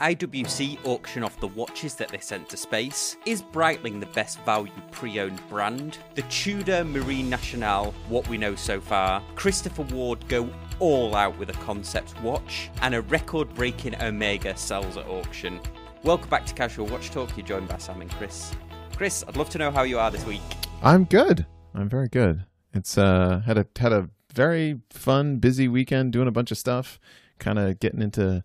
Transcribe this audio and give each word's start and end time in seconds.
IWC 0.00 0.78
auction 0.84 1.24
off 1.24 1.40
the 1.40 1.48
watches 1.48 1.96
that 1.96 2.10
they 2.10 2.18
sent 2.18 2.48
to 2.50 2.56
space. 2.56 3.16
Is 3.26 3.42
Breitling 3.42 3.98
the 3.98 4.06
best 4.06 4.38
value 4.44 4.70
pre 4.92 5.18
owned 5.18 5.40
brand? 5.48 5.98
The 6.14 6.22
Tudor 6.22 6.84
Marine 6.84 7.28
Nationale, 7.28 7.92
what 8.08 8.28
we 8.28 8.38
know 8.38 8.54
so 8.54 8.80
far. 8.80 9.20
Christopher 9.34 9.82
Ward 9.82 10.26
go 10.28 10.48
all 10.78 11.16
out 11.16 11.36
with 11.36 11.50
a 11.50 11.54
concept 11.54 12.14
watch. 12.22 12.70
And 12.80 12.94
a 12.94 13.02
record 13.02 13.52
breaking 13.54 14.00
Omega 14.00 14.56
sells 14.56 14.96
at 14.96 15.04
auction. 15.08 15.60
Welcome 16.04 16.30
back 16.30 16.46
to 16.46 16.54
Casual 16.54 16.86
Watch 16.86 17.10
Talk. 17.10 17.36
You're 17.36 17.44
joined 17.44 17.66
by 17.66 17.78
Sam 17.78 18.00
and 18.00 18.10
Chris. 18.12 18.52
Chris, 18.94 19.24
I'd 19.26 19.36
love 19.36 19.50
to 19.50 19.58
know 19.58 19.72
how 19.72 19.82
you 19.82 19.98
are 19.98 20.12
this 20.12 20.24
week. 20.24 20.40
I'm 20.80 21.06
good. 21.06 21.44
I'm 21.74 21.88
very 21.88 22.08
good. 22.08 22.44
It's 22.72 22.96
uh 22.96 23.42
had 23.44 23.58
a 23.58 23.66
had 23.76 23.92
a 23.92 24.10
very 24.32 24.80
fun, 24.90 25.38
busy 25.38 25.66
weekend 25.66 26.12
doing 26.12 26.28
a 26.28 26.32
bunch 26.32 26.52
of 26.52 26.58
stuff, 26.58 27.00
kind 27.40 27.58
of 27.58 27.80
getting 27.80 28.00
into 28.00 28.44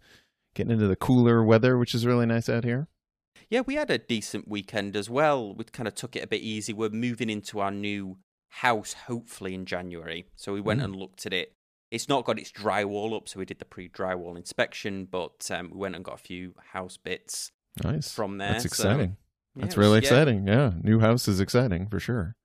getting 0.54 0.72
into 0.74 0.88
the 0.88 0.96
cooler 0.96 1.44
weather, 1.44 1.78
which 1.78 1.94
is 1.96 2.06
really 2.06 2.26
nice 2.26 2.50
out 2.50 2.64
here. 2.64 2.88
Yeah, 3.50 3.62
we 3.62 3.76
had 3.76 3.90
a 3.92 3.98
decent 3.98 4.48
weekend 4.48 4.96
as 4.96 5.10
well. 5.10 5.54
We 5.54 5.64
kind 5.66 5.88
of 5.88 5.96
took 5.96 6.16
it 6.16 6.24
a 6.24 6.28
bit 6.28 6.42
easy. 6.42 6.74
We're 6.74 6.90
moving 6.90 7.30
into 7.30 7.60
our 7.60 7.72
new 7.72 8.18
house 8.50 8.94
hopefully 8.94 9.54
in 9.54 9.66
January. 9.66 10.26
So 10.36 10.54
we 10.54 10.62
went 10.62 10.80
Mm. 10.80 10.86
and 10.86 10.96
looked 10.96 11.26
at 11.26 11.34
it. 11.34 11.54
It's 11.92 12.08
not 12.10 12.26
got 12.26 12.40
its 12.40 12.52
drywall 12.52 13.16
up, 13.16 13.28
so 13.30 13.38
we 13.40 13.46
did 13.46 13.60
the 13.60 13.66
pre-drywall 13.66 14.36
inspection, 14.38 15.06
but 15.06 15.50
um, 15.52 15.70
we 15.72 15.78
went 15.78 15.96
and 15.96 16.04
got 16.04 16.16
a 16.16 16.24
few 16.24 16.56
house 16.72 16.98
bits 16.98 17.52
Nice. 17.84 18.12
from 18.12 18.38
there. 18.38 18.54
That's 18.54 18.64
so- 18.64 18.68
exciting. 18.68 19.18
Yeah, 19.56 19.62
That's 19.66 19.76
it 19.76 19.78
was- 19.78 19.86
really 19.86 19.94
yeah. 20.00 20.00
exciting. 20.00 20.48
Yeah. 20.48 20.72
New 20.82 21.00
house 21.00 21.28
is 21.28 21.40
exciting 21.40 21.88
for 21.88 22.00
sure. 22.00 22.36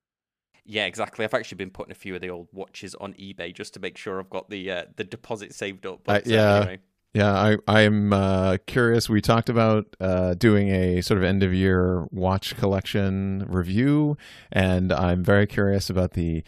Yeah, 0.67 0.85
exactly. 0.85 1.25
I've 1.25 1.33
actually 1.33 1.57
been 1.57 1.71
putting 1.71 1.93
a 1.93 1.95
few 1.95 2.15
of 2.15 2.21
the 2.21 2.29
old 2.29 2.49
watches 2.53 2.95
on 2.97 3.15
eBay 3.15 3.55
just 3.55 3.73
to 3.75 3.81
make 3.81 3.97
sure 3.97 4.21
I've 4.21 4.29
got 4.29 4.51
the 4.51 4.71
uh, 4.71 4.85
the 4.97 5.05
deposit 5.05 5.55
saved 5.55 5.87
up. 5.87 6.01
But, 6.05 6.27
uh, 6.27 6.31
yeah. 6.31 6.57
anyway. 6.57 6.79
Yeah, 7.15 7.33
I 7.33 7.57
I'm 7.67 8.13
uh, 8.13 8.59
curious. 8.67 9.09
We 9.09 9.21
talked 9.21 9.49
about 9.49 9.87
uh, 10.01 10.35
doing 10.35 10.69
a 10.69 11.01
sort 11.01 11.19
of 11.19 11.25
end 11.25 11.43
of 11.43 11.55
year 11.55 12.07
watch 12.11 12.57
collection 12.57 13.45
review, 13.49 14.17
and 14.53 14.93
I'm 14.93 15.25
very 15.25 15.47
curious 15.47 15.89
about 15.91 16.13
the 16.13 16.45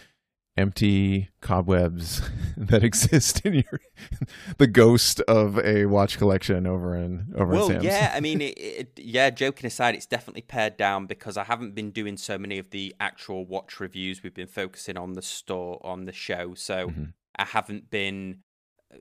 empty 0.57 1.31
cobwebs 1.41 2.21
that 2.57 2.85
exist 2.85 3.41
in 3.47 3.55
your 3.55 3.81
the 4.59 4.67
ghost 4.67 5.21
of 5.23 5.59
a 5.61 5.87
watch 5.87 6.19
collection 6.19 6.67
over 6.67 6.95
in 6.95 7.33
over 7.37 7.53
Well, 7.53 7.67
in 7.71 7.81
Sam's. 7.81 7.85
yeah, 7.85 8.13
I 8.15 8.21
mean, 8.27 8.43
it, 8.43 8.59
it, 8.59 8.93
yeah. 8.99 9.31
Joking 9.31 9.67
aside, 9.67 9.95
it's 9.95 10.07
definitely 10.07 10.43
pared 10.43 10.77
down 10.77 11.07
because 11.07 11.39
I 11.39 11.45
haven't 11.45 11.75
been 11.75 11.91
doing 11.91 12.19
so 12.19 12.37
many 12.37 12.59
of 12.59 12.71
the 12.71 12.95
actual 13.01 13.47
watch 13.47 13.81
reviews. 13.81 14.23
We've 14.23 14.35
been 14.35 14.47
focusing 14.47 14.99
on 14.99 15.15
the 15.15 15.23
store, 15.23 15.81
on 15.83 16.05
the 16.05 16.13
show, 16.13 16.53
so 16.55 16.89
Mhm. 16.89 17.13
I 17.37 17.45
haven't 17.47 17.89
been, 17.91 18.41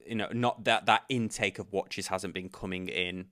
you 0.06 0.16
know, 0.16 0.28
not 0.34 0.64
that 0.66 0.86
that 0.88 1.04
intake 1.10 1.60
of 1.60 1.72
watches 1.72 2.08
hasn't 2.08 2.34
been 2.34 2.50
coming 2.50 2.88
in. 2.88 3.28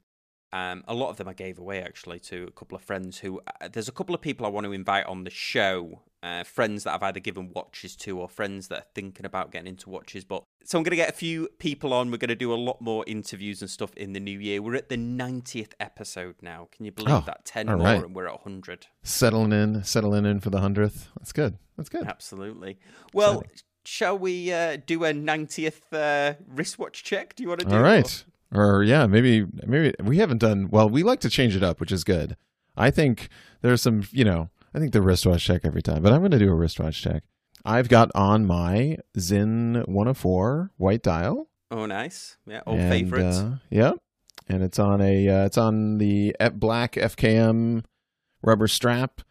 Um, 0.54 0.86
a 0.88 0.94
lot 0.94 1.10
of 1.10 1.18
them 1.18 1.28
I 1.28 1.34
gave 1.34 1.60
away 1.60 1.82
actually 1.84 2.20
to 2.22 2.46
a 2.48 2.52
couple 2.52 2.78
of 2.78 2.82
friends 2.82 3.20
who. 3.20 3.42
Uh, 3.62 3.68
there's 3.68 3.90
a 3.90 3.92
couple 3.92 4.16
of 4.16 4.22
people 4.22 4.46
I 4.46 4.50
want 4.50 4.66
to 4.66 4.72
invite 4.74 5.06
on 5.06 5.24
the 5.24 5.30
show. 5.30 6.04
Uh, 6.24 6.44
friends 6.44 6.84
that 6.84 6.94
I've 6.96 7.04
either 7.04 7.20
given 7.20 7.52
watches 7.54 7.96
to 7.98 8.20
or 8.20 8.28
friends 8.28 8.70
that 8.70 8.80
are 8.80 8.86
thinking 8.96 9.26
about 9.26 9.52
getting 9.52 9.68
into 9.68 9.90
watches. 9.90 10.26
But 10.26 10.44
so 10.64 10.78
I'm 10.78 10.84
going 10.84 10.90
to 10.92 10.96
get 10.96 11.10
a 11.10 11.14
few 11.14 11.48
people 11.60 11.94
on. 11.94 12.10
We're 12.10 12.18
going 12.18 12.30
to 12.30 12.36
do 12.36 12.52
a 12.52 12.56
lot 12.56 12.82
more 12.82 13.04
interviews 13.06 13.62
and 13.62 13.70
stuff 13.70 13.94
in 13.96 14.14
the 14.14 14.20
new 14.20 14.40
year. 14.40 14.62
We're 14.62 14.76
at 14.76 14.90
the 14.90 14.98
90th 14.98 15.74
episode 15.80 16.36
now. 16.42 16.70
Can 16.72 16.86
you 16.86 16.92
believe 16.92 17.14
Oh, 17.14 17.24
that? 17.28 17.46
10 17.46 17.68
more 17.68 17.76
right. 17.78 18.04
and 18.04 18.16
we're 18.16 18.26
at 18.26 18.34
100. 18.44 18.88
settling 19.04 19.52
in, 19.52 19.84
settling 19.84 20.26
in 20.26 20.40
for 20.40 20.50
the 20.50 20.60
hundredth. 20.60 21.10
That's 21.20 21.32
good. 21.34 21.60
That's 21.78 21.90
good. 21.90 22.08
Absolutely. 22.08 22.80
Well, 23.14 23.42
Exciting. 23.42 23.62
Shall 23.90 24.20
we 24.20 24.52
uh, 24.52 24.80
do 24.86 25.06
a 25.06 25.14
90th 25.14 25.80
uh, 25.94 26.34
wristwatch 26.46 27.06
check? 27.06 27.36
Do 27.36 27.44
you 27.44 27.48
want 27.48 27.62
to 27.62 27.68
do 27.68 27.76
All 27.76 27.86
it? 27.86 27.88
right. 27.88 28.26
Or 28.54 28.84
yeah, 28.84 29.08
maybe 29.08 29.46
maybe 29.66 29.94
we 30.04 30.18
haven't 30.18 30.40
done 30.40 30.68
well. 30.70 30.90
We 30.90 31.04
like 31.04 31.22
to 31.22 31.30
change 31.30 31.56
it 31.56 31.64
up, 31.64 31.80
which 31.80 31.94
is 31.94 32.04
good. 32.04 32.36
I 32.76 32.92
think 32.92 33.30
there's 33.62 33.82
some, 33.82 34.04
you 34.12 34.26
know, 34.26 34.50
I 34.74 34.80
think 34.80 34.92
the 34.92 35.02
wristwatch 35.02 35.46
check 35.46 35.62
every 35.64 35.82
time, 35.82 36.04
but 36.04 36.12
I'm 36.12 36.20
going 36.20 36.32
to 36.32 36.38
do 36.38 36.52
a 36.52 36.54
wristwatch 36.54 37.02
check. 37.02 37.24
I've 37.64 37.88
got 37.88 38.12
on 38.14 38.46
my 38.46 38.98
Sinn 39.18 39.82
104 39.86 40.72
white 40.76 41.02
dial. 41.02 41.48
Oh, 41.72 41.86
nice. 41.86 42.36
Yeah, 42.46 42.64
old 42.68 42.80
and, 42.80 42.92
favorites. 42.92 43.38
Uh, 43.38 43.56
yep. 43.70 43.96
And 44.50 44.64
it's 44.64 44.80
on 44.80 45.00
a 45.00 45.30
uh, 45.30 45.46
it's 45.46 45.58
on 45.58 45.98
the 45.98 46.36
black 46.56 46.96
FKM 46.96 47.86
rubber 48.42 48.68
strap. 48.68 49.22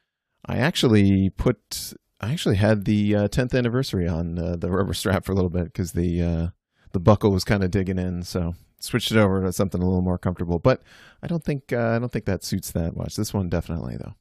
I 0.46 0.56
actually 0.56 1.28
put 1.28 1.92
I 2.20 2.32
actually 2.32 2.56
had 2.56 2.84
the 2.84 3.14
uh, 3.14 3.28
10th 3.28 3.56
anniversary 3.56 4.08
on 4.08 4.38
uh, 4.38 4.56
the 4.56 4.70
rubber 4.70 4.94
strap 4.94 5.24
for 5.24 5.32
a 5.32 5.34
little 5.34 5.50
bit 5.50 5.64
because 5.64 5.92
the 5.92 6.22
uh, 6.22 6.46
the 6.92 7.00
buckle 7.00 7.30
was 7.30 7.44
kind 7.44 7.62
of 7.62 7.70
digging 7.70 7.98
in, 7.98 8.22
so 8.22 8.54
switched 8.78 9.12
it 9.12 9.18
over 9.18 9.42
to 9.42 9.52
something 9.52 9.82
a 9.82 9.84
little 9.84 10.02
more 10.02 10.18
comfortable. 10.18 10.58
But 10.58 10.82
I 11.22 11.26
don't 11.26 11.44
think 11.44 11.72
uh, 11.72 11.90
I 11.90 11.98
don't 11.98 12.10
think 12.10 12.24
that 12.24 12.42
suits 12.42 12.72
that 12.72 12.96
watch. 12.96 13.16
This 13.16 13.34
one 13.34 13.48
definitely 13.48 13.96
though. 13.96 14.14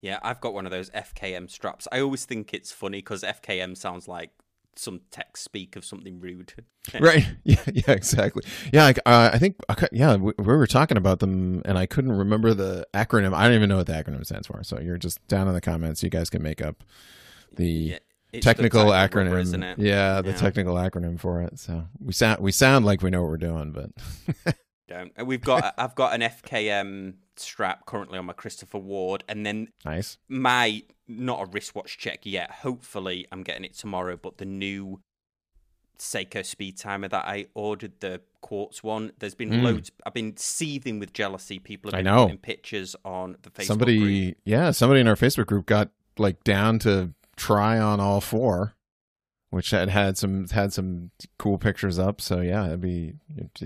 Yeah, 0.00 0.18
I've 0.22 0.40
got 0.40 0.54
one 0.54 0.64
of 0.66 0.72
those 0.72 0.90
FKM 0.90 1.48
straps. 1.48 1.86
I 1.92 2.00
always 2.00 2.24
think 2.24 2.52
it's 2.52 2.72
funny 2.72 2.98
because 2.98 3.22
FKM 3.22 3.76
sounds 3.76 4.08
like 4.08 4.30
some 4.76 5.00
tech 5.10 5.36
speak 5.36 5.76
of 5.76 5.84
something 5.84 6.18
rude. 6.20 6.54
right. 7.00 7.26
Yeah 7.44 7.62
yeah 7.72 7.90
exactly. 7.92 8.42
Yeah 8.72 8.86
I, 8.86 8.90
uh, 9.10 9.30
I 9.34 9.38
think 9.38 9.56
yeah 9.92 10.16
we, 10.16 10.32
we 10.38 10.44
were 10.44 10.66
talking 10.66 10.96
about 10.96 11.18
them 11.20 11.62
and 11.64 11.76
i 11.78 11.86
couldn't 11.86 12.12
remember 12.12 12.54
the 12.54 12.86
acronym. 12.94 13.34
I 13.34 13.44
don't 13.46 13.54
even 13.56 13.68
know 13.68 13.76
what 13.78 13.86
the 13.86 13.92
acronym 13.92 14.24
stands 14.24 14.46
for. 14.46 14.62
So 14.64 14.80
you're 14.80 14.98
just 14.98 15.26
down 15.28 15.46
in 15.48 15.54
the 15.54 15.60
comments. 15.60 16.02
You 16.02 16.10
guys 16.10 16.30
can 16.30 16.42
make 16.42 16.62
up 16.62 16.82
the 17.54 17.98
Yeah, 18.32 18.40
technical 18.40 18.86
the 18.86 18.92
acronym. 18.92 19.52
rubber, 19.52 19.66
it? 19.66 19.78
yeah 19.78 20.22
the 20.22 20.30
Yeah. 20.30 20.36
technical 20.36 20.74
acronym 20.76 21.20
for 21.20 21.42
it. 21.42 21.58
So 21.58 21.86
we 22.00 22.12
sound 22.12 22.40
we 22.40 22.50
sound 22.52 22.84
like 22.86 23.02
we 23.02 23.10
know 23.10 23.20
what 23.22 23.28
we're 23.30 23.36
doing 23.36 23.72
but 23.72 23.90
Don't. 24.92 25.12
And 25.16 25.26
We've 25.26 25.40
got. 25.40 25.74
I've 25.78 25.94
got 25.94 26.14
an 26.14 26.20
FKM 26.20 27.14
strap 27.36 27.86
currently 27.86 28.18
on 28.18 28.26
my 28.26 28.32
Christopher 28.32 28.78
Ward, 28.78 29.24
and 29.28 29.44
then 29.46 29.68
nice 29.84 30.18
my 30.28 30.82
not 31.08 31.40
a 31.42 31.46
wristwatch 31.46 31.98
check 31.98 32.20
yet. 32.24 32.50
Hopefully, 32.50 33.26
I'm 33.32 33.42
getting 33.42 33.64
it 33.64 33.74
tomorrow. 33.74 34.16
But 34.16 34.38
the 34.38 34.44
new 34.44 35.00
Seiko 35.98 36.44
speed 36.44 36.76
timer 36.78 37.08
that 37.08 37.24
I 37.26 37.46
ordered, 37.54 37.92
the 38.00 38.20
quartz 38.40 38.82
one, 38.82 39.12
there's 39.20 39.34
been 39.36 39.50
Mm. 39.50 39.62
loads. 39.62 39.90
I've 40.04 40.14
been 40.14 40.36
seething 40.36 40.98
with 40.98 41.12
jealousy. 41.12 41.58
People 41.60 41.90
have 41.92 41.98
I 41.98 42.02
know. 42.02 42.24
putting 42.24 42.38
pictures 42.38 42.96
on 43.04 43.36
the 43.42 43.50
Facebook 43.50 43.56
group. 43.56 43.66
somebody 43.66 44.36
yeah 44.44 44.70
somebody 44.72 45.00
in 45.00 45.06
our 45.08 45.14
facebook 45.14 45.46
group 45.46 45.64
got 45.66 45.90
like 46.18 46.42
down 46.44 46.78
to 46.80 47.12
try 47.36 47.78
on 47.78 48.00
all 48.00 48.20
four 48.20 48.74
which 49.52 49.70
had 49.70 49.88
had 49.90 50.16
some 50.18 50.48
had 50.48 50.72
some 50.72 51.10
cool 51.38 51.58
pictures 51.58 51.98
up 51.98 52.20
so 52.20 52.40
yeah 52.40 52.64
i'd 52.72 52.80
be 52.80 53.12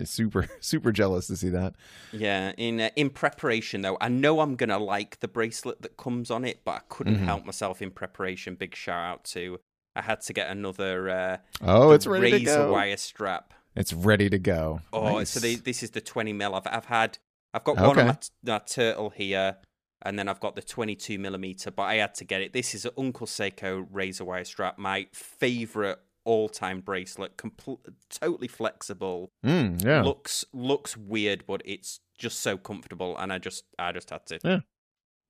super 0.05 0.49
super 0.61 0.91
jealous 0.91 1.29
to 1.29 1.37
see 1.37 1.49
that 1.49 1.75
Yeah, 2.13 2.53
in 2.57 2.81
uh, 2.81 2.91
in 2.97 3.11
preparation 3.11 3.83
though, 3.83 3.97
I 4.01 4.09
know 4.09 4.41
I'm 4.41 4.57
gonna 4.57 4.79
like 4.79 5.21
the 5.21 5.29
bracelet 5.29 5.83
that 5.83 5.97
comes 5.97 6.31
on 6.31 6.45
it, 6.45 6.61
but 6.65 6.71
I 6.73 6.81
couldn't 6.89 7.19
Mhm. 7.21 7.25
help 7.25 7.45
myself 7.45 7.81
in 7.83 7.91
preparation. 7.91 8.55
Big 8.57 8.75
shout 8.75 9.05
out 9.05 9.25
to 9.35 9.59
I 9.95 10.03
had 10.03 10.21
to 10.23 10.33
get 10.33 10.51
another 10.51 11.09
uh, 11.09 11.37
oh 11.63 11.93
it's 11.93 12.07
ready 12.07 12.31
to 12.31 12.45
go 12.45 12.73
wire 12.73 12.97
strap. 12.97 13.55
it's 13.75 13.93
ready 13.93 14.29
to 14.31 14.39
go 14.39 14.81
Oh, 14.93 15.19
Nice. 15.19 15.31
so 15.31 15.41
they, 15.41 15.55
this 15.57 15.83
is 15.83 15.91
the 15.91 16.01
20 16.01 16.33
mil. 16.33 16.55
I've 16.55 16.67
I've 16.67 16.87
had 16.87 17.19
I've 17.55 17.65
got 17.65 17.77
one 17.77 17.91
Okay. 17.91 18.01
on 18.01 18.07
my, 18.09 18.17
my 18.53 18.59
turtle 18.59 19.11
here, 19.11 19.57
and 20.03 20.19
then 20.19 20.29
I've 20.29 20.41
got 20.41 20.55
the 20.57 20.63
22 20.63 21.19
millimeter. 21.19 21.71
But 21.71 21.85
I 21.85 21.95
had 21.97 22.15
to 22.17 22.25
get 22.25 22.41
it. 22.43 22.53
This 22.53 22.75
is 22.75 22.85
an 22.85 22.93
Uncle 22.99 23.27
Seiko 23.27 23.87
razor 23.91 24.25
wire 24.25 24.45
strap, 24.45 24.79
my 24.79 25.07
favorite 25.13 25.99
all 26.25 26.49
time 26.49 26.81
bracelet. 26.81 27.37
Compl- 27.37 27.79
totally 28.11 28.49
flexible. 28.49 29.31
Mm, 29.45 29.85
yeah 29.85 30.03
Looks 30.03 30.45
looks 30.53 30.97
weird, 30.97 31.45
but 31.47 31.63
it's 31.65 32.01
just 32.19 32.41
so 32.41 32.57
comfortable, 32.57 33.17
and 33.19 33.33
I 33.33 33.39
just 33.39 33.65
I 33.79 33.93
just 33.93 34.11
had 34.11 34.27
to 34.27 34.39
Yeah. 34.43 34.61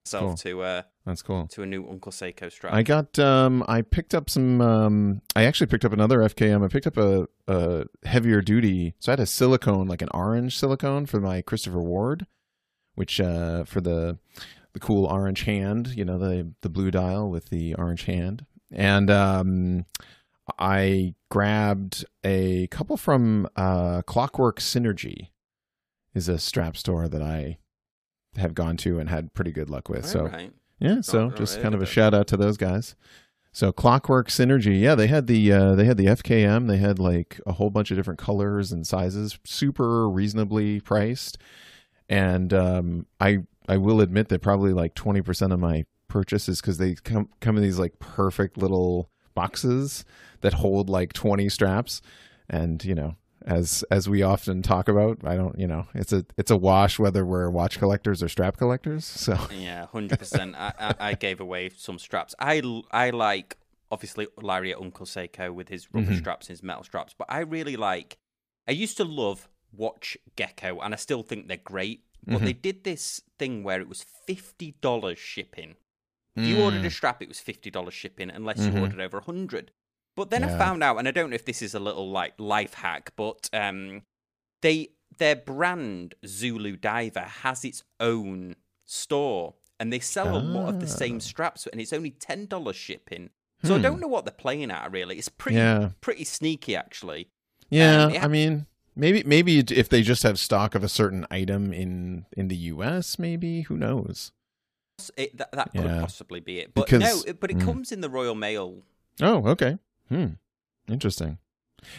myself 0.06 0.22
Cool. 0.31 0.37
to 0.37 0.62
uh 0.62 0.82
that's 1.05 1.22
cool 1.22 1.47
to 1.49 1.62
a 1.62 1.66
new 1.66 1.87
Uncle 1.88 2.10
Seiko 2.12 2.50
strap. 2.50 2.72
I 2.72 2.82
got 2.82 3.19
um 3.19 3.65
I 3.69 3.82
picked 3.82 4.15
up 4.15 4.31
some 4.31 4.60
um 4.60 5.21
I 5.37 5.44
actually 5.44 5.66
picked 5.69 5.84
up 5.84 5.93
another 5.93 6.19
FKM. 6.21 6.65
I 6.65 6.69
picked 6.69 6.87
up 6.87 6.97
a, 6.97 7.28
a 7.47 7.84
heavier 8.05 8.41
duty. 8.41 8.94
So 9.00 9.10
I 9.10 9.15
had 9.15 9.21
a 9.21 9.26
silicone, 9.26 9.87
like 9.88 10.03
an 10.03 10.09
orange 10.15 10.56
silicone 10.59 11.06
for 11.06 11.21
my 11.21 11.43
Christopher 11.43 11.81
Ward, 11.82 12.26
which 12.94 13.20
uh 13.20 13.64
for 13.64 13.81
the 13.81 14.19
the 14.76 14.81
cool 14.81 15.06
orange 15.06 15.44
hand, 15.44 15.88
you 15.96 16.05
know, 16.05 16.19
the 16.19 16.52
the 16.61 16.69
blue 16.69 16.90
dial 16.90 17.31
with 17.31 17.49
the 17.49 17.75
orange 17.76 18.05
hand. 18.05 18.44
And 18.70 19.11
um 19.11 19.87
I 20.58 21.14
grabbed 21.31 22.05
a 22.23 22.67
couple 22.67 22.99
from 22.99 23.49
uh 23.56 24.02
Clockwork 24.02 24.61
Synergy 24.61 25.31
is 26.12 26.28
a 26.28 26.38
strap 26.38 26.76
store 26.76 27.08
that 27.08 27.23
I 27.23 27.56
have 28.37 28.55
gone 28.55 28.76
to 28.78 28.99
and 28.99 29.08
had 29.08 29.32
pretty 29.32 29.50
good 29.50 29.70
luck 29.70 29.88
with. 29.88 30.05
so 30.05 30.26
Alright. 30.26 30.52
yeah, 30.78 31.00
so 31.00 31.31
just 31.31 31.62
kind 31.62 31.75
of 31.75 31.81
a 31.81 31.87
shout 31.87 32.12
out 32.12 32.26
to 32.26 32.37
those 32.37 32.58
guys. 32.58 32.94
So 33.52 33.73
Clockwork 33.73 34.28
Synergy, 34.28 34.78
yeah, 34.78 34.94
they 34.94 35.06
had 35.06 35.26
the 35.26 35.50
uh, 35.50 35.75
they 35.75 35.87
had 35.87 35.96
the 35.96 36.05
FKM, 36.05 36.69
they 36.69 36.76
had 36.76 36.99
like 36.99 37.40
a 37.46 37.52
whole 37.52 37.70
bunch 37.70 37.90
of 37.90 37.96
different 37.96 38.20
colors 38.20 38.73
and 38.73 38.87
sizes, 38.87 39.38
super 39.44 40.06
reasonably 40.11 40.81
priced. 40.81 41.38
And 42.11 42.52
um, 42.52 43.06
I 43.19 43.44
I 43.68 43.76
will 43.76 44.00
admit 44.00 44.28
that 44.28 44.40
probably 44.42 44.72
like 44.72 44.94
twenty 44.94 45.22
percent 45.22 45.52
of 45.52 45.60
my 45.60 45.84
purchases 46.08 46.60
because 46.60 46.78
they 46.78 46.94
come 46.94 47.28
come 47.40 47.56
in 47.56 47.62
these 47.62 47.78
like 47.78 47.98
perfect 47.98 48.56
little 48.56 49.10
boxes 49.34 50.04
that 50.40 50.54
hold 50.54 50.88
like 50.88 51.12
twenty 51.12 51.48
straps, 51.48 52.00
and 52.48 52.84
you 52.84 52.94
know 52.94 53.16
as 53.44 53.84
as 53.90 54.08
we 54.08 54.22
often 54.22 54.62
talk 54.62 54.88
about. 54.88 55.18
I 55.24 55.36
don't, 55.36 55.58
you 55.58 55.66
know, 55.66 55.86
it's 55.94 56.12
a 56.12 56.24
it's 56.36 56.50
a 56.50 56.56
wash 56.56 56.98
whether 56.98 57.24
we're 57.24 57.50
watch 57.50 57.78
collectors 57.78 58.22
or 58.22 58.28
strap 58.28 58.56
collectors. 58.56 59.04
So 59.04 59.36
yeah, 59.52 59.86
hundred 59.86 60.18
percent. 60.18 60.54
I, 60.56 60.94
I 60.98 61.14
gave 61.14 61.40
away 61.40 61.70
some 61.76 61.98
straps. 61.98 62.34
I 62.38 62.62
I 62.90 63.10
like 63.10 63.56
obviously 63.90 64.26
Larry 64.40 64.72
at 64.72 64.80
Uncle 64.80 65.06
Seiko 65.06 65.52
with 65.54 65.68
his 65.68 65.86
rubber 65.92 66.10
Mhm. 66.12 66.18
straps 66.18 66.48
his 66.48 66.62
metal 66.62 66.82
straps, 66.82 67.14
but 67.16 67.26
I 67.30 67.40
really 67.40 67.76
like. 67.76 68.18
I 68.68 68.72
used 68.72 68.96
to 68.96 69.04
love 69.04 69.48
Watch 69.72 70.16
Gecko, 70.34 70.80
and 70.80 70.92
I 70.92 70.96
still 70.96 71.22
think 71.22 71.46
they're 71.46 71.56
great. 71.56 72.02
But 72.26 72.40
Mhm. 72.40 72.44
they 72.44 72.52
did 72.52 72.84
this 72.84 73.20
thing 73.38 73.62
where 73.62 73.81
it 73.81 73.88
was 73.88 74.02
fifty 74.02 74.73
dollars 74.81 75.19
shipping. 75.19 75.76
If 76.34 76.44
you 76.46 76.61
ordered 76.61 76.84
a 76.84 76.90
strap, 76.90 77.23
it 77.23 77.28
was 77.28 77.40
fifty 77.40 77.70
dollars 77.70 77.94
shipping, 77.94 78.31
unless 78.31 78.58
Mhm. 78.58 78.75
you 78.75 78.81
ordered 78.81 79.00
over 79.00 79.19
a 79.19 79.25
hundred. 79.25 79.70
But 80.17 80.31
then 80.31 80.44
I 80.44 80.49
found 80.58 80.82
out, 80.82 80.99
and 80.99 81.06
I 81.06 81.11
don't 81.11 81.31
know 81.31 81.34
if 81.34 81.44
this 81.44 81.62
is 81.62 81.75
a 81.75 81.78
little 81.81 82.11
like 82.11 82.34
life 82.38 82.75
hack, 82.75 83.12
but 83.17 83.49
um, 83.52 84.02
they 84.62 84.90
their 85.19 85.37
brand 85.37 86.14
Zulu 86.26 86.76
Diver 86.76 87.20
has 87.20 87.64
its 87.64 87.84
own 88.00 88.56
store, 88.84 89.55
and 89.81 89.93
they 89.93 90.00
sell 90.00 90.37
a 90.37 90.40
lot 90.40 90.69
of 90.69 90.81
the 90.81 90.87
same 90.88 91.17
Ah. 91.17 91.20
straps, 91.20 91.67
and 91.67 91.81
it's 91.81 91.93
only 91.93 92.11
ten 92.11 92.46
dollars 92.46 92.76
shipping. 92.76 93.31
So 93.62 93.75
I 93.75 93.76
Hmm. 93.78 93.82
don't 93.82 94.00
know 94.00 94.08
what 94.08 94.25
they're 94.26 94.34
playing 94.34 94.70
at 94.70 94.90
really. 94.93 95.17
It's 95.17 95.28
pretty 95.31 95.56
Yeah. 95.58 95.90
pretty 96.02 96.25
sneaky 96.25 96.76
actually. 96.76 97.31
Yeah, 97.70 98.05
Um, 98.05 98.14
ha- 98.14 98.20
I 98.25 98.28
mean, 98.28 98.67
maybe 98.96 99.22
maybe 99.25 99.58
if 99.58 99.88
they 99.88 100.02
just 100.02 100.22
have 100.25 100.38
stock 100.38 100.75
of 100.75 100.82
a 100.82 100.88
certain 100.88 101.26
item 101.31 101.72
in 101.72 102.26
in 102.37 102.48
the 102.48 102.56
U.S., 102.75 103.19
maybe 103.19 103.62
who 103.62 103.76
knows? 103.76 104.32
It, 105.16 105.37
that 105.37 105.52
that 105.52 105.72
could 105.72 105.84
Yeah. 105.84 106.00
possibly 106.00 106.40
be 106.40 106.58
it, 106.60 106.72
but 106.75 106.87
Because- 106.87 107.00
no, 107.02 107.31
it, 107.31 107.38
but 107.38 107.50
it 107.50 107.58
mm. 107.58 107.64
comes 107.64 107.93
in 107.93 108.00
the 108.00 108.08
Royal 108.08 108.34
Mail. 108.34 108.82
Oh, 109.20 109.46
okay. 109.48 109.78
Hmm. 110.08 110.26
Interesting. 110.88 111.38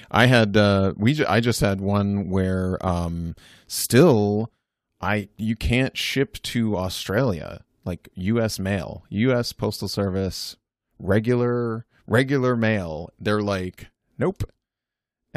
I 0.10 0.26
had 0.26 0.58
uh 0.58 0.94
we 0.98 1.14
ju- 1.14 1.26
I 1.30 1.40
just 1.40 1.62
had 1.62 1.80
one 1.80 2.30
where 2.30 2.84
um 2.86 3.36
still 3.68 4.52
I 5.00 5.30
you 5.38 5.56
can't 5.56 5.96
ship 5.96 6.42
to 6.44 6.76
Australia 6.76 7.62
like 7.86 8.10
US 8.16 8.60
mail, 8.60 9.06
US 9.10 9.54
postal 9.54 9.88
service, 9.88 10.58
regular 11.00 11.86
regular 12.08 12.56
mail. 12.56 13.12
They're 13.20 13.42
like 13.42 13.88
nope. 14.18 14.44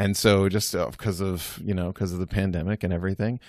And 0.01 0.17
so 0.17 0.49
just 0.49 0.73
uh, 0.73 0.89
because 0.89 1.21
of, 1.21 1.59
you 1.63 1.75
know, 1.75 1.91
because 1.91 2.11
of 2.11 2.17
the 2.17 2.25
pandemic 2.25 2.83
and 2.83 2.91
everything. 2.91 3.39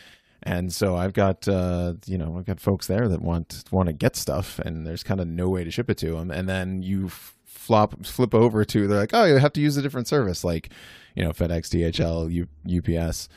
And 0.43 0.71
so 0.71 0.97
I've 0.97 1.15
got 1.15 1.49
uh 1.49 1.95
you 2.05 2.19
know, 2.19 2.37
I've 2.37 2.45
got 2.45 2.61
folks 2.61 2.89
there 2.89 3.09
that 3.09 3.23
want 3.23 3.65
want 3.71 3.87
to 3.87 3.95
get 3.95 4.17
stuff 4.17 4.59
and 4.59 4.87
there's 4.87 5.03
kind 5.03 5.21
of 5.21 5.29
no 5.29 5.49
way 5.49 5.65
to 5.65 5.71
ship 5.71 5.89
it 5.89 5.97
to 5.99 6.13
them 6.17 6.31
and 6.31 6.49
then 6.49 6.83
you 6.83 7.09
flop 7.09 8.05
flip 8.05 8.35
over 8.35 8.65
to 8.67 8.87
they're 8.87 8.99
like, 8.99 9.15
"Oh, 9.15 9.25
you 9.25 9.39
have 9.39 9.53
to 9.55 9.61
use 9.63 9.79
a 9.79 9.83
different 9.83 10.09
service 10.09 10.45
like, 10.45 10.71
you 11.15 11.25
know, 11.25 11.31
FedEx, 11.31 11.71
DHL, 11.71 12.31
U, 12.31 12.99
UPS." 12.99 13.29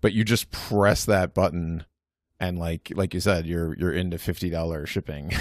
But 0.00 0.12
you 0.12 0.22
just 0.22 0.50
press 0.52 1.04
that 1.06 1.34
button 1.34 1.84
and 2.38 2.58
like 2.58 2.92
like 2.94 3.14
you 3.14 3.20
said, 3.20 3.46
you're 3.46 3.74
you're 3.78 3.92
into 3.92 4.16
$50 4.18 4.86
shipping. 4.86 5.32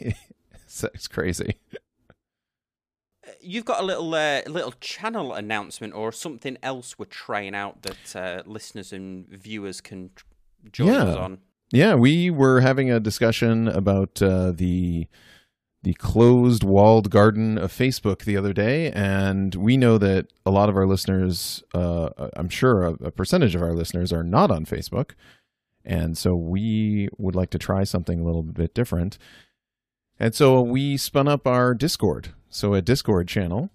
it's 0.00 1.08
crazy. 1.08 1.56
You've 3.46 3.64
got 3.64 3.80
a 3.80 3.84
little 3.84 4.12
uh, 4.14 4.42
little 4.46 4.74
channel 4.80 5.32
announcement 5.32 5.94
or 5.94 6.10
something 6.10 6.58
else 6.62 6.98
we're 6.98 7.06
trying 7.06 7.54
out 7.54 7.82
that 7.82 8.16
uh, 8.16 8.42
listeners 8.44 8.92
and 8.92 9.28
viewers 9.28 9.80
can 9.80 10.10
join 10.72 10.90
us 10.90 11.16
on. 11.16 11.38
Yeah, 11.72 11.94
we 11.94 12.30
were 12.30 12.60
having 12.60 12.90
a 12.90 13.00
discussion 13.00 13.68
about 13.68 14.20
uh, 14.20 14.52
the 14.52 15.06
the 15.82 15.94
closed 15.94 16.64
walled 16.64 17.10
garden 17.10 17.58
of 17.58 17.72
Facebook 17.72 18.24
the 18.24 18.36
other 18.36 18.52
day, 18.52 18.90
and 18.90 19.54
we 19.54 19.76
know 19.76 19.98
that 19.98 20.26
a 20.44 20.50
lot 20.50 20.68
of 20.68 20.76
our 20.76 20.86
listeners, 20.86 21.62
uh, 21.74 22.08
I'm 22.36 22.48
sure 22.48 22.82
a, 22.82 22.92
a 22.94 23.10
percentage 23.12 23.54
of 23.54 23.62
our 23.62 23.72
listeners, 23.72 24.12
are 24.12 24.24
not 24.24 24.50
on 24.50 24.64
Facebook, 24.64 25.12
and 25.84 26.18
so 26.18 26.34
we 26.34 27.08
would 27.18 27.36
like 27.36 27.50
to 27.50 27.58
try 27.58 27.84
something 27.84 28.18
a 28.18 28.24
little 28.24 28.42
bit 28.42 28.74
different. 28.74 29.16
And 30.18 30.34
so 30.34 30.60
we 30.60 30.96
spun 30.96 31.28
up 31.28 31.46
our 31.46 31.74
Discord, 31.74 32.30
so 32.50 32.74
a 32.74 32.82
Discord 32.82 33.28
channel. 33.28 33.70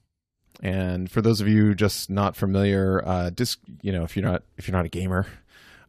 And 0.62 1.10
for 1.10 1.22
those 1.22 1.42
of 1.42 1.48
you 1.48 1.74
just 1.74 2.10
not 2.10 2.36
familiar, 2.36 3.02
uh, 3.06 3.32
disc, 3.32 3.60
you 3.82 3.92
know, 3.92 4.04
if 4.04 4.16
you're 4.16 4.26
not 4.26 4.44
if 4.58 4.68
you're 4.68 4.76
not 4.78 4.86
a 4.86 4.90
gamer, 4.90 5.26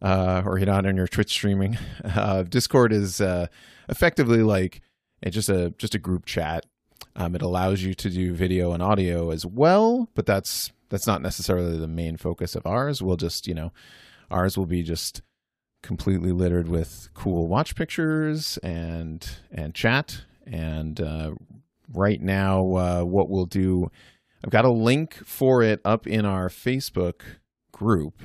uh, 0.00 0.43
or 0.46 0.58
you're 0.58 0.67
not 0.67 0.87
on 0.87 0.96
your 0.96 1.06
Twitch 1.06 1.31
streaming, 1.31 1.79
uh, 2.05 2.43
Discord 2.44 2.93
is 2.93 3.20
uh, 3.20 3.49
effectively 3.88 4.43
like 4.43 4.81
it's 5.20 5.34
just 5.34 5.49
a 5.49 5.75
just 5.79 5.94
a 5.94 5.99
group 5.99 6.26
chat. 6.26 6.67
Um, 7.14 7.34
it 7.34 7.43
allows 7.43 7.82
you 7.82 7.93
to 7.94 8.08
do 8.08 8.32
video 8.32 8.73
and 8.73 8.82
audio 8.82 9.31
as 9.31 9.44
well, 9.44 10.08
but 10.14 10.25
that's 10.25 10.73
that's 10.88 11.06
not 11.06 11.23
necessarily 11.23 11.76
the 11.76 11.88
main 11.88 12.17
focus 12.17 12.55
of 12.55 12.67
ours. 12.67 13.02
We'll 13.02 13.17
just 13.17 13.46
you 13.46 13.55
know, 13.55 13.73
ours 14.31 14.56
will 14.56 14.67
be 14.67 14.82
just 14.82 15.23
completely 15.82 16.32
littered 16.32 16.69
with 16.69 17.08
cool 17.12 17.49
watch 17.49 17.75
pictures 17.75 18.58
and 18.58 19.28
and 19.50 19.75
chat. 19.75 20.23
And 20.46 21.00
uh, 21.00 21.32
right 21.92 22.20
now, 22.20 22.74
uh, 22.76 23.02
what 23.02 23.28
we'll 23.28 23.46
do, 23.46 23.90
I've 24.44 24.50
got 24.50 24.64
a 24.64 24.70
link 24.70 25.14
for 25.24 25.62
it 25.62 25.80
up 25.84 26.06
in 26.06 26.24
our 26.24 26.48
Facebook 26.48 27.20
group. 27.72 28.22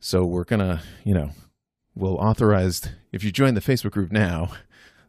So 0.00 0.24
we're 0.24 0.44
gonna, 0.44 0.82
you 1.04 1.14
know, 1.14 1.30
we'll 1.94 2.16
authorize 2.16 2.88
if 3.12 3.24
you 3.24 3.32
join 3.32 3.54
the 3.54 3.60
Facebook 3.60 3.92
group 3.92 4.12
now, 4.12 4.52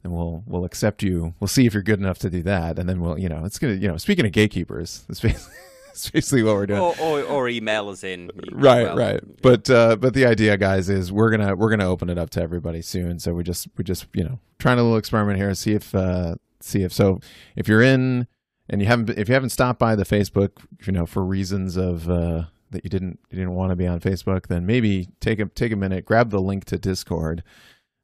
then 0.04 0.12
we'll 0.12 0.44
we'll 0.46 0.66
accept 0.66 1.04
you. 1.04 1.34
We'll 1.40 1.48
see 1.48 1.66
if 1.66 1.74
you're 1.74 1.84
good 1.84 2.00
enough 2.00 2.20
to 2.20 2.30
do 2.30 2.42
that, 2.44 2.80
and 2.80 2.88
then 2.88 3.02
we'll, 3.02 3.20
you 3.20 3.30
know, 3.30 3.44
it's 3.46 3.60
gonna, 3.60 3.74
you 3.74 3.88
know, 3.88 3.98
speaking 3.98 4.26
of 4.26 4.32
gatekeepers, 4.32 5.06
it's 5.10 5.20
basically, 5.20 5.54
that's 5.88 6.10
basically 6.10 6.44
what 6.44 6.56
we're 6.56 6.66
doing. 6.66 6.80
Or, 6.80 6.96
or 7.00 7.22
or 7.24 7.50
email 7.50 7.90
us 7.90 8.04
in. 8.04 8.32
Right, 8.52 8.84
well, 8.84 8.98
right. 8.98 9.42
But 9.42 9.70
uh, 9.70 9.98
but 9.98 10.14
the 10.14 10.26
idea, 10.26 10.58
guys, 10.58 10.90
is 10.90 11.12
we're 11.12 11.30
gonna 11.30 11.56
we're 11.56 11.70
gonna 11.70 11.88
open 11.90 12.10
it 12.10 12.18
up 12.18 12.30
to 12.32 12.42
everybody 12.42 12.82
soon. 12.82 13.20
So 13.20 13.34
we 13.34 13.44
just 13.44 13.68
we 13.78 13.84
just 13.84 14.08
you 14.14 14.24
know 14.24 14.40
trying 14.60 14.80
a 14.80 14.84
little 14.84 14.98
experiment 14.98 15.38
here, 15.38 15.54
see 15.54 15.74
if 15.74 15.94
uh, 15.94 16.36
see 16.62 16.84
if 16.84 16.92
so 16.94 17.20
if 17.56 17.68
you're 17.68 17.82
in 17.82 18.28
and 18.70 18.82
you 18.82 18.88
haven't 18.88 19.10
if 19.12 19.28
you 19.30 19.34
haven't 19.34 19.50
stopped 19.50 19.80
by 19.80 19.96
the 19.96 20.04
Facebook, 20.06 20.52
you 20.86 20.92
know, 20.94 21.06
for 21.06 21.24
reasons 21.24 21.78
of 21.78 22.10
uh, 22.10 22.44
that 22.72 22.84
you 22.84 22.90
didn't 22.90 23.20
you 23.30 23.38
didn't 23.38 23.54
want 23.56 23.72
to 23.72 23.76
be 23.76 23.88
on 23.88 24.00
Facebook, 24.00 24.48
then 24.48 24.66
maybe 24.66 25.08
take 25.20 25.40
a 25.40 25.46
take 25.46 25.72
a 25.72 25.76
minute, 25.78 26.06
grab 26.06 26.30
the 26.32 26.42
link 26.42 26.66
to 26.66 26.78
Discord, 26.78 27.44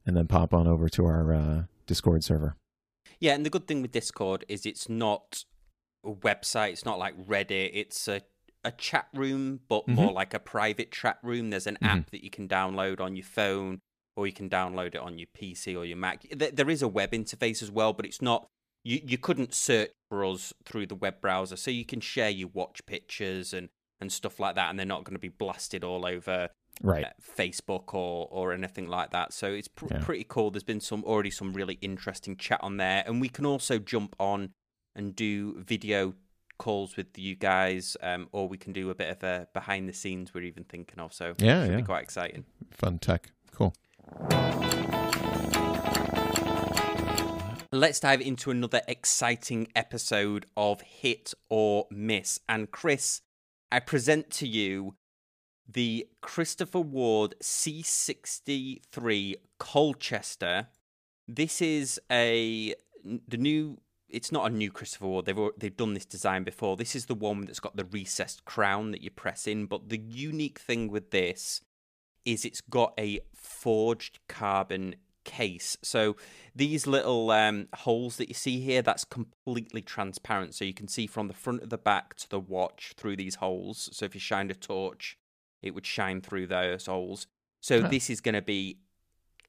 and 0.05 0.15
then 0.15 0.27
pop 0.27 0.53
on 0.53 0.67
over 0.67 0.87
to 0.89 1.05
our 1.05 1.33
uh, 1.33 1.63
Discord 1.87 2.23
server. 2.23 2.55
Yeah, 3.19 3.33
and 3.35 3.45
the 3.45 3.49
good 3.49 3.67
thing 3.67 3.81
with 3.81 3.91
Discord 3.91 4.45
is 4.49 4.65
it's 4.65 4.89
not 4.89 5.43
a 6.05 6.11
website. 6.11 6.71
It's 6.71 6.85
not 6.85 6.99
like 6.99 7.15
Reddit. 7.27 7.71
It's 7.73 8.07
a 8.07 8.21
a 8.65 8.71
chat 8.71 9.07
room, 9.13 9.59
but 9.67 9.81
Mm-hmm. 9.85 9.95
more 9.95 10.11
like 10.13 10.33
a 10.33 10.39
private 10.39 10.91
chat 10.91 11.17
room. 11.21 11.49
There's 11.49 11.67
an 11.67 11.77
Mhm. 11.81 11.87
app 11.87 12.11
that 12.11 12.23
you 12.23 12.29
can 12.29 12.47
download 12.47 13.01
on 13.01 13.15
your 13.17 13.25
phone, 13.25 13.81
or 14.15 14.27
you 14.27 14.33
can 14.33 14.49
download 14.49 14.87
it 14.95 14.97
on 14.97 15.17
your 15.17 15.27
PC 15.37 15.75
or 15.77 15.85
your 15.85 15.97
Mac. 15.97 16.21
Th- 16.21 16.53
There 16.53 16.69
is 16.69 16.81
a 16.81 16.87
web 16.87 17.11
interface 17.11 17.61
as 17.61 17.71
well, 17.71 17.93
but 17.93 18.05
it's 18.05 18.21
not. 18.21 18.47
You 18.83 18.99
you 19.05 19.17
couldn't 19.17 19.53
search 19.53 19.91
for 20.09 20.25
us 20.25 20.53
through 20.65 20.87
the 20.87 20.95
web 20.95 21.21
browser, 21.21 21.55
so 21.55 21.71
you 21.71 21.85
can 21.85 21.99
share 22.01 22.29
your 22.29 22.49
watch 22.53 22.85
pictures 22.85 23.53
and 23.53 23.69
and 24.01 24.11
stuff 24.11 24.39
like 24.39 24.55
that, 24.55 24.69
and 24.69 24.77
they're 24.77 24.85
not 24.85 25.03
going 25.05 25.15
to 25.15 25.19
be 25.19 25.29
blasted 25.29 25.83
all 25.83 26.05
over 26.05 26.49
Right. 26.81 27.05
uh, 27.05 27.09
Facebook 27.37 27.93
or 27.93 28.27
or 28.29 28.51
anything 28.51 28.87
like 28.87 29.11
that. 29.11 29.31
So 29.33 29.53
it's 29.53 29.67
pr- 29.69 29.87
Yeah. 29.91 29.99
pretty 30.03 30.25
cool. 30.27 30.51
There's 30.51 30.63
been 30.63 30.81
some 30.81 31.03
already 31.05 31.31
some 31.31 31.53
really 31.53 31.75
interesting 31.81 32.35
chat 32.35 32.59
on 32.61 32.77
there, 32.77 33.03
and 33.05 33.21
we 33.21 33.29
can 33.29 33.45
also 33.45 33.79
jump 33.79 34.15
on 34.19 34.51
and 34.95 35.15
do 35.15 35.61
video 35.63 36.13
calls 36.59 36.95
with 36.97 37.17
you 37.17 37.35
guys, 37.35 37.97
um, 38.01 38.27
or 38.31 38.47
we 38.47 38.57
can 38.57 38.73
do 38.73 38.89
a 38.89 38.95
bit 38.95 39.09
of 39.09 39.23
a 39.23 39.47
behind 39.53 39.87
the 39.89 39.93
scenes. 39.93 40.33
We're 40.33 40.43
even 40.43 40.65
thinking 40.65 40.99
of. 40.99 41.13
So 41.13 41.33
Yeah, 41.39 41.63
should 41.63 41.71
yeah. 41.71 41.77
be 41.77 41.83
quite 41.83 42.03
exciting. 42.03 42.45
Fun 42.71 42.99
tech. 42.99 43.31
Cool. 43.51 43.73
Let's 47.71 47.99
dive 47.99 48.21
into 48.21 48.51
another 48.51 48.81
exciting 48.87 49.67
episode 49.75 50.45
of 50.55 50.81
Hit 50.81 51.33
or 51.49 51.87
Miss. 51.89 52.39
And 52.47 52.69
Chris, 52.69 53.21
I 53.71 53.79
present 53.79 54.29
to 54.33 54.47
you 54.47 54.93
the 55.67 56.07
Christopher 56.21 56.81
Ward 56.81 57.33
C63 57.41 59.35
Colchester. 59.57 60.67
This 61.27 61.61
is 61.63 61.99
a 62.11 62.75
the 63.03 63.37
new. 63.37 63.79
It's 64.07 64.31
not 64.31 64.51
a 64.51 64.53
new 64.53 64.71
Christopher 64.71 65.07
Ward. 65.07 65.25
They've 65.25 65.49
they've 65.57 65.75
done 65.75 65.95
this 65.95 66.05
design 66.05 66.43
before. 66.43 66.77
This 66.77 66.95
is 66.95 67.07
the 67.07 67.15
one 67.15 67.45
that's 67.45 67.59
got 67.59 67.75
the 67.75 67.85
recessed 67.85 68.45
crown 68.45 68.91
that 68.91 69.01
you 69.01 69.09
press 69.09 69.47
in. 69.47 69.65
But 69.65 69.89
the 69.89 69.97
unique 69.97 70.59
thing 70.59 70.89
with 70.89 71.09
this 71.09 71.61
is 72.25 72.45
it's 72.45 72.61
got 72.61 72.93
a 72.99 73.19
forged 73.33 74.19
carbon 74.27 74.95
case. 75.23 75.77
So 75.81 76.15
these 76.55 76.85
little 76.85 77.31
um, 77.31 77.67
holes 77.75 78.17
that 78.17 78.27
you 78.27 78.33
see 78.33 78.59
here, 78.59 78.81
that's 78.81 79.05
completely 79.05 79.81
transparent. 79.81 80.53
So 80.55 80.65
you 80.65 80.73
can 80.73 80.87
see 80.87 81.07
from 81.07 81.27
the 81.27 81.33
front 81.33 81.63
of 81.63 81.69
the 81.69 81.77
back 81.77 82.15
to 82.15 82.29
the 82.29 82.39
watch 82.39 82.93
through 82.97 83.15
these 83.17 83.35
holes. 83.35 83.89
So 83.93 84.05
if 84.05 84.13
you 84.13 84.19
shined 84.21 84.51
a 84.51 84.55
torch, 84.55 85.17
it 85.61 85.73
would 85.73 85.85
shine 85.85 86.21
through 86.21 86.47
those 86.47 86.87
holes. 86.87 87.27
So 87.61 87.81
Huh. 87.81 87.87
this 87.87 88.09
is 88.09 88.19
going 88.19 88.35
to 88.35 88.41
be 88.41 88.79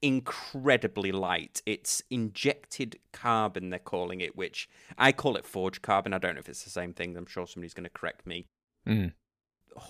incredibly 0.01 1.11
light. 1.11 1.61
It's 1.65 2.01
injected 2.09 2.99
carbon, 3.11 3.69
they're 3.69 3.79
calling 3.79 4.21
it, 4.21 4.35
which 4.35 4.69
I 4.97 5.11
call 5.11 5.35
it 5.35 5.45
forged 5.45 5.81
carbon. 5.81 6.13
I 6.13 6.17
don't 6.19 6.35
know 6.35 6.39
if 6.39 6.49
it's 6.49 6.63
the 6.63 6.69
same 6.69 6.93
thing. 6.93 7.17
I'm 7.17 7.25
sure 7.25 7.47
somebody's 7.47 7.73
going 7.73 7.85
to 7.85 7.89
correct 7.89 8.25
me 8.25 8.47
Mm. 8.87 9.13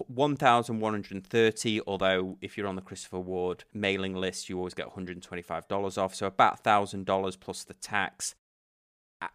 1,130. 0.08 1.82
Although 1.88 2.38
if 2.42 2.58
you're 2.58 2.68
on 2.68 2.75
the 2.75 2.82
Christopher 2.82 3.20
Ward 3.20 3.63
mailing 3.74 4.15
list, 4.15 4.50
you 4.50 4.58
always 4.58 4.74
get 4.74 4.96
$125 4.96 5.98
off. 5.98 6.15
So 6.15 6.27
about 6.27 6.63
thousand 6.63 7.06
dollars 7.06 7.36
plus 7.36 7.63
the 7.63 7.74
tax. 7.74 8.36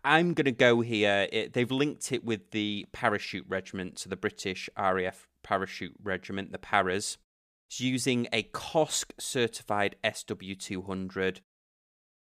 I'm 0.04 0.34
going 0.34 0.44
to 0.44 0.52
go 0.52 0.82
here. 0.82 1.26
It, 1.32 1.52
they've 1.52 1.70
linked 1.70 2.12
it 2.12 2.24
with 2.24 2.50
the 2.50 2.86
parachute 2.92 3.46
regiment, 3.48 3.98
so 3.98 4.10
the 4.10 4.16
British 4.16 4.68
RAF 4.78 5.26
parachute 5.42 5.94
regiment, 6.02 6.52
the 6.52 6.58
Paras. 6.58 7.18
It's 7.68 7.80
using 7.80 8.28
a 8.32 8.42
COSC 8.42 9.12
certified 9.18 9.96
SW200. 10.04 11.40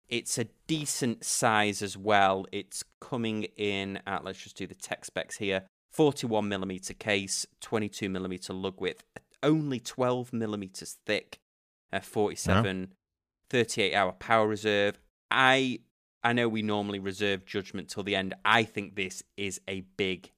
It's 0.08 0.38
a 0.38 0.46
decent 0.66 1.24
size 1.24 1.82
as 1.82 1.96
well. 1.96 2.46
It's 2.52 2.84
coming 3.00 3.44
in 3.56 4.00
at, 4.06 4.24
let's 4.24 4.42
just 4.42 4.56
do 4.56 4.66
the 4.66 4.74
tech 4.74 5.04
specs 5.04 5.36
here 5.36 5.64
41 5.90 6.48
millimeter 6.48 6.94
case, 6.94 7.46
22 7.60 8.08
millimeter 8.08 8.52
lug 8.52 8.80
width, 8.80 9.04
only 9.42 9.80
12 9.80 10.32
millimeters 10.32 10.96
thick, 11.06 11.38
uh, 11.92 12.00
47, 12.00 12.92
38 13.50 13.94
hour 13.94 14.12
power 14.12 14.46
reserve. 14.46 14.98
I 15.30 15.80
I 16.22 16.32
know 16.32 16.48
we 16.48 16.62
normally 16.62 16.98
reserve 16.98 17.46
judgment 17.46 17.88
till 17.88 18.02
the 18.02 18.16
end. 18.16 18.34
I 18.44 18.64
think 18.64 18.96
this 18.96 19.22
is 19.36 19.60
a 19.68 19.82
big 19.96 20.30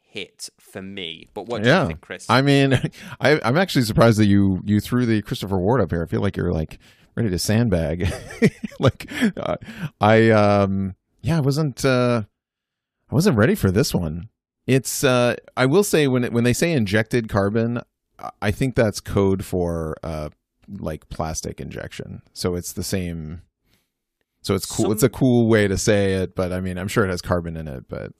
hit 0.00 0.50
for 0.60 0.82
me. 0.82 1.28
But 1.32 1.46
what 1.46 1.62
do 1.62 1.68
yeah. 1.68 1.82
you 1.82 1.88
think, 1.88 2.00
Chris? 2.02 2.26
I 2.28 2.42
mean, 2.42 2.74
I, 3.20 3.40
I'm 3.42 3.56
actually 3.56 3.82
surprised 3.82 4.18
that 4.18 4.26
you 4.26 4.60
you 4.64 4.80
threw 4.80 5.06
the 5.06 5.22
Christopher 5.22 5.58
Ward 5.58 5.80
up 5.80 5.90
here. 5.90 6.02
I 6.02 6.06
feel 6.06 6.20
like 6.20 6.36
you're 6.36 6.52
like 6.52 6.78
ready 7.14 7.30
to 7.30 7.38
sandbag. 7.38 8.12
like 8.78 9.10
uh, 9.36 9.56
I 10.00 10.30
um 10.30 10.94
yeah, 11.22 11.38
I 11.38 11.40
wasn't 11.40 11.84
uh 11.84 12.22
I 13.10 13.14
wasn't 13.14 13.36
ready 13.36 13.54
for 13.54 13.70
this 13.70 13.94
one. 13.94 14.28
It's 14.66 15.02
uh 15.04 15.36
I 15.56 15.66
will 15.66 15.84
say 15.84 16.06
when 16.06 16.24
it, 16.24 16.32
when 16.32 16.44
they 16.44 16.52
say 16.52 16.72
injected 16.72 17.28
carbon, 17.28 17.80
I 18.40 18.50
think 18.50 18.74
that's 18.74 19.00
code 19.00 19.44
for 19.44 19.96
uh 20.02 20.28
like 20.68 21.08
plastic 21.08 21.60
injection. 21.60 22.22
So 22.32 22.54
it's 22.54 22.72
the 22.72 22.84
same 22.84 23.42
so 24.40 24.54
it's 24.54 24.66
cool. 24.66 24.84
Some- 24.86 24.92
it's 24.92 25.02
a 25.02 25.08
cool 25.08 25.46
way 25.48 25.68
to 25.68 25.78
say 25.78 26.14
it, 26.14 26.34
but 26.34 26.52
I 26.52 26.60
mean, 26.60 26.76
I'm 26.78 26.88
sure 26.88 27.04
it 27.04 27.10
has 27.10 27.22
carbon 27.22 27.56
in 27.56 27.68
it, 27.68 27.84
but 27.88 28.12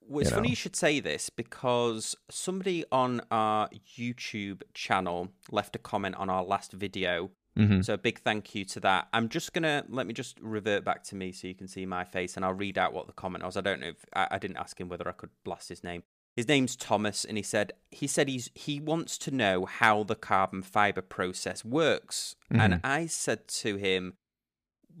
Well, 0.00 0.20
it's 0.20 0.30
you 0.30 0.36
funny 0.36 0.48
know. 0.48 0.50
you 0.50 0.56
should 0.56 0.76
say 0.76 1.00
this 1.00 1.28
because 1.30 2.14
somebody 2.30 2.84
on 2.92 3.20
our 3.30 3.68
YouTube 3.98 4.62
channel 4.74 5.28
left 5.50 5.74
a 5.76 5.80
comment 5.80 6.14
on 6.16 6.30
our 6.30 6.44
last 6.44 6.72
video. 6.72 7.30
Mhm. 7.56 7.84
So 7.84 7.94
a 7.94 7.98
big 7.98 8.20
thank 8.20 8.54
you 8.54 8.64
to 8.66 8.80
that. 8.80 9.08
I'm 9.12 9.28
just 9.28 9.52
gonna 9.52 9.84
let 9.88 10.06
me 10.06 10.12
just 10.12 10.38
revert 10.40 10.84
back 10.84 11.02
to 11.04 11.14
me 11.16 11.32
so 11.32 11.46
you 11.48 11.54
can 11.54 11.68
see 11.68 11.86
my 11.86 12.04
face, 12.04 12.36
and 12.36 12.44
I'll 12.44 12.52
read 12.54 12.78
out 12.78 12.92
what 12.92 13.06
the 13.06 13.12
comment 13.12 13.44
was. 13.44 13.56
I 13.56 13.60
don't 13.62 13.80
know 13.80 13.88
if 13.88 14.04
I, 14.14 14.28
I 14.32 14.38
didn't 14.38 14.58
ask 14.58 14.78
him 14.80 14.88
whether 14.88 15.08
I 15.08 15.12
could 15.12 15.30
blast 15.44 15.68
his 15.68 15.82
name. 15.82 16.02
His 16.36 16.48
name's 16.48 16.76
Thomas, 16.76 17.24
and 17.24 17.36
he 17.38 17.42
said 17.42 17.72
he 17.90 18.06
said 18.06 18.28
he's 18.28 18.50
he 18.54 18.78
wants 18.80 19.16
to 19.18 19.30
know 19.30 19.64
how 19.64 20.02
the 20.04 20.14
carbon 20.16 20.62
fiber 20.62 21.00
process 21.02 21.64
works. 21.64 22.36
And 22.50 22.74
Mhm. 22.74 22.80
I 22.84 23.06
said 23.06 23.48
to 23.48 23.76
him, 23.76 24.14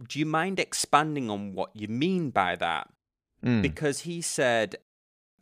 "Do 0.08 0.18
you 0.18 0.26
mind 0.26 0.58
expanding 0.58 1.28
on 1.30 1.52
what 1.52 1.70
you 1.76 1.88
mean 1.88 2.30
by 2.30 2.56
that?" 2.56 2.90
Mm. 3.44 3.60
because 3.60 4.00
he 4.00 4.22
said 4.22 4.76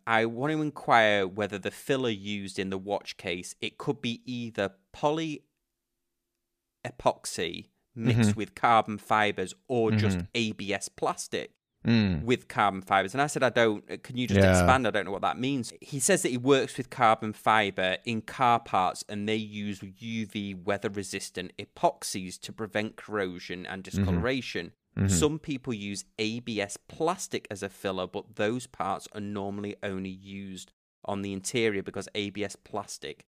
I 0.06 0.26
want 0.26 0.52
to 0.52 0.61
inquire 0.61 1.26
whether 1.28 1.59
the 1.59 1.71
filler 1.71 2.11
used 2.11 2.59
in 2.59 2.68
the 2.71 2.76
watch 2.76 3.16
case 3.16 3.54
it 3.61 3.78
could 3.78 4.02
be 4.02 4.21
either 4.26 4.75
poly 4.92 5.44
epoxy 6.84 7.66
mixed 7.94 8.30
Mhm. 8.30 8.36
with 8.36 8.54
carbon 8.54 8.98
fibers 8.98 9.54
or 9.68 9.90
just 9.92 10.18
Mhm. 10.18 10.26
ABS 10.34 10.88
plastic 10.88 11.52
Mm. 11.86 12.22
with 12.24 12.48
carbon 12.48 12.80
fibers. 12.80 13.14
And 13.14 13.20
I 13.22 13.26
said, 13.26 13.42
I 13.42 13.50
don't, 13.50 14.02
can 14.02 14.16
you 14.16 14.26
just 14.26 14.40
Yeah. 14.40 14.50
expand? 14.58 14.86
I 14.86 14.90
don't 14.90 15.04
know 15.04 15.10
what 15.12 15.20
that 15.22 15.38
means. 15.38 15.72
He 15.82 16.00
says 16.00 16.22
that 16.22 16.30
he 16.30 16.38
works 16.38 16.76
with 16.78 16.88
carbon 16.90 17.32
fiber 17.34 17.98
in 18.04 18.22
car 18.22 18.58
parts 18.58 19.04
and 19.08 19.28
they 19.28 19.36
use 19.36 19.80
UV 19.82 20.54
weather 20.54 20.88
resistant 20.88 21.52
epoxies 21.58 22.40
to 22.40 22.52
prevent 22.52 22.96
corrosion 22.96 23.66
and 23.66 23.82
discoloration. 23.84 24.72
Mhm. 24.96 25.10
Some 25.10 25.38
people 25.38 25.74
use 25.74 26.04
ABS 26.18 26.76
plastic 26.88 27.46
as 27.50 27.62
a 27.62 27.68
filler, 27.68 28.06
but 28.06 28.36
those 28.36 28.66
parts 28.66 29.06
are 29.12 29.20
normally 29.20 29.76
only 29.82 30.10
used 30.10 30.72
on 31.04 31.20
the 31.22 31.32
interior 31.34 31.82
because 31.82 32.08
ABS 32.14 32.56
plastic 32.56 33.26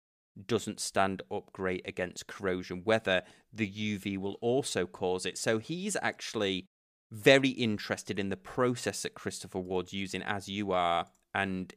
doesn't 0.47 0.79
stand 0.79 1.21
up 1.31 1.51
great 1.53 1.81
against 1.85 2.27
corrosion. 2.27 2.81
Whether 2.83 3.23
the 3.51 3.69
UV 3.69 4.17
will 4.17 4.37
also 4.41 4.85
cause 4.85 5.25
it. 5.25 5.37
So 5.37 5.59
he's 5.59 5.95
actually 6.01 6.65
very 7.11 7.49
interested 7.49 8.17
in 8.17 8.29
the 8.29 8.37
process 8.37 9.03
that 9.03 9.13
Christopher 9.13 9.59
Ward's 9.59 9.93
using, 9.93 10.23
as 10.23 10.49
you 10.49 10.71
are. 10.71 11.05
And 11.33 11.71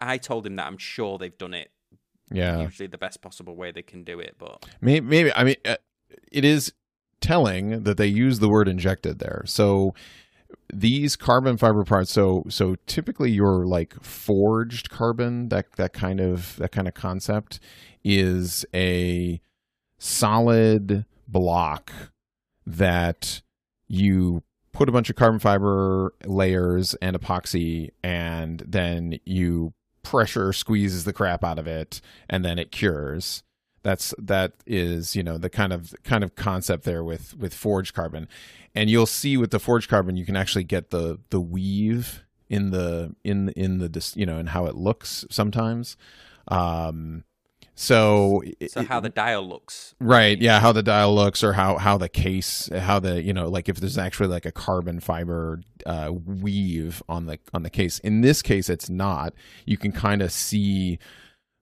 I 0.00 0.18
told 0.18 0.46
him 0.46 0.56
that 0.56 0.66
I'm 0.66 0.78
sure 0.78 1.18
they've 1.18 1.38
done 1.38 1.54
it 1.54 1.70
Yeah. 2.30 2.60
usually 2.60 2.88
the 2.88 2.98
best 2.98 3.22
possible 3.22 3.54
way 3.54 3.70
they 3.70 3.82
can 3.82 4.02
do 4.02 4.18
it. 4.18 4.34
But 4.38 4.66
Maybe, 4.80 5.06
maybe 5.06 5.32
I 5.34 5.44
mean, 5.44 5.56
uh, 5.64 5.76
it 6.32 6.44
is 6.44 6.72
telling 7.20 7.84
that 7.84 7.96
they 7.96 8.06
use 8.08 8.40
the 8.40 8.48
word 8.48 8.68
injected 8.68 9.20
there. 9.20 9.42
So 9.46 9.94
these 10.72 11.16
carbon 11.16 11.56
fiber 11.56 11.84
parts. 11.84 12.10
So 12.12 12.44
so 12.48 12.76
typically 12.86 13.30
your 13.30 13.66
like 13.66 13.94
forged 14.02 14.90
carbon 14.90 15.48
that 15.48 15.72
that 15.72 15.92
kind 15.92 16.20
of 16.20 16.56
that 16.56 16.72
kind 16.72 16.88
of 16.88 16.94
concept 16.94 17.60
is 18.04 18.64
a 18.74 19.40
solid 19.98 21.04
block 21.28 21.92
that 22.66 23.42
you 23.88 24.42
put 24.72 24.88
a 24.88 24.92
bunch 24.92 25.08
of 25.08 25.16
carbon 25.16 25.38
fiber 25.38 26.12
layers 26.24 26.94
and 26.94 27.18
epoxy 27.18 27.90
and 28.02 28.62
then 28.66 29.18
you 29.24 29.72
pressure 30.02 30.52
squeezes 30.52 31.04
the 31.04 31.12
crap 31.12 31.42
out 31.42 31.58
of 31.58 31.66
it 31.66 32.00
and 32.28 32.44
then 32.44 32.58
it 32.58 32.70
cures 32.70 33.42
that's 33.86 34.12
that 34.18 34.52
is 34.66 35.14
you 35.14 35.22
know 35.22 35.38
the 35.38 35.48
kind 35.48 35.72
of 35.72 35.94
kind 36.02 36.24
of 36.24 36.34
concept 36.34 36.84
there 36.84 37.04
with 37.04 37.36
with 37.36 37.54
forged 37.54 37.94
carbon. 37.94 38.28
And 38.74 38.90
you'll 38.90 39.06
see 39.06 39.36
with 39.36 39.52
the 39.52 39.60
forged 39.60 39.88
carbon 39.88 40.16
you 40.16 40.26
can 40.26 40.36
actually 40.36 40.64
get 40.64 40.90
the 40.90 41.18
the 41.30 41.40
weave 41.40 42.24
in 42.50 42.70
the 42.70 43.14
in 43.24 43.50
in 43.50 43.78
the 43.78 44.12
you 44.16 44.26
know 44.26 44.38
and 44.38 44.48
how 44.50 44.66
it 44.66 44.74
looks 44.74 45.24
sometimes. 45.30 45.96
Um 46.48 47.24
so 47.78 48.42
it- 48.58 48.70
so 48.70 48.82
how 48.84 49.00
the 49.00 49.10
dial 49.10 49.46
looks, 49.46 49.94
right. 50.00 50.40
yeah 50.40 50.60
how 50.60 50.72
the 50.72 50.82
dial 50.82 51.14
looks 51.14 51.44
or 51.44 51.52
how 51.52 51.76
how 51.76 51.98
the 51.98 52.08
case 52.08 52.70
how 52.74 52.98
the 52.98 53.22
you 53.22 53.34
know 53.34 53.48
like 53.48 53.68
if 53.68 53.76
there's 53.80 53.98
actually 53.98 54.28
like 54.28 54.46
a 54.46 54.52
carbon 54.52 54.98
fiber 54.98 55.60
uh 55.84 56.10
weave 56.12 57.02
on 57.08 57.26
the 57.26 57.38
on 57.54 57.62
the 57.62 57.70
case. 57.70 57.98
In 58.00 58.20
this 58.22 58.42
case 58.42 58.68
it's 58.70 58.88
not. 58.90 59.32
You 59.66 59.76
can 59.76 59.92
kind 59.92 60.22
of 60.22 60.32
see 60.32 60.98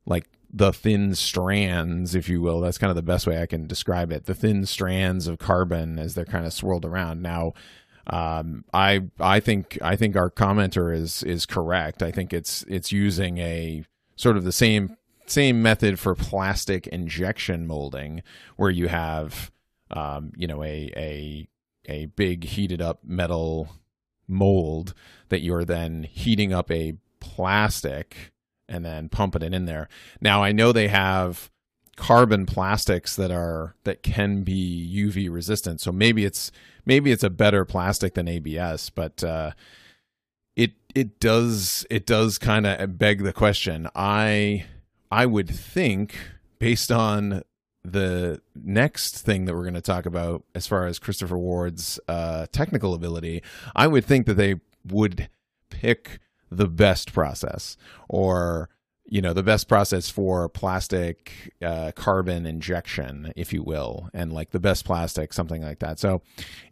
like 0.07 0.27
the 0.57 0.73
thin 0.73 1.15
strands 1.15 2.15
if 2.15 2.29
you 2.29 2.41
will. 2.41 2.61
That's 2.61 2.79
kind 2.79 2.91
of 2.91 2.97
the 2.97 3.03
best 3.03 3.27
way 3.27 3.43
i 3.43 3.47
can 3.47 3.67
describe 3.67 4.13
it. 4.13 4.27
The 4.27 4.35
thin 4.35 4.65
strands 4.67 5.27
of 5.27 5.39
carbon 5.39 5.99
as 5.99 6.15
they're 6.15 6.25
kind 6.25 6.47
of 6.47 6.53
swirled 6.53 6.85
around. 6.85 7.23
Now 7.23 7.53
um 8.07 8.67
i 8.75 9.01
i 9.19 9.41
think 9.41 9.79
i 9.81 9.97
think 9.97 10.15
our 10.15 10.31
commenter 10.31 10.95
is 10.95 11.23
is 11.25 11.45
correct. 11.45 12.03
I 12.03 12.13
think 12.13 12.33
it's 12.33 12.63
it's 12.69 12.93
using 12.93 13.39
a 13.39 13.85
sort 14.17 14.37
of 14.37 14.45
the 14.45 14.53
same 14.53 14.97
same 15.27 15.63
method 15.63 15.99
for 15.99 16.15
plastic 16.15 16.87
injection 16.89 17.67
molding 17.67 18.23
where 18.57 18.71
you 18.71 18.89
have 18.89 19.51
um, 19.91 20.33
you 20.37 20.47
know 20.47 20.63
a 20.63 20.91
a 20.97 21.49
a 21.87 22.07
big 22.07 22.45
heated 22.45 22.81
up 22.81 23.01
metal 23.05 23.69
mold 24.29 24.95
that 25.29 25.41
you're 25.41 25.65
then 25.65 26.03
heating 26.05 26.53
up 26.53 26.71
a 26.71 26.95
plastic 27.21 28.33
and 28.69 28.85
then 28.85 29.09
pumping 29.09 29.43
it 29.43 29.55
in 29.55 29.67
there. 29.67 29.89
Now 30.21 30.43
I 30.43 30.53
know 30.53 30.73
they 30.73 30.89
have 30.89 31.51
carbon 31.97 32.45
plastics 32.45 33.15
that 33.17 33.31
are 33.31 33.77
that 33.85 34.03
can 34.03 34.43
be 34.43 34.91
UV 34.93 35.33
resistant. 35.33 35.81
So 35.81 35.93
maybe 35.93 36.25
it's 36.25 36.51
maybe 36.85 37.13
it's 37.13 37.23
a 37.23 37.31
better 37.31 37.65
plastic 37.65 38.15
than 38.15 38.29
ABS, 38.29 38.91
but 38.91 39.23
uh 39.23 39.53
it 40.57 40.73
it 40.95 41.21
does 41.21 41.87
it 41.91 42.07
does 42.07 42.39
kind 42.39 42.67
of 42.67 42.99
beg 42.99 43.23
the 43.23 43.33
question. 43.33 43.89
I 43.95 44.67
I 45.11 45.27
would 45.27 45.49
think 45.49 46.17
based 46.59 46.91
on 46.91 47.43
the 47.85 48.41
next 48.55 49.21
thing 49.21 49.45
that 49.45 49.55
we're 49.55 49.63
going 49.63 49.75
to 49.75 49.81
talk 49.83 50.07
about 50.07 50.43
as 50.55 50.67
far 50.67 50.87
as 50.87 50.99
Christopher 50.99 51.37
Ward's 51.37 52.01
uh, 52.09 52.47
technical 52.51 52.95
ability, 52.95 53.43
I 53.77 53.87
would 53.87 54.07
think 54.07 54.27
that 54.27 54.35
they 54.35 54.57
would 54.87 55.29
pick 55.69 56.19
the 56.55 56.69
best 56.69 57.13
process 57.13 57.77
or 58.09 58.69
you 59.07 59.21
know 59.21 59.33
the 59.33 59.43
best 59.43 59.69
process 59.69 60.09
for 60.09 60.49
plastic 60.49 61.53
uh, 61.63 61.93
carbon 61.95 62.47
injection 62.47 63.33
if 63.37 63.53
you 63.53 63.63
will 63.63 64.09
and 64.15 64.33
like 64.33 64.51
the 64.51 64.61
best 64.61 64.85
plastic 64.85 65.33
something 65.33 65.63
like 65.63 65.79
that 65.81 65.99
so 65.99 66.23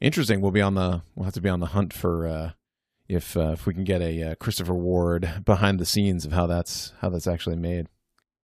interesting 0.01 0.41
we'll 0.41 0.51
be 0.51 0.63
on 0.63 0.75
the 0.75 1.03
we'll 1.15 1.25
have 1.25 1.35
to 1.35 1.41
be 1.41 1.49
on 1.49 1.61
the 1.61 1.67
hunt 1.67 1.93
for 1.93 2.27
uh 2.27 2.51
if 3.09 3.37
uh, 3.37 3.51
if 3.53 3.67
we 3.67 3.75
can 3.75 3.85
get 3.85 4.01
a 4.01 4.23
uh, 4.23 4.35
Christopher 4.37 4.75
Ward 4.75 5.45
behind 5.45 5.79
the 5.79 5.87
scenes 5.87 6.25
of 6.25 6.33
how 6.33 6.47
that's 6.47 6.93
how 7.01 7.11
that's 7.11 7.27
actually 7.27 7.57
made 7.57 7.89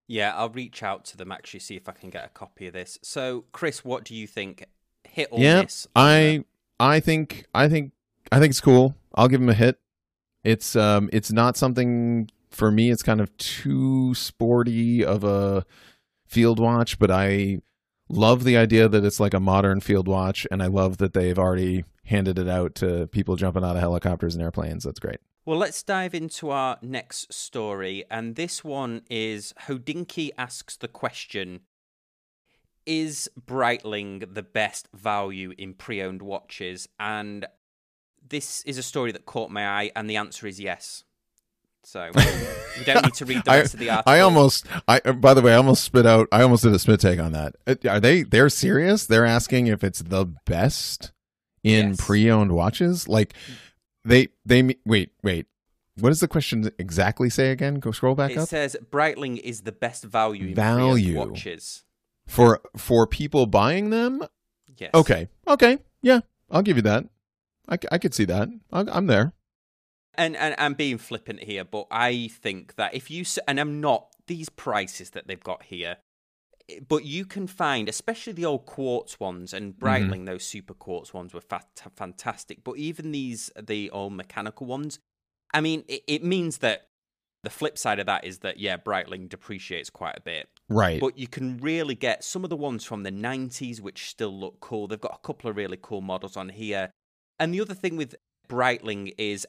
Yeah, 0.07 0.35
I'll 0.37 0.51
reach 0.51 0.83
out 0.83 1.05
to 1.07 1.17
them 1.17 1.33
actually 1.33 1.61
see 1.61 1.77
if 1.77 1.89
I 1.89 1.93
can 1.93 2.11
get 2.11 2.25
a 2.25 2.29
copy 2.29 2.67
of 2.67 2.73
this. 2.73 2.99
So, 3.03 3.45
Chris, 3.53 3.85
what 3.85 4.05
do 4.05 4.15
you 4.15 4.27
think? 4.27 4.67
Hit 5.05 5.29
or 5.31 5.41
yeah, 5.41 5.63
miss? 5.63 5.87
I 5.97 6.45
I 6.79 7.01
think 7.01 7.47
I 7.55 7.69
think 7.69 7.93
I 8.31 8.41
think 8.41 8.51
it's 8.51 8.61
cool. 8.61 8.95
I'll 9.15 9.29
give 9.29 9.41
him 9.41 9.49
a 9.49 9.55
hit. 9.55 9.79
It's 10.45 10.77
um 10.77 11.11
it's 11.13 11.33
not 11.33 11.57
something 11.57 12.31
for 12.51 12.71
me, 12.71 12.91
it's 12.91 13.03
kind 13.03 13.21
of 13.21 13.37
too 13.37 14.15
sporty 14.15 15.05
of 15.05 15.25
a 15.25 15.65
field 16.27 16.59
watch, 16.59 16.99
but 16.99 17.11
I 17.11 17.59
love 18.09 18.45
the 18.45 18.57
idea 18.57 18.89
that 18.89 19.05
it's 19.05 19.21
like 19.21 19.35
a 19.35 19.41
modern 19.41 19.81
field 19.81 20.09
watch, 20.09 20.47
and 20.51 20.63
I 20.63 20.67
love 20.67 20.99
that 20.99 21.13
they've 21.13 21.39
already 21.39 21.85
handed 22.05 22.39
it 22.39 22.49
out 22.49 22.75
to 22.77 23.07
people 23.09 23.37
jumping 23.37 23.65
out 23.65 23.77
of 23.77 23.81
helicopters 23.81 24.35
and 24.35 24.43
airplanes. 24.43 24.85
That's 24.85 24.99
great. 24.99 25.21
Well, 25.45 25.59
let's 25.59 25.83
dive 25.83 26.15
into 26.15 26.51
our 26.51 26.79
next 26.83 27.33
story, 27.33 28.05
and 28.11 28.37
this 28.37 28.63
one 28.63 29.03
is 29.09 29.55
Hodinkee 29.67 30.31
asks 30.37 30.77
the 30.77 30.89
question 30.89 31.61
Is 32.85 33.31
Breitling 33.41 34.35
the 34.35 34.43
best 34.43 34.89
value 34.95 35.55
in 35.57 35.75
pre 35.75 36.03
owned 36.03 36.23
watches? 36.23 36.89
And 37.01 37.47
this 38.29 38.63
is 38.65 38.79
a 38.79 38.83
story 38.83 39.13
that 39.13 39.27
caught 39.27 39.51
my 39.51 39.67
eye, 39.67 39.91
and 39.97 40.09
the 40.09 40.17
answer 40.17 40.47
is 40.47 40.59
yes. 40.61 41.05
So 41.85 42.05
you 42.79 42.85
don't 42.85 43.03
need 43.05 43.15
to 43.15 43.25
read 43.25 43.45
the 43.45 43.51
rest 43.51 43.75
I, 43.75 43.77
of 43.77 43.79
the 43.81 43.91
article. 43.91 44.13
I 44.13 44.21
almost, 44.21 44.67
I 44.87 45.01
by 45.13 45.33
the 45.35 45.41
way, 45.41 45.53
I 45.53 45.57
almost 45.57 45.85
spit 45.85 46.05
out. 46.07 46.29
I 46.31 46.43
almost 46.43 46.63
did 46.63 46.75
a 46.75 46.79
spit 46.79 47.01
take 47.01 47.19
on 47.19 47.33
that. 47.33 47.55
Uh, 47.67 47.77
Are 47.89 48.01
they? 48.01 48.25
They're 48.25 48.51
serious. 48.51 49.07
They're 49.07 49.25
asking 49.25 49.69
if 49.69 49.83
it's 49.83 50.01
the 50.01 50.27
best 50.45 51.13
in 51.63 51.89
Yes. 51.91 51.97
pre-owned 52.01 52.53
watches. 52.53 53.09
Like 53.09 53.33
they, 54.05 54.29
they 54.45 54.77
wait, 54.85 55.13
wait. 55.23 55.47
What 55.99 56.11
does 56.11 56.21
the 56.21 56.29
question 56.29 56.71
exactly 56.79 57.31
say 57.31 57.51
again? 57.51 57.77
Go 57.81 57.91
scroll 57.91 58.15
back 58.15 58.31
It 58.33 58.39
up. 58.39 58.45
It 58.45 58.49
says 58.49 58.77
Breitling 58.91 59.39
is 59.39 59.63
the 59.63 59.73
best 59.73 60.05
value 60.05 60.55
Value. 60.55 61.17
watches. 61.17 61.85
For 62.27 62.61
for 62.77 63.07
people 63.07 63.47
buying 63.47 63.89
them. 63.91 64.23
Yes. 64.77 64.91
Okay, 64.95 65.29
okay, 65.47 65.79
yeah, 66.03 66.21
I'll 66.51 66.63
give 66.63 66.77
you 66.77 66.83
that. 66.83 67.05
I, 67.69 67.79
I 67.93 67.99
could 67.99 68.15
see 68.15 68.25
that. 68.27 68.49
I, 68.73 68.81
I'm 68.91 69.07
there. 69.07 69.33
and, 70.17 70.37
and 70.37 70.55
I'm 70.59 70.75
being 70.75 70.99
flippant 70.99 71.45
here, 71.45 71.65
but 71.65 71.87
I 71.91 72.29
think 72.29 72.75
that 72.75 72.95
if 72.95 73.11
you 73.11 73.25
and 73.47 73.59
I'm 73.61 73.81
not 73.81 74.09
these 74.27 74.49
prices 74.49 75.11
that 75.11 75.27
they've 75.27 75.43
got 75.43 75.63
here, 75.65 75.97
eh, 76.69 76.81
but 76.87 77.05
you 77.05 77.25
can 77.25 77.47
find, 77.47 77.89
especially 77.89 78.33
the 78.33 78.45
old 78.45 78.67
quartz 78.67 79.21
ones 79.21 79.55
and 79.55 79.75
Breitling, 79.75 80.27
those 80.27 80.45
super 80.45 80.75
quartz 80.75 81.15
ones 81.15 81.33
were 81.33 81.41
fat, 81.41 81.67
fantastic. 81.95 82.65
But 82.65 82.77
even 82.79 83.13
these, 83.13 83.51
the 83.61 83.91
old 83.91 84.13
mechanical 84.13 84.67
ones, 84.67 84.99
I 85.55 85.61
mean, 85.61 85.85
it, 85.89 86.03
it 86.07 86.25
means 86.25 86.59
that 86.59 86.89
the 87.45 87.51
flip 87.51 87.79
side 87.79 88.01
of 88.01 88.07
that 88.07 88.25
is 88.25 88.39
that 88.39 88.59
yeah, 88.59 88.77
Breitling 88.77 89.29
depreciates 89.29 89.91
quite 89.91 90.17
a 90.17 90.21
bit. 90.21 90.49
Right. 90.69 91.01
But 91.01 91.17
you 91.17 91.29
can 91.29 91.59
really 91.59 91.95
get 91.95 92.25
some 92.25 92.45
of 92.45 92.51
the 92.51 92.57
ones 92.57 92.85
from 92.85 93.05
the 93.05 93.13
90s, 93.13 93.81
which 93.81 94.11
still 94.11 94.39
look 94.39 94.61
cool. 94.61 94.89
They've 94.89 95.01
got 95.01 95.19
a 95.23 95.27
couple 95.27 95.49
of 95.49 95.57
really 95.57 95.79
cool 95.81 96.01
models 96.01 96.37
on 96.37 96.49
here. 96.49 96.91
And 97.39 97.55
the 97.55 97.61
other 97.61 97.75
thing 97.75 97.97
with 97.97 98.15
Breitling 98.49 99.15
is 99.19 99.47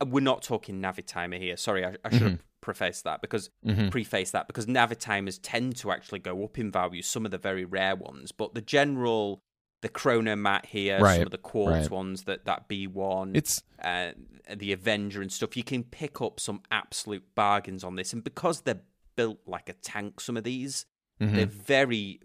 uh, 0.00 0.06
we're 0.06 0.20
not 0.20 0.42
talking 0.42 0.80
Navitimer 0.80 1.38
here. 1.38 1.56
Sorry, 1.56 1.84
I, 1.84 1.96
I 2.04 2.10
should 2.10 2.22
have 2.22 2.42
prefaced 2.60 3.04
that 3.04 3.20
because 3.20 3.50
Mhm. 3.66 3.90
preface 3.90 4.30
that 4.30 4.46
because 4.46 4.66
Navitimers 4.66 5.38
tend 5.42 5.76
to 5.76 5.90
actually 5.90 6.20
go 6.20 6.44
up 6.44 6.58
in 6.58 6.70
value. 6.70 7.02
Some 7.02 7.24
of 7.24 7.30
the 7.30 7.38
very 7.38 7.64
rare 7.64 7.94
ones, 7.96 8.32
but 8.32 8.54
the 8.54 8.60
general, 8.62 9.42
the 9.82 9.88
Chronomat 9.88 10.66
here, 10.66 11.00
Right, 11.00 11.16
some 11.16 11.24
of 11.26 11.30
the 11.32 11.38
quartz 11.38 11.72
right. 11.82 11.90
ones 11.90 12.24
that 12.24 12.44
that 12.46 12.68
B 12.68 12.86
one, 12.86 13.34
It's 13.36 13.62
uh, 13.82 14.12
the 14.56 14.72
Avenger 14.72 15.20
and 15.22 15.32
stuff, 15.32 15.56
you 15.56 15.64
can 15.64 15.82
pick 15.84 16.20
up 16.20 16.38
some 16.40 16.62
absolute 16.70 17.34
bargains 17.34 17.82
on 17.84 17.96
this. 17.96 18.12
And 18.12 18.22
because 18.24 18.62
they're 18.62 18.82
built 19.16 19.40
like 19.46 19.68
a 19.68 19.72
tank, 19.74 20.20
some 20.20 20.36
of 20.36 20.44
these, 20.44 20.86
mhm. 21.22 21.34
they're 21.36 21.46
very, 21.46 22.20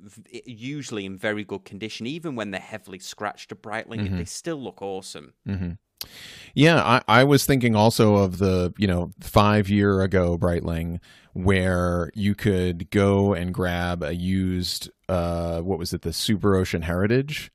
usually 0.45 1.05
in 1.05 1.17
very 1.17 1.43
good 1.43 1.63
condition. 1.65 2.07
Even 2.07 2.35
when 2.35 2.51
they're 2.51 2.59
heavily 2.59 2.99
scratched 2.99 3.49
to 3.49 3.55
Breitling, 3.55 4.01
Mm-hmm. 4.01 4.17
they 4.17 4.25
still 4.25 4.57
look 4.61 4.81
awesome. 4.81 5.33
hmm 5.45 5.71
Yeah, 6.53 6.81
I, 6.83 7.01
I 7.07 7.23
was 7.23 7.45
thinking 7.45 7.75
also 7.75 8.15
of 8.15 8.37
the, 8.39 8.73
you 8.77 8.87
know, 8.87 9.11
five 9.19 9.69
year 9.69 10.01
ago 10.01 10.37
Breitling, 10.37 10.99
where 11.33 12.09
you 12.15 12.33
could 12.35 12.89
go 12.89 13.33
and 13.33 13.53
grab 13.53 14.01
a 14.03 14.13
used, 14.15 14.89
uh, 15.07 15.61
what 15.61 15.77
was 15.79 15.93
it, 15.93 16.01
the 16.01 16.13
Super 16.13 16.55
Ocean 16.55 16.81
Heritage, 16.83 17.51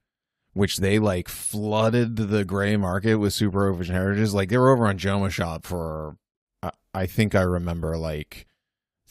which 0.55 0.77
they 0.79 0.99
like 0.99 1.29
flooded 1.29 2.17
the 2.17 2.45
gray 2.45 2.77
market 2.77 3.17
with 3.17 3.33
Super 3.33 3.69
Ocean 3.69 3.95
Heritages. 3.95 4.35
Like 4.35 4.51
they 4.51 4.59
were 4.59 4.71
over 4.71 4.87
on 4.87 4.99
Jomashop 4.99 5.65
for, 5.65 6.17
I, 6.63 6.71
I 6.95 7.07
think 7.07 7.35
I 7.35 7.43
remember 7.43 7.97
like 7.97 8.47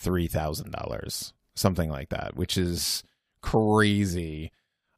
$3,000, 0.01 1.33
something 1.55 1.89
like 1.89 2.09
that, 2.09 2.35
which 2.35 2.57
is 2.57 3.03
crazy. 3.41 4.51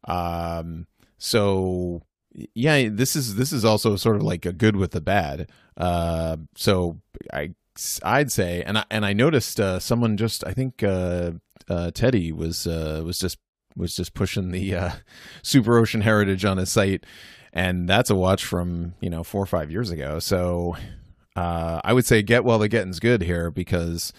Um, 0.06 0.88
so 1.18 2.02
yeah 2.54 2.90
this 2.92 3.16
is 3.16 3.36
this 3.36 3.54
is 3.54 3.64
also 3.64 3.96
sort 3.96 4.16
of 4.16 4.24
like 4.24 4.46
a 4.46 4.54
good 4.54 4.76
with 4.76 4.92
the 4.92 5.02
bad 5.02 5.50
uh 5.78 6.36
so 6.56 7.00
i 7.32 7.50
i'd 8.04 8.32
say 8.32 8.64
and 8.64 8.78
i 8.78 8.86
and 8.90 9.06
i 9.06 9.14
noticed 9.14 9.60
uh 9.60 9.80
someone 9.80 10.18
just 10.18 10.46
i 10.46 10.54
think 10.54 10.84
uh 10.84 11.32
uh 11.70 11.92
teddy 11.92 12.32
was 12.32 12.68
uh 12.68 13.02
was 13.06 13.20
just 13.20 13.38
was 13.76 13.96
just 13.96 14.14
pushing 14.14 14.52
the 14.52 14.76
uh 14.76 14.92
super 15.44 15.78
ocean 15.78 16.02
heritage 16.02 16.46
on 16.46 16.58
his 16.58 16.72
site 16.72 17.06
and 17.52 17.88
that's 17.88 18.10
a 18.10 18.16
watch 18.16 18.44
from 18.44 18.94
you 19.00 19.10
know 19.10 19.24
four 19.24 19.42
or 19.42 19.48
five 19.48 19.72
years 19.72 19.92
ago 19.92 20.20
so 20.20 20.76
uh 21.36 21.82
i 21.84 21.94
would 21.94 22.06
say 22.06 22.22
get 22.22 22.44
while 22.44 22.60
the 22.60 22.68
getting's 22.68 23.00
good 23.00 23.22
here 23.22 23.50
because 23.50 24.14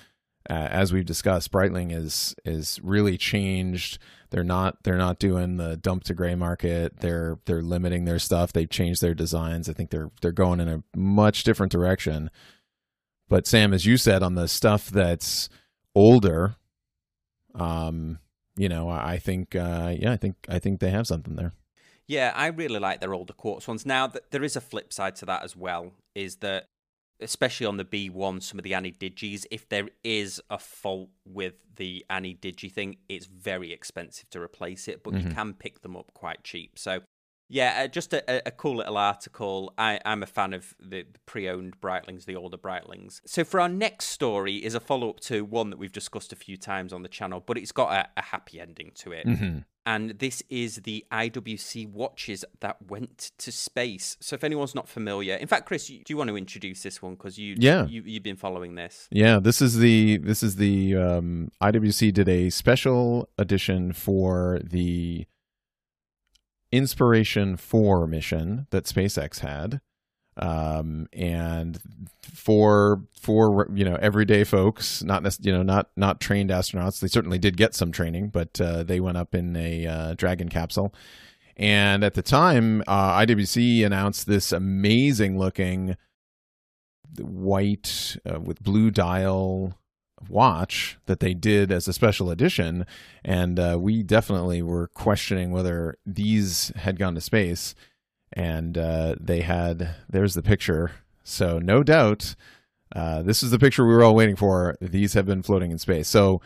uh, 0.51 0.69
as 0.71 0.93
we've 0.93 1.07
discussed 1.07 1.51
breitling 1.51 1.93
is 1.93 2.35
is 2.45 2.81
really 2.83 3.17
changed 3.17 3.99
they're 4.35 4.43
not 4.43 4.83
they're 4.83 4.99
not 4.99 5.21
doing 5.21 5.59
the 5.59 5.77
dump 5.77 6.03
to 6.05 6.15
gray 6.15 6.35
market. 6.35 6.99
They're 6.99 7.39
they're 7.45 7.63
limiting 7.63 8.05
their 8.05 8.19
stuff. 8.19 8.53
They've 8.53 8.69
changed 8.69 9.01
their 9.01 9.15
designs. 9.15 9.69
I 9.69 9.75
think 9.75 9.91
they're 9.91 10.11
they're 10.23 10.33
going 10.33 10.59
in 10.59 10.69
a 10.69 10.83
much 10.97 11.45
different 11.45 11.71
direction. 11.71 12.33
But 13.29 13.47
Sam, 13.47 13.73
as 13.73 13.87
you 13.87 13.97
said, 13.97 14.25
on 14.25 14.35
the 14.35 14.49
stuff 14.49 14.91
that's 14.91 15.49
older, 15.95 16.57
um, 17.55 18.19
you 18.57 18.69
know, 18.69 18.89
I 18.89 19.19
think 19.19 19.55
uh, 19.55 19.95
yeah, 19.97 20.11
I 20.11 20.17
think 20.17 20.35
I 20.49 20.59
think 20.59 20.81
they 20.81 20.91
have 20.91 21.07
something 21.07 21.37
there. 21.37 21.53
Yeah, 22.09 22.33
I 22.35 22.49
really 22.49 22.81
like 22.81 23.01
their 23.01 23.15
older 23.15 23.35
quartz 23.35 23.69
ones. 23.69 23.87
Now, 23.87 24.09
th- 24.09 24.25
there 24.33 24.43
is 24.43 24.57
a 24.57 24.61
flip 24.61 24.93
side 24.93 25.15
to 25.17 25.27
that 25.27 25.45
as 25.45 25.55
well, 25.55 25.93
is 26.17 26.39
that 26.39 26.71
especially 27.25 27.67
on 27.67 27.77
the 27.77 27.85
B1, 27.85 28.43
some 28.43 28.59
of 28.59 28.63
the 28.63 28.75
ana-digis, 28.75 29.47
if 29.51 29.69
there 29.69 29.89
is 30.05 30.41
a 30.51 30.59
fault 30.59 31.11
with 31.25 31.55
the 31.77 32.05
ana-digi 32.09 32.71
thing, 32.71 32.97
it's 33.09 33.27
very 33.27 33.73
expensive 33.73 34.31
to 34.31 34.41
replace 34.41 34.87
it, 34.87 35.03
but 35.03 35.15
you 35.15 35.27
Mhm. 35.27 35.35
can 35.35 35.55
pick 35.55 35.81
them 35.83 35.97
up 35.97 36.13
quite 36.15 36.45
cheap. 36.45 36.79
So, 36.79 37.01
yeah, 37.49 37.83
uh, 37.85 37.89
just 37.89 38.13
a, 38.15 38.47
a- 38.49 38.51
cool 38.53 38.77
little 38.77 38.97
article. 38.97 39.75
I, 39.77 40.01
I'm 40.05 40.23
a 40.23 40.27
fan 40.27 40.55
of 40.55 40.75
the, 40.81 41.03
the 41.03 41.19
pre-owned 41.27 41.81
Breitlings, 41.81 42.25
the 42.25 42.37
older 42.37 42.57
Breitlings. 42.57 43.21
So 43.27 43.45
for 43.45 43.61
our 43.61 43.69
next 43.69 44.07
story 44.07 44.57
is 44.65 44.75
a 44.75 44.81
follow-up 44.81 45.21
to 45.21 45.45
one 45.45 45.71
that 45.71 45.79
we've 45.79 45.93
discussed 45.93 46.33
a 46.33 46.37
few 46.37 46.57
times 46.57 46.93
on 46.93 47.03
the 47.03 47.09
channel, 47.09 47.43
but 47.45 47.59
it's 47.59 47.73
got 47.73 47.93
a, 47.93 48.09
a 48.21 48.23
happy 48.23 48.61
ending 48.61 48.93
to 48.97 49.13
it 49.13 49.27
Mm-hmm. 49.27 49.59
And 49.87 50.11
this 50.19 50.43
is 50.49 50.77
the 50.77 51.05
IWC 51.13 51.89
watches 51.91 52.45
that 52.61 52.77
went 52.89 53.33
to 53.39 53.53
space. 53.53 54.17
So 54.21 54.35
if 54.35 54.43
anyone's 54.45 54.75
not 54.75 54.89
familiar, 54.89 55.35
in 55.35 55.47
fact, 55.47 55.67
Chris, 55.67 55.91
you, 55.91 55.99
do 55.99 56.13
you 56.13 56.17
want 56.17 56.29
to 56.29 56.37
introduce 56.37 56.83
this 56.83 57.03
one 57.03 57.15
because 57.15 57.39
you, 57.39 57.55
Yeah. 57.59 57.87
you 57.87 58.03
you've 58.05 58.23
been 58.23 58.37
following 58.37 58.75
this? 58.77 59.09
Yeah, 59.11 59.39
this 59.41 59.61
is 59.61 59.79
the 59.79 60.17
this 60.19 60.43
is 60.43 60.57
the 60.57 60.97
um, 60.97 61.51
IWC 61.63 62.13
did 62.15 62.29
a 62.29 62.51
special 62.51 63.29
edition 63.39 63.93
for 63.93 64.61
the 64.65 65.27
Inspiration 66.73 67.57
Four 67.57 68.07
mission 68.07 68.67
that 68.71 68.85
SpaceX 68.85 69.41
had, 69.41 69.81
um, 70.37 71.09
and 71.13 71.79
for 72.23 73.03
for 73.21 73.69
you 73.75 73.85
know 73.85 73.97
everyday 73.97 74.45
folks, 74.45 75.03
not 75.03 75.25
you 75.45 75.53
know 75.53 75.63
not 75.63 75.91
not 75.97 76.21
trained 76.21 76.51
astronauts. 76.51 77.01
They 77.01 77.09
certainly 77.09 77.39
did 77.39 77.57
get 77.57 77.75
some 77.75 77.93
training, 77.93 78.29
but 78.29 78.61
uh, 78.61 78.83
they 78.83 79.01
went 79.01 79.17
up 79.17 79.35
in 79.35 79.57
a 79.57 79.87
uh, 79.87 80.15
Dragon 80.15 80.49
capsule. 80.49 80.95
And 81.57 82.03
at 82.03 82.15
the 82.15 82.23
time, 82.23 82.83
uh, 82.87 83.19
IWC 83.21 83.87
announced 83.87 84.27
this 84.27 84.51
amazing 84.51 85.39
looking 85.39 85.97
white 87.21 88.17
uh, 88.29 88.41
with 88.41 88.63
blue 88.63 88.91
dial 88.91 89.79
watch 90.29 90.97
that 91.07 91.21
they 91.21 91.35
did 91.35 91.71
as 91.71 91.87
a 91.87 91.93
special 91.93 92.31
edition 92.31 92.87
and 93.25 93.59
uh, 93.59 93.77
we 93.79 94.03
definitely 94.03 94.63
were 94.63 94.89
questioning 94.89 95.51
whether 95.51 95.97
these 96.07 96.73
had 96.77 96.99
gone 96.99 97.15
to 97.15 97.21
space 97.21 97.75
and 98.35 98.77
uh, 98.77 99.15
they 99.19 99.41
had 99.41 99.95
there's 100.09 100.35
the 100.35 100.43
picture. 100.43 100.93
So 101.23 101.59
no 101.59 101.83
doubt 101.83 102.35
uh, 102.95 103.23
this 103.23 103.43
is 103.43 103.51
the 103.51 103.59
picture 103.59 103.87
we 103.87 103.95
were 103.95 104.05
all 104.05 104.15
waiting 104.15 104.37
for. 104.37 104.77
These 104.81 105.15
have 105.15 105.27
been 105.27 105.43
floating 105.43 105.71
in 105.71 105.79
space. 105.79 106.09
So 106.09 106.41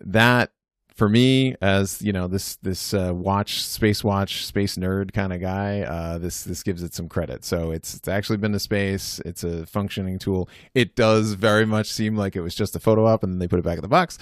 that 0.00 0.50
for 0.94 1.08
me 1.08 1.54
as 1.62 2.02
you 2.02 2.12
know 2.12 2.26
this 2.26 2.56
this 2.56 2.92
uh, 2.92 3.12
watch 3.14 3.62
space 3.62 4.02
watch 4.02 4.44
space 4.44 4.76
nerd 4.76 5.12
kind 5.12 5.32
of 5.32 5.40
guy 5.40 5.82
uh, 5.82 6.18
this 6.18 6.42
this 6.42 6.62
gives 6.62 6.82
it 6.82 6.94
some 6.94 7.08
credit. 7.08 7.44
So 7.44 7.70
it's 7.70 7.94
it's 7.94 8.08
actually 8.08 8.38
been 8.38 8.52
to 8.52 8.58
space. 8.58 9.20
It's 9.24 9.44
a 9.44 9.64
functioning 9.66 10.18
tool. 10.18 10.48
It 10.74 10.96
does 10.96 11.34
very 11.34 11.66
much 11.66 11.92
seem 11.92 12.16
like 12.16 12.36
it 12.36 12.40
was 12.40 12.54
just 12.54 12.76
a 12.76 12.80
photo 12.80 13.06
op 13.06 13.22
and 13.22 13.32
then 13.32 13.38
they 13.38 13.48
put 13.48 13.58
it 13.58 13.64
back 13.64 13.78
in 13.78 13.82
the 13.82 13.88
box. 13.88 14.18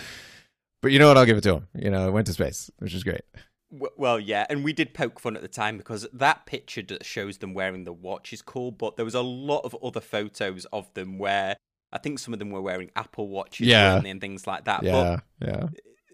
But 0.83 0.93
you 0.93 0.99
know 0.99 1.09
what? 1.09 1.17
I'll 1.17 1.27
give 1.27 1.39
it 1.39 1.43
to 1.43 1.55
him 1.55 1.69
you 1.75 1.91
know 1.91 2.07
it 2.09 2.13
went 2.13 2.27
to 2.27 2.33
space 2.33 2.71
which 2.79 2.95
is 2.95 3.03
great 3.03 3.23
Well, 3.71 4.21
yeah, 4.21 4.47
and 4.49 4.63
we 4.63 4.73
did 4.73 4.95
poke 4.95 5.19
fun 5.19 5.37
at 5.37 5.43
the 5.43 5.49
time 5.49 5.77
because 5.77 6.07
that 6.13 6.47
picture 6.47 6.83
that 6.83 7.05
shows 7.05 7.39
them 7.39 7.53
wearing 7.53 7.85
the 7.85 7.93
watch 7.93 8.33
is 8.33 8.41
cool, 8.41 8.71
but 8.71 8.97
there 8.97 9.05
was 9.05 9.15
a 9.15 9.23
lot 9.23 9.61
of 9.65 9.77
other 9.83 10.01
photos 10.01 10.67
of 10.73 10.93
them 10.95 11.19
where 11.19 11.57
I 11.93 11.99
think 11.99 12.19
some 12.21 12.33
of 12.33 12.39
them 12.39 12.51
were 12.51 12.61
wearing 12.63 12.91
Apple 12.95 13.29
watches 13.29 13.67
Yeah. 13.67 14.01
and 14.05 14.21
things 14.21 14.47
like 14.47 14.65
that. 14.67 14.83
But 14.83 14.87
Yeah, 14.87 15.21
yeah. 15.41 15.69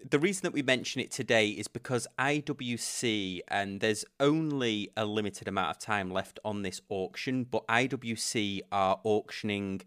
the 0.09 0.19
reason 0.19 0.41
that 0.43 0.53
we 0.53 0.63
mention 0.63 0.99
it 1.01 1.11
today 1.11 1.49
is 1.49 1.67
because 1.67 2.07
IWC, 2.17 3.41
and 3.47 3.79
there's 3.81 4.03
only 4.19 4.89
a 4.97 5.05
limited 5.05 5.47
amount 5.47 5.69
of 5.71 5.79
time 5.79 6.11
left 6.11 6.39
on 6.43 6.61
this 6.63 6.81
auction, 6.89 7.43
but 7.43 7.65
IWC 7.67 8.61
are 8.71 8.99
auctioning 9.03 9.81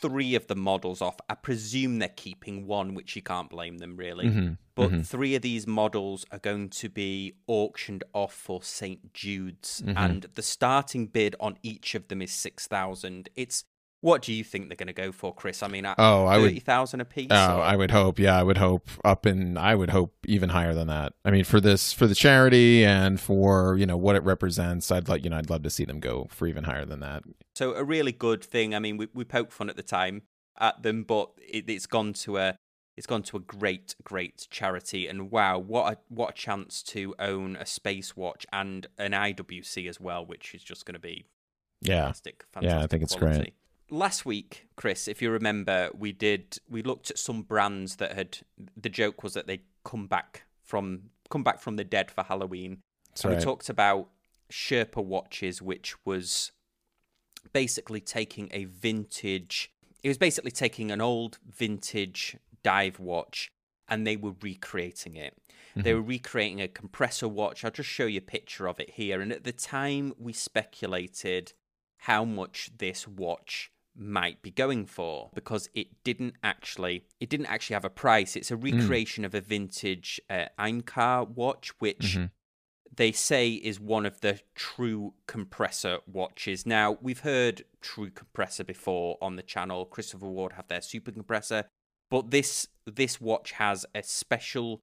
three 0.00 0.34
of 0.34 0.46
the 0.46 0.54
models 0.56 1.00
off. 1.02 1.16
I 1.28 1.34
presume 1.34 1.98
they're 1.98 2.08
keeping 2.08 2.66
one, 2.66 2.94
which 2.94 3.16
you 3.16 3.22
can't 3.22 3.50
blame 3.50 3.78
them 3.78 3.96
really. 3.96 4.26
Mhm, 4.26 4.58
But 4.74 4.90
mhm. 4.90 5.06
three 5.06 5.34
of 5.34 5.42
these 5.42 5.66
models 5.66 6.24
are 6.30 6.38
going 6.38 6.70
to 6.70 6.88
be 6.88 7.34
auctioned 7.46 8.04
off 8.14 8.32
for 8.32 8.62
St. 8.62 9.12
Jude's, 9.12 9.82
Mhm. 9.82 9.94
and 9.96 10.22
the 10.34 10.42
starting 10.42 11.06
bid 11.06 11.36
on 11.40 11.58
each 11.62 11.94
of 11.94 12.08
them 12.08 12.22
is 12.22 12.32
six 12.32 12.66
thousand. 12.66 13.28
It's 13.36 13.64
what 14.02 14.22
do 14.22 14.32
you 14.32 14.42
think 14.44 14.68
they're 14.68 14.76
going 14.76 14.86
to 14.86 14.92
go 14.92 15.12
for, 15.12 15.34
Chris? 15.34 15.62
I 15.62 15.68
mean, 15.68 15.84
Oh, 15.86 16.24
I 16.26 16.38
would. 16.38 16.44
thirty 16.50 16.60
thousand 16.60 17.00
a 17.00 17.04
piece. 17.04 17.28
Oh, 17.30 17.58
or- 17.58 17.62
I 17.62 17.76
would 17.76 17.90
hope. 17.90 18.18
Yeah, 18.18 18.38
I 18.38 18.42
would 18.42 18.58
hope 18.58 18.88
up 19.04 19.26
in. 19.26 19.58
I 19.58 19.74
would 19.74 19.90
hope 19.90 20.14
even 20.26 20.48
higher 20.50 20.74
than 20.74 20.86
that. 20.88 21.12
I 21.24 21.30
mean, 21.30 21.44
for 21.44 21.60
this, 21.60 21.92
for 21.92 22.06
the 22.06 22.14
charity, 22.14 22.84
and 22.84 23.20
for 23.20 23.76
you 23.76 23.86
know 23.86 23.96
what 23.96 24.16
it 24.16 24.22
represents, 24.22 24.90
I'd 24.90 25.08
like 25.08 25.24
you 25.24 25.30
know 25.30 25.36
I'd 25.38 25.50
love 25.50 25.62
to 25.64 25.70
see 25.70 25.84
them 25.84 26.00
go 26.00 26.28
for 26.30 26.46
even 26.46 26.64
higher 26.64 26.84
than 26.84 27.00
that. 27.00 27.22
So 27.54 27.74
a 27.74 27.84
really 27.84 28.12
good 28.12 28.42
thing. 28.42 28.74
I 28.74 28.78
mean, 28.78 28.96
we 28.96 29.08
we 29.12 29.24
poked 29.24 29.52
fun 29.52 29.68
at 29.68 29.76
the 29.76 29.82
time 29.82 30.22
at 30.58 30.82
them, 30.82 31.02
but 31.04 31.30
it, 31.38 31.68
it's 31.68 31.86
gone 31.86 32.12
to 32.14 32.36
a 32.38 32.56
it's 32.96 33.06
gone 33.06 33.22
to 33.24 33.36
a 33.36 33.40
great 33.40 33.94
great 34.02 34.46
charity. 34.50 35.06
And 35.08 35.30
wow, 35.30 35.58
what 35.58 35.92
a 35.92 35.98
what 36.08 36.30
a 36.30 36.32
chance 36.34 36.82
to 36.84 37.14
own 37.18 37.56
a 37.56 37.66
space 37.66 38.16
watch 38.16 38.46
and 38.52 38.86
an 38.98 39.12
IWC 39.12 39.88
as 39.88 40.00
well, 40.00 40.24
which 40.24 40.54
is 40.54 40.62
just 40.62 40.84
going 40.86 40.94
to 40.94 40.98
be 41.00 41.26
Yeah, 41.82 42.02
fantastic. 42.04 42.44
Yeah, 42.54 42.58
I 42.58 42.62
fantastic 42.62 42.90
think 42.90 43.02
it's 43.02 43.14
great. 43.16 43.54
Last 43.90 44.24
week, 44.24 44.68
Chris, 44.76 45.08
if 45.08 45.20
you 45.20 45.30
remember, 45.30 45.90
we 45.96 46.12
did 46.12 46.58
we 46.68 46.82
looked 46.82 47.10
at 47.10 47.18
some 47.18 47.42
brands 47.42 47.96
that 47.96 48.12
had 48.12 48.38
the 48.76 48.88
joke 48.88 49.22
was 49.22 49.34
that 49.34 49.46
they'd 49.46 49.64
come 49.84 50.06
back 50.06 50.44
from 50.62 51.10
come 51.28 51.42
back 51.42 51.60
from 51.60 51.76
the 51.76 51.84
dead 51.84 52.10
for 52.10 52.22
Halloween. 52.22 52.78
So 53.14 53.28
right. 53.28 53.38
we 53.38 53.42
talked 53.42 53.68
about 53.68 54.08
Sherpa 54.50 55.04
watches, 55.04 55.60
which 55.60 55.94
was 56.04 56.52
basically 57.52 58.00
taking 58.00 58.48
a 58.52 58.64
vintage. 58.64 59.72
It 60.02 60.08
was 60.08 60.18
basically 60.18 60.52
taking 60.52 60.90
an 60.90 61.00
old 61.00 61.38
vintage 61.44 62.36
dive 62.62 63.00
watch 63.00 63.50
and 63.88 64.06
they 64.06 64.16
were 64.16 64.34
recreating 64.40 65.16
it. 65.16 65.36
They 65.76 65.94
were 65.94 66.00
mm-hmm. 66.00 66.08
recreating 66.08 66.60
a 66.60 66.68
compressor 66.68 67.28
watch. 67.28 67.64
I'll 67.64 67.70
just 67.70 67.88
show 67.88 68.06
you 68.06 68.18
a 68.18 68.22
picture 68.22 68.66
of 68.66 68.80
it 68.80 68.90
here. 68.90 69.20
And 69.20 69.32
at 69.32 69.44
the 69.44 69.52
time, 69.52 70.12
we 70.18 70.32
speculated 70.32 71.52
how 71.98 72.24
much 72.24 72.70
this 72.78 73.06
watch 73.06 73.70
might 74.00 74.40
be 74.42 74.50
going 74.50 74.86
for 74.86 75.30
because 75.34 75.68
it 75.74 76.02
didn't 76.02 76.34
actually 76.42 77.04
it 77.20 77.28
didn't 77.28 77.46
actually 77.46 77.74
have 77.74 77.84
a 77.84 77.90
price 77.90 78.34
it's 78.34 78.50
a 78.50 78.56
recreation 78.56 79.24
of 79.24 79.34
a 79.34 79.40
vintage 79.40 80.20
uh, 80.30 80.46
Enicar 80.58 81.28
watch 81.28 81.70
which 81.80 82.16
Mhm. 82.16 82.30
they 82.96 83.12
say 83.12 83.50
is 83.52 83.78
one 83.78 84.06
of 84.06 84.20
the 84.20 84.40
true 84.56 85.14
compressor 85.28 85.98
watches. 86.06 86.66
Now, 86.66 86.98
we've 87.00 87.20
heard 87.20 87.64
true 87.80 88.10
compressor 88.10 88.64
before 88.64 89.16
on 89.22 89.36
the 89.36 89.44
channel. 89.44 89.86
Christopher 89.86 90.26
Ward 90.26 90.54
have 90.54 90.66
their 90.66 90.80
super 90.80 91.12
compressor, 91.12 91.68
but 92.10 92.30
this 92.32 92.66
this 92.86 93.20
watch 93.20 93.52
has 93.52 93.86
a 93.94 94.02
special 94.02 94.80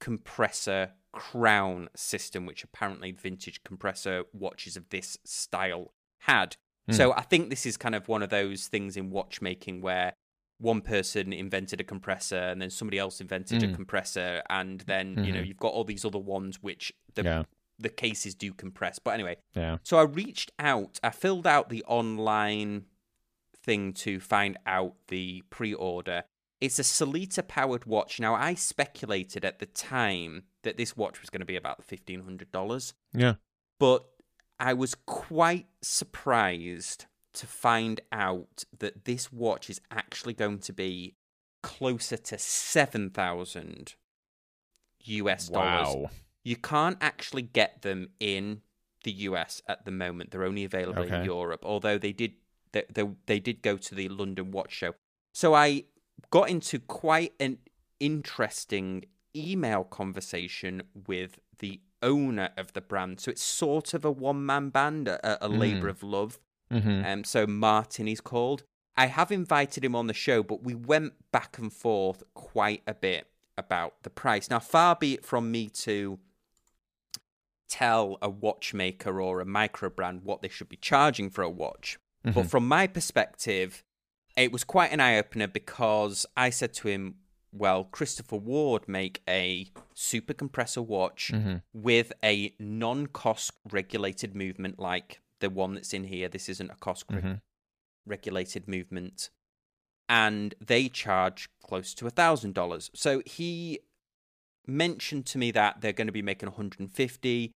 compressor 0.00 0.92
crown 1.12 1.88
system 1.94 2.46
which 2.46 2.64
apparently 2.64 3.12
vintage 3.12 3.62
compressor 3.64 4.24
watches 4.32 4.76
of 4.76 4.88
this 4.88 5.18
style 5.24 5.92
had. 6.20 6.56
Hmm. 6.88 6.92
So, 6.94 7.12
I 7.12 7.22
think 7.22 7.50
this 7.50 7.64
is 7.66 7.76
kind 7.76 7.94
of 7.94 8.08
one 8.08 8.22
of 8.22 8.30
those 8.30 8.66
things 8.68 8.96
in 8.96 9.10
watchmaking 9.10 9.80
where 9.82 10.14
one 10.58 10.80
person 10.80 11.32
invented 11.32 11.80
a 11.80 11.84
compressor 11.84 12.36
and 12.38 12.60
then 12.62 12.70
somebody 12.70 12.98
else 12.98 13.20
invented 13.20 13.62
a 13.64 13.68
Mm. 13.68 13.74
compressor 13.74 14.42
and 14.48 14.80
then 14.82 15.24
you 15.24 15.32
know 15.32 15.40
Mhm. 15.40 15.46
you've 15.48 15.56
got 15.56 15.72
all 15.72 15.82
these 15.84 16.04
other 16.04 16.18
ones 16.20 16.62
which 16.62 16.92
the 17.14 17.22
yeah, 17.24 17.42
the 17.78 17.88
cases 17.88 18.34
do 18.36 18.52
compress. 18.52 18.98
But 19.00 19.12
anyway, 19.14 19.38
yeah. 19.54 19.78
so 19.82 19.98
I 19.98 20.02
reached 20.02 20.52
out, 20.60 21.00
I 21.02 21.10
filled 21.10 21.46
out 21.48 21.68
the 21.68 21.82
online 21.88 22.86
thing 23.56 23.92
to 23.94 24.20
find 24.20 24.56
out 24.66 24.94
the 25.08 25.42
pre 25.50 25.74
order. 25.74 26.24
It's 26.60 26.78
a 26.78 26.82
Sellita 26.82 27.46
powered 27.48 27.86
watch. 27.86 28.20
Now, 28.20 28.34
I 28.36 28.54
speculated 28.54 29.44
at 29.44 29.58
the 29.58 29.66
time 29.66 30.44
that 30.62 30.76
this 30.76 30.96
watch 30.96 31.20
was 31.20 31.28
going 31.28 31.40
to 31.40 31.44
be 31.46 31.56
about 31.56 31.82
$1,500, 31.84 32.94
Yeah. 33.12 33.34
but 33.80 34.04
I 34.62 34.74
was 34.74 34.94
quite 34.94 35.66
surprised 35.82 37.06
to 37.34 37.46
find 37.48 38.00
out 38.12 38.64
that 38.78 39.06
this 39.06 39.32
watch 39.32 39.68
is 39.68 39.80
actually 39.90 40.34
going 40.34 40.60
to 40.60 40.72
be 40.72 41.16
closer 41.64 42.16
to 42.16 42.38
7,000 42.38 43.94
US 45.04 45.48
dollars 45.48 45.94
Wow. 45.96 46.10
you 46.44 46.54
can't 46.56 46.96
actually 47.00 47.42
get 47.42 47.82
them 47.82 48.10
in 48.20 48.62
the 49.02 49.10
US 49.28 49.62
at 49.66 49.84
the 49.84 49.90
moment. 49.90 50.30
They're 50.30 50.44
only 50.44 50.64
available 50.64 51.02
in 51.02 51.24
Europe, 51.24 51.64
although 51.64 51.98
they 51.98 52.12
did 52.12 52.34
they, 52.70 52.84
they, 52.94 53.08
they 53.26 53.40
did 53.40 53.62
go 53.62 53.76
to 53.76 53.94
the 53.96 54.08
London 54.08 54.52
Watch 54.52 54.72
Show. 54.72 54.94
So 55.32 55.54
I 55.54 55.84
got 56.30 56.48
into 56.48 56.78
quite 56.78 57.34
an 57.40 57.58
interesting 57.98 59.06
email 59.34 59.82
conversation 59.84 60.82
with 61.06 61.40
the 61.58 61.80
owner 62.02 62.50
of 62.56 62.72
the 62.72 62.80
brand. 62.80 63.20
So 63.20 63.30
it's 63.30 63.42
sort 63.42 63.94
of 63.94 64.04
a 64.04 64.10
one 64.10 64.44
man 64.44 64.68
band, 64.70 65.08
a, 65.08 65.44
a 65.44 65.48
labor 65.48 65.86
Mm. 65.86 65.90
of 65.90 66.02
love. 66.02 66.40
hmm 66.70 67.02
Um, 67.04 67.24
so 67.24 67.46
Martin 67.46 68.06
he's 68.06 68.20
called. 68.20 68.64
I 68.96 69.06
have 69.06 69.32
invited 69.32 69.84
him 69.84 69.94
on 69.96 70.06
the 70.06 70.14
show, 70.14 70.42
but 70.42 70.62
we 70.62 70.74
went 70.74 71.14
back 71.32 71.56
and 71.58 71.72
forth 71.72 72.22
quite 72.34 72.82
a 72.86 72.92
bit 72.94 73.26
about 73.56 73.94
the 74.02 74.10
price. 74.10 74.50
Now, 74.50 74.58
far 74.58 74.96
be 74.96 75.14
it 75.14 75.24
from 75.24 75.50
me 75.50 75.68
to 75.70 76.18
tell 77.68 78.18
a 78.20 78.28
watchmaker 78.28 79.20
or 79.20 79.40
a 79.40 79.46
micro 79.46 79.88
brand 79.88 80.22
what 80.24 80.42
they 80.42 80.48
should 80.48 80.68
be 80.68 80.76
charging 80.76 81.30
for 81.30 81.42
a 81.42 81.48
watch. 81.48 81.98
Mm-hmm. 82.26 82.38
But 82.38 82.50
from 82.50 82.68
my 82.68 82.86
perspective, 82.86 83.82
it 84.36 84.52
was 84.52 84.62
quite 84.64 84.92
an 84.92 85.00
eye 85.00 85.16
opener 85.18 85.46
because 85.46 86.26
I 86.36 86.50
said 86.50 86.74
to 86.74 86.88
him, 86.88 87.16
well, 87.52 87.84
Christopher 87.84 88.36
Ward 88.36 88.88
make 88.88 89.22
a 89.28 89.68
super 89.94 90.32
compressor 90.32 90.82
watch 90.82 91.30
hmm 91.32 91.56
with 91.74 92.12
a 92.22 92.54
non-COSC 92.58 93.52
regulated 93.70 94.34
movement 94.34 94.78
like 94.78 95.20
the 95.40 95.48
one 95.48 95.74
that's 95.74 95.94
in 95.94 96.04
here. 96.04 96.28
This 96.28 96.48
isn't 96.48 96.70
a 96.70 96.74
COSC 96.74 97.04
reg- 97.10 97.22
hmm 97.22 97.32
regulated 98.04 98.66
movement, 98.66 99.30
and 100.08 100.54
they 100.60 100.88
charge 100.88 101.48
close 101.62 101.94
to 101.94 102.06
a 102.06 102.10
thousand 102.10 102.54
dollars. 102.54 102.90
So 102.94 103.22
he 103.24 103.80
mentioned 104.66 105.26
to 105.26 105.38
me 105.38 105.50
that 105.52 105.80
they're 105.80 105.92
going 105.92 106.08
to 106.08 106.12
be 106.12 106.22
making 106.22 106.48
150. 106.48 107.52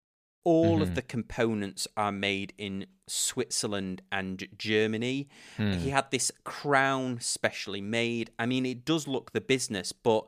All 0.48 0.80
of 0.80 0.90
Mhm. 0.90 0.94
the 0.94 1.02
components 1.02 1.88
are 1.96 2.12
made 2.12 2.52
in 2.56 2.86
Switzerland 3.08 4.02
and 4.12 4.46
Germany. 4.56 5.28
He 5.58 5.88
had 5.90 6.10
this 6.12 6.30
crown 6.44 7.18
specially 7.20 7.80
made. 7.80 8.30
I 8.38 8.46
mean, 8.46 8.64
it 8.64 8.84
does 8.84 9.08
look 9.08 9.32
the 9.32 9.40
business, 9.40 9.90
but 9.92 10.22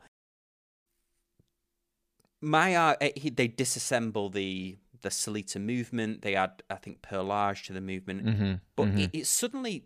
my 2.40 2.74
uh, 2.74 2.96
eh, 3.00 3.12
he, 3.16 3.30
they 3.30 3.48
disassemble 3.48 4.32
the 4.32 4.78
the 5.02 5.08
Sellita 5.10 5.60
movement. 5.60 6.22
They 6.22 6.34
add, 6.34 6.62
I 6.68 6.76
think, 6.76 7.02
perlage 7.02 7.64
to 7.66 7.72
the 7.72 7.80
movement. 7.80 8.22
hmm 8.22 8.54
But 8.74 8.88
it, 8.98 9.10
it 9.12 9.26
suddenly 9.26 9.84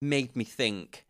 made 0.00 0.36
me 0.36 0.44
think: 0.44 1.06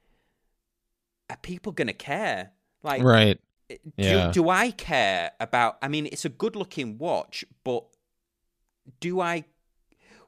Are 1.31 1.37
people 1.37 1.73
going 1.73 1.89
to 1.89 1.93
care? 1.93 2.53
Like, 2.83 3.03
right. 3.03 3.39
do, 3.69 3.79
Yeah. 3.99 4.31
do 4.31 4.49
I 4.49 4.71
care 4.71 5.33
about? 5.41 5.77
I 5.83 5.89
mean, 5.89 6.07
it's 6.07 6.25
a 6.25 6.31
good-looking 6.31 6.97
watch, 6.99 7.45
but 7.65 7.85
do 9.01 9.21
I? 9.21 9.45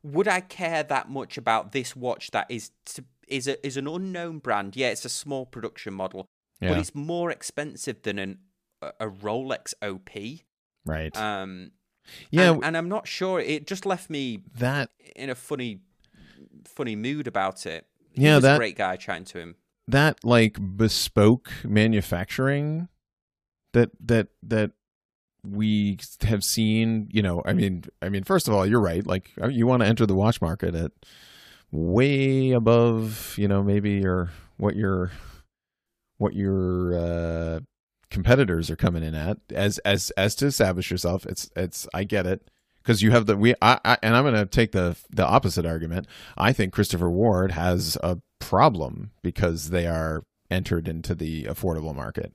Would 0.02 0.28
I 0.28 0.40
care 0.40 0.82
that 0.82 1.10
much 1.10 1.36
about 1.36 1.72
this 1.72 1.94
watch 1.94 2.30
that 2.30 2.46
is 2.50 2.70
to, 2.86 3.04
is 3.28 3.46
a, 3.46 3.64
is 3.66 3.76
an 3.76 3.86
unknown 3.86 4.38
brand? 4.38 4.74
Yeah, 4.76 4.88
it's 4.88 5.04
a 5.04 5.10
small 5.10 5.44
production 5.46 5.92
model, 5.94 6.26
Yeah. 6.60 6.70
but 6.70 6.78
it's 6.78 6.94
more 6.94 7.30
expensive 7.30 8.02
than 8.02 8.18
an 8.18 8.38
a 8.98 9.08
Rolex 9.08 9.74
OP. 9.82 10.08
right. 10.86 11.14
Um, 11.16 11.72
yeah. 12.30 12.52
and, 12.52 12.64
and 12.64 12.76
I'm 12.78 12.88
not 12.88 13.06
sure. 13.06 13.38
It 13.38 13.66
just 13.66 13.84
left 13.84 14.08
me 14.08 14.42
that 14.56 14.88
in 15.14 15.28
a 15.28 15.34
funny, 15.34 15.80
funny 16.64 16.96
mood 16.96 17.26
about 17.26 17.66
it. 17.66 17.86
He 18.12 18.22
Yeah, 18.22 18.38
that- 18.38 18.54
a 18.54 18.58
great 18.58 18.76
guy 18.78 18.96
chatting 18.96 19.26
to 19.26 19.38
him. 19.38 19.56
that 19.86 20.24
like 20.24 20.56
bespoke 20.78 21.50
manufacturing 21.64 22.88
that 23.74 23.90
that 24.00 24.28
that 24.42 24.70
we 25.44 25.98
have 26.22 26.44
seen 26.44 27.08
you 27.10 27.22
know 27.22 27.42
i 27.44 27.52
mean 27.52 27.84
i 28.02 28.08
mean 28.08 28.24
first 28.24 28.48
of 28.48 28.54
all 28.54 28.66
you're 28.66 28.80
right. 28.80 29.06
Like 29.06 29.30
uh, 29.40 29.48
you 29.48 29.66
want 29.66 29.82
to 29.82 29.88
enter 29.88 30.06
the 30.06 30.14
watch 30.14 30.40
market 30.40 30.74
at 30.74 30.92
way 31.72 32.50
above 32.52 33.34
you 33.38 33.48
know 33.48 33.62
maybe 33.62 33.92
your 33.92 34.30
what 34.56 34.76
your 34.76 35.12
what 36.18 36.34
your 36.34 36.94
uh 36.94 37.60
competitors 38.10 38.70
are 38.70 38.76
coming 38.76 39.02
in 39.02 39.14
at. 39.14 39.38
As 39.50 39.78
as 39.78 40.10
as 40.12 40.34
to 40.36 40.46
establish 40.46 40.90
yourself 40.90 41.24
it's 41.26 41.50
it's 41.56 41.88
i 41.94 42.04
get 42.04 42.26
it. 42.26 42.50
Because 42.82 43.02
you 43.02 43.10
have 43.10 43.26
the 43.26 43.36
we 43.36 43.54
I, 43.60 43.78
I 43.84 43.98
and 44.02 44.16
I'm 44.16 44.24
going 44.24 44.34
to 44.34 44.46
take 44.46 44.72
the 44.72 44.96
the 45.10 45.26
opposite 45.26 45.66
argument. 45.66 46.06
I 46.36 46.52
think 46.52 46.72
Christopher 46.72 47.10
Ward 47.10 47.52
has 47.52 47.98
a 48.02 48.18
problem 48.38 49.10
because 49.22 49.68
they 49.68 49.86
are 49.86 50.24
entered 50.50 50.88
into 50.88 51.14
the 51.14 51.44
affordable 51.44 51.94
market, 51.94 52.32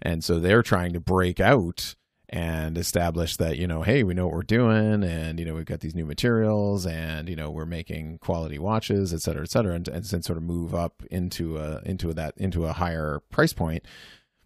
and 0.00 0.22
so 0.22 0.38
they're 0.38 0.62
trying 0.62 0.92
to 0.92 1.00
break 1.00 1.40
out 1.40 1.96
and 2.32 2.78
establish 2.78 3.36
that 3.36 3.58
you 3.58 3.66
know 3.66 3.82
hey 3.82 4.04
we 4.04 4.14
know 4.14 4.26
what 4.26 4.34
we're 4.34 4.42
doing 4.42 5.02
and 5.02 5.40
you 5.40 5.44
know 5.44 5.54
we've 5.54 5.64
got 5.64 5.80
these 5.80 5.96
new 5.96 6.06
materials 6.06 6.86
and 6.86 7.28
you 7.28 7.34
know 7.34 7.50
we're 7.50 7.66
making 7.66 8.18
quality 8.18 8.56
watches 8.56 9.12
et 9.12 9.20
cetera 9.20 9.42
et 9.42 9.50
cetera 9.50 9.74
and, 9.74 9.88
and, 9.88 10.06
sort 10.06 10.36
of 10.36 10.42
move 10.42 10.72
up 10.72 11.02
into 11.10 11.58
a 11.58 11.82
into 11.84 12.12
that 12.14 12.32
into 12.36 12.64
a 12.66 12.72
higher 12.72 13.20
price 13.30 13.52
point 13.52 13.84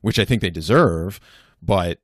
which 0.00 0.18
i 0.18 0.24
think 0.24 0.40
they 0.40 0.50
deserve 0.50 1.20
but 1.60 2.00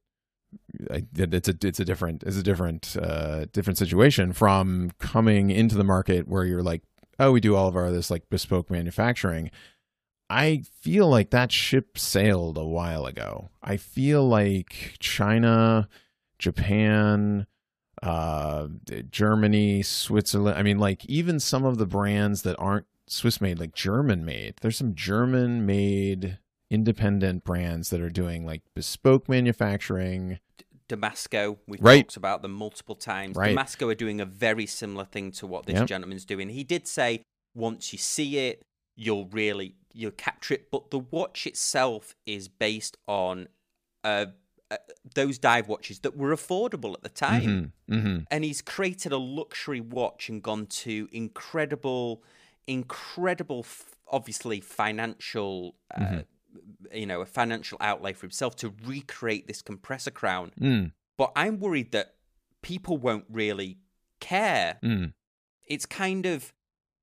it's 1.16 1.48
a 1.48 1.56
it's 1.62 1.80
a 1.80 1.84
different 1.84 2.22
it's 2.24 2.36
a 2.36 2.42
different 2.42 2.96
uh, 3.00 3.46
different 3.52 3.78
situation 3.78 4.32
from 4.32 4.90
coming 4.98 5.50
into 5.50 5.76
the 5.76 5.84
market 5.84 6.28
where 6.28 6.44
you're 6.44 6.62
like 6.62 6.82
oh 7.18 7.32
we 7.32 7.40
do 7.40 7.56
all 7.56 7.68
of 7.68 7.76
our 7.76 7.90
this 7.90 8.10
like 8.10 8.28
bespoke 8.28 8.70
manufacturing 8.70 9.50
I 10.30 10.62
feel 10.80 11.08
like 11.08 11.30
that 11.30 11.50
ship 11.50 11.98
sailed 11.98 12.56
a 12.56 12.64
while 12.64 13.04
ago. 13.04 13.50
I 13.62 13.76
feel 13.76 14.26
like 14.26 14.94
China, 15.00 15.88
Japan, 16.38 17.46
uh, 18.00 18.68
Germany, 19.10 19.82
Switzerland. 19.82 20.56
I 20.56 20.62
mean, 20.62 20.78
like 20.78 21.04
even 21.06 21.40
some 21.40 21.64
of 21.64 21.78
the 21.78 21.86
brands 21.86 22.42
that 22.42 22.56
aren't 22.58 22.86
Swiss 23.08 23.40
made, 23.40 23.58
like 23.58 23.74
German 23.74 24.24
made. 24.24 24.54
There's 24.60 24.76
some 24.76 24.94
German 24.94 25.66
made 25.66 26.38
independent 26.70 27.42
brands 27.42 27.90
that 27.90 28.00
are 28.00 28.08
doing 28.08 28.46
like 28.46 28.62
bespoke 28.74 29.28
manufacturing. 29.28 30.38
Damasko, 30.88 31.58
we've 31.66 31.82
right. 31.82 32.06
talked 32.06 32.16
about 32.16 32.42
them 32.42 32.52
multiple 32.52 32.94
times. 32.94 33.36
Right. 33.36 33.56
Damasko 33.56 33.90
are 33.90 33.96
doing 33.96 34.20
a 34.20 34.24
very 34.24 34.66
similar 34.66 35.04
thing 35.04 35.32
to 35.32 35.46
what 35.46 35.66
this 35.66 35.74
Yep. 35.74 35.88
gentleman's 35.88 36.24
doing. 36.24 36.48
He 36.50 36.62
did 36.62 36.86
say 36.86 37.24
once 37.54 37.92
you 37.92 37.98
see 37.98 38.38
it, 38.38 38.62
you'll 38.96 39.26
really 39.26 39.74
you'll 39.92 40.10
capture 40.12 40.54
it. 40.54 40.70
But 40.70 40.90
the 40.90 40.98
watch 40.98 41.46
itself 41.46 42.14
is 42.26 42.48
based 42.48 42.96
on 43.06 43.48
uh, 44.04 44.26
uh, 44.70 44.76
those 45.14 45.38
dive 45.38 45.68
watches 45.68 45.98
that 46.00 46.16
were 46.16 46.34
affordable 46.34 46.94
at 46.94 47.02
the 47.02 47.08
time 47.08 47.72
hmm 47.88 47.94
hmm 47.94 48.18
and 48.32 48.44
he's 48.44 48.62
created 48.62 49.10
a 49.10 49.16
luxury 49.18 49.80
watch 49.80 50.28
and 50.28 50.40
gone 50.42 50.64
to 50.66 51.08
incredible 51.10 52.22
incredible 52.66 53.60
f- 53.64 53.96
obviously 54.06 54.60
financial 54.60 55.74
uh, 55.94 56.00
Mhm. 56.00 56.24
you 56.92 57.06
know 57.06 57.20
a 57.20 57.26
financial 57.26 57.76
outlay 57.80 58.12
for 58.12 58.22
himself 58.26 58.54
to 58.56 58.72
recreate 58.84 59.46
this 59.48 59.60
compressor 59.62 60.10
crown 60.12 60.52
Mm, 60.60 60.92
but 61.16 61.32
i'm 61.36 61.58
worried 61.58 61.90
that 61.92 62.14
people 62.62 62.96
won't 62.96 63.24
really 63.28 63.78
care 64.20 64.78
mm. 64.82 65.12
it's 65.66 65.86
kind 65.86 66.26
of 66.26 66.52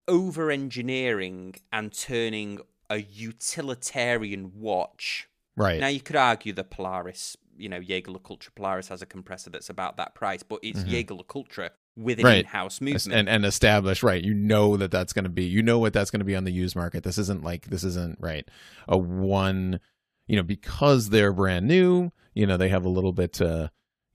over 0.08 0.50
engineering 0.50 1.56
and 1.72 1.92
turning 1.92 2.60
a 2.90 2.98
utilitarian 3.02 4.52
watch 4.56 5.28
Right. 5.56 5.80
now 5.80 5.88
you 5.88 6.02
could 6.02 6.16
argue 6.16 6.54
the 6.54 6.64
Polaris, 6.64 7.36
you 7.58 7.68
know, 7.68 7.80
Jaeger 7.80 8.12
LeCoultre 8.12 8.54
Polaris 8.56 8.88
has 8.90 9.02
a 9.02 9.06
compressor 9.08 9.50
that's 9.50 9.70
about 9.70 9.98
that 9.98 10.14
price, 10.14 10.44
but 10.44 10.60
it's 10.62 10.80
Mhm. 10.84 10.92
Jaeger 10.92 11.16
LeCoultre 11.16 11.72
with 11.96 12.20
an 12.20 12.26
Right. 12.26 12.40
in-house 12.40 12.80
movement. 12.80 13.12
and 13.12 13.28
and 13.28 13.44
establish 13.44 14.04
right 14.04 14.24
you 14.24 14.36
know 14.36 14.78
that 14.78 14.92
that's 14.92 15.14
going 15.14 15.24
to 15.24 15.30
be 15.32 15.46
you 15.46 15.64
know 15.64 15.80
what 15.80 15.94
that's 15.94 16.12
going 16.12 16.20
to 16.20 16.26
be 16.26 16.36
on 16.36 16.44
the 16.44 16.52
used 16.52 16.76
market 16.76 17.04
this 17.04 17.18
isn't 17.18 17.44
like 17.44 17.66
this 17.72 17.84
isn't 17.84 18.16
right 18.22 18.48
a 18.88 18.96
one 18.96 19.80
you 20.28 20.36
know 20.36 20.44
because 20.44 21.10
they're 21.10 21.34
brand 21.34 21.66
new 21.68 22.12
you 22.36 22.46
know 22.46 22.56
they 22.56 22.70
have 22.70 22.86
a 22.86 22.90
little 22.90 23.14
bit 23.14 23.42
uh 23.42 23.68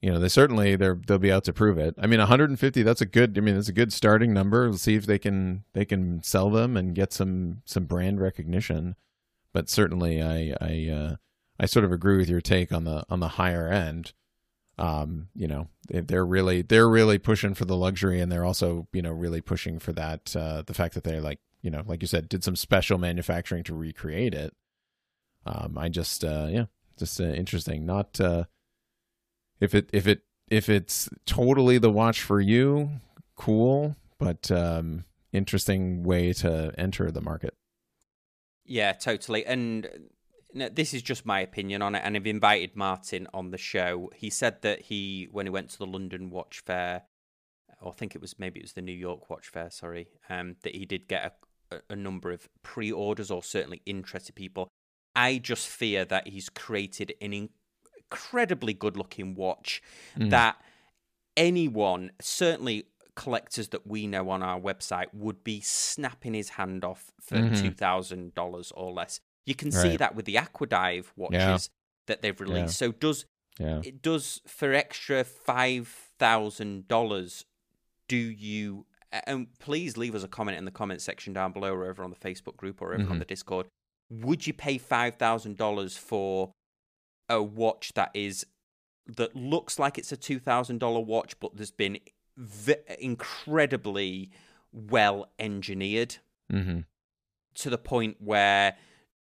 you 0.02 0.10
know 0.12 0.18
they 0.18 0.28
certainly 0.28 0.76
they're 0.76 0.98
they'll 1.06 1.18
be 1.18 1.32
out 1.32 1.44
to 1.44 1.52
prove 1.52 1.78
it. 1.78 1.94
I 1.98 2.06
mean 2.06 2.18
150 2.18 2.82
that's 2.82 3.00
a 3.00 3.06
good 3.06 3.38
i 3.38 3.40
mean 3.40 3.56
it's 3.56 3.68
a 3.68 3.72
good 3.72 3.92
starting 3.92 4.34
number. 4.34 4.68
We'll 4.68 4.76
see 4.78 4.96
if 4.96 5.06
they 5.06 5.18
can 5.18 5.64
they 5.74 5.84
can 5.84 6.22
sell 6.22 6.50
them 6.50 6.76
and 6.76 6.94
get 6.94 7.12
some 7.12 7.62
some 7.64 7.84
brand 7.86 8.20
recognition. 8.20 8.96
But 9.54 9.68
certainly 9.70 10.20
i 10.22 10.54
i 10.60 10.88
uh 10.92 11.16
i 11.60 11.66
sort 11.66 11.84
of 11.84 11.92
agree 11.92 12.16
with 12.18 12.28
your 12.28 12.40
take 12.40 12.72
on 12.72 12.84
the 12.84 13.04
on 13.08 13.20
the 13.20 13.28
higher 13.28 13.68
end. 13.68 14.12
Um 14.78 15.28
you 15.34 15.46
know 15.46 15.68
they- 15.88 16.00
they're 16.00 16.26
really 16.26 16.62
they're 16.62 16.88
really 16.88 17.18
pushing 17.18 17.54
for 17.54 17.64
the 17.64 17.76
luxury 17.76 18.20
and 18.20 18.32
they're 18.32 18.44
also 18.44 18.88
you 18.92 19.02
know 19.02 19.12
really 19.12 19.40
pushing 19.40 19.78
for 19.78 19.92
that 19.92 20.34
uh 20.34 20.62
the 20.66 20.74
fact 20.74 20.94
that 20.94 21.04
they're 21.04 21.20
like 21.20 21.38
you 21.62 21.70
know 21.70 21.82
like 21.86 22.02
you 22.02 22.08
said 22.08 22.28
did 22.28 22.42
some 22.42 22.56
special 22.56 22.98
manufacturing 22.98 23.62
to 23.64 23.74
recreate 23.74 24.34
it. 24.34 24.52
Um 25.46 25.76
i 25.78 25.88
just 25.88 26.24
uh 26.24 26.48
yeah 26.50 26.64
just 26.98 27.20
uh, 27.20 27.24
interesting. 27.24 27.86
Not 27.86 28.20
uh 28.20 28.44
if 29.62 29.74
it 29.74 29.88
if 29.92 30.06
it 30.06 30.20
if 30.50 30.68
it's 30.68 31.08
totally 31.24 31.78
the 31.78 31.90
watch 31.90 32.20
for 32.22 32.40
you 32.40 32.90
cool 33.36 33.96
but 34.18 34.50
um 34.50 35.04
interesting 35.32 36.02
way 36.02 36.32
to 36.32 36.72
enter 36.76 37.10
the 37.10 37.22
market 37.22 37.54
yeah, 38.64 38.92
totally. 38.92 39.44
And 39.44 39.86
uh, 40.58 40.68
this 40.72 40.94
is 40.94 41.02
just 41.02 41.26
my 41.26 41.40
opinion 41.40 41.82
on 41.82 41.94
it. 41.94 42.02
And 42.04 42.16
I've 42.16 42.26
invited 42.26 42.76
Martin 42.76 43.26
on 43.34 43.50
the 43.50 43.58
show. 43.58 44.10
He 44.14 44.30
said 44.30 44.62
that 44.62 44.82
he, 44.82 45.28
when 45.30 45.46
he 45.46 45.50
went 45.50 45.70
to 45.70 45.78
the 45.78 45.86
London 45.86 46.30
Watch 46.30 46.62
Fair, 46.64 47.02
or 47.80 47.92
I 47.92 47.94
think 47.94 48.14
it 48.14 48.20
was 48.20 48.38
maybe 48.38 48.60
it 48.60 48.64
was 48.64 48.74
the 48.74 48.82
New 48.82 48.92
York 48.92 49.28
Watch 49.28 49.48
Fair, 49.48 49.70
sorry, 49.70 50.08
um, 50.30 50.56
that 50.62 50.74
he 50.74 50.86
did 50.86 51.08
get 51.08 51.36
a, 51.70 51.80
a, 51.90 51.96
number 51.96 52.30
of 52.30 52.48
pre-orders 52.62 53.30
or 53.30 53.42
certainly 53.42 53.82
interested 53.86 54.36
people. 54.36 54.68
I 55.16 55.38
just 55.38 55.68
fear 55.68 56.04
that 56.06 56.28
he's 56.28 56.48
created 56.48 57.14
an 57.20 57.32
incredibly 58.12 58.74
good-looking 58.74 59.34
watch 59.34 59.82
Mm. 60.16 60.30
that 60.30 60.62
anyone, 61.36 62.10
certainly 62.20 62.84
collectors 63.14 63.68
that 63.68 63.86
we 63.86 64.06
know 64.06 64.28
on 64.30 64.42
our 64.42 64.60
website, 64.60 65.06
would 65.12 65.42
be 65.44 65.60
snapping 65.60 66.34
his 66.34 66.50
hand 66.50 66.84
off 66.84 67.12
for 67.20 67.36
Mhm. 67.36 67.76
thousand 67.76 68.34
dollars 68.34 68.70
or 68.72 68.92
less. 68.92 69.20
You 69.46 69.54
can 69.54 69.72
see 69.72 69.96
that 69.96 70.14
with 70.14 70.24
the 70.26 70.34
Aquadive 70.36 71.06
watches 71.16 71.68
that 72.06 72.22
they've 72.22 72.38
released. 72.40 72.76
So 72.76 72.92
does 72.92 73.24
yeah 73.58 73.80
it 73.84 74.00
does 74.02 74.40
for 74.46 74.72
extra 74.72 75.24
five 75.24 75.88
thousand 76.18 76.88
dollars? 76.88 77.44
Do 78.08 78.16
you? 78.16 78.86
And 79.10 79.52
please 79.58 79.96
leave 79.98 80.14
us 80.14 80.22
a 80.22 80.28
comment 80.28 80.56
in 80.56 80.64
the 80.64 80.70
comment 80.70 81.02
section 81.02 81.32
down 81.34 81.52
below, 81.52 81.74
or 81.74 81.84
over 81.84 82.02
on 82.02 82.10
the 82.10 82.16
Facebook 82.16 82.56
group, 82.56 82.80
or 82.80 82.94
over 82.94 83.02
on 83.10 83.16
Mhm. 83.16 83.18
the 83.18 83.24
Discord. 83.26 83.66
Would 84.10 84.46
you 84.46 84.54
pay 84.54 84.78
five 84.78 85.16
thousand 85.16 85.56
dollars 85.58 85.96
for 85.98 86.52
a 87.32 87.42
watch 87.42 87.92
that 87.94 88.10
is 88.14 88.46
that 89.06 89.34
looks 89.34 89.78
like 89.78 89.98
it's 89.98 90.12
a 90.12 90.16
two 90.16 90.38
thousand 90.38 90.78
dollar 90.78 91.00
watch, 91.00 91.38
but 91.40 91.56
there's 91.56 91.70
been 91.72 91.98
v- 92.36 92.74
incredibly 92.98 94.30
well 94.72 95.30
engineered 95.38 96.16
hmm 96.50 96.80
to 97.54 97.68
the 97.68 97.76
point 97.78 98.16
where 98.18 98.76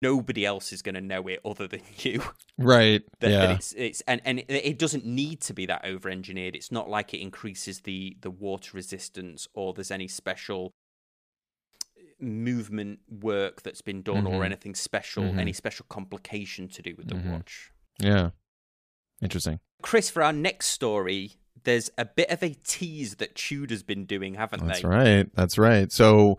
nobody 0.02 0.44
else 0.46 0.74
is 0.74 0.82
going 0.82 0.96
to 0.96 1.02
know 1.02 1.28
it 1.28 1.40
other 1.46 1.68
than 1.68 1.82
you. 2.00 2.22
right 2.58 3.04
that, 3.20 3.30
yeah 3.32 3.40
that 3.48 3.52
it's 3.52 3.74
it's 3.74 4.02
and 4.08 4.22
and 4.26 4.44
it, 4.48 4.80
doesn't 4.80 5.06
need 5.06 5.42
to 5.42 5.54
be 5.54 5.66
that 5.68 5.84
over 5.86 6.10
engineered. 6.10 6.56
It's 6.56 6.72
not 6.72 6.90
like 6.90 7.14
it 7.14 7.20
increases 7.20 7.82
the 7.82 8.16
the 8.22 8.32
water 8.32 8.72
resistance 8.74 9.48
or 9.54 9.74
there's 9.74 9.92
any 9.92 10.08
special 10.08 10.72
movement 12.20 13.00
work 13.10 13.62
that's 13.62 13.82
been 13.82 14.02
done 14.02 14.26
or 14.26 14.42
Mhm. 14.42 14.46
anything 14.46 14.74
special, 14.76 15.24
Mhm. 15.24 15.40
any 15.40 15.54
special 15.54 15.86
complication 15.90 16.68
to 16.70 16.82
do 16.82 16.96
with 16.96 17.08
the 17.08 17.16
Mhm. 17.16 17.32
watch. 17.32 17.72
Yeah 18.00 18.32
interesting 19.22 19.60
Chris, 19.82 20.10
for 20.10 20.24
our 20.24 20.34
next 20.34 20.68
story, 20.68 21.34
there's 21.64 21.90
a 21.98 22.06
bit 22.06 22.30
of 22.30 22.42
a 22.44 22.50
tease 22.50 23.16
that 23.16 23.36
Tudor's 23.36 23.84
been 23.84 24.06
doing, 24.06 24.36
haven't 24.36 24.66
That's 24.66 24.82
they? 24.82 24.88
That's 24.88 24.96
right. 24.96 25.36
That's 25.36 25.58
right. 25.58 25.92
So 25.92 26.38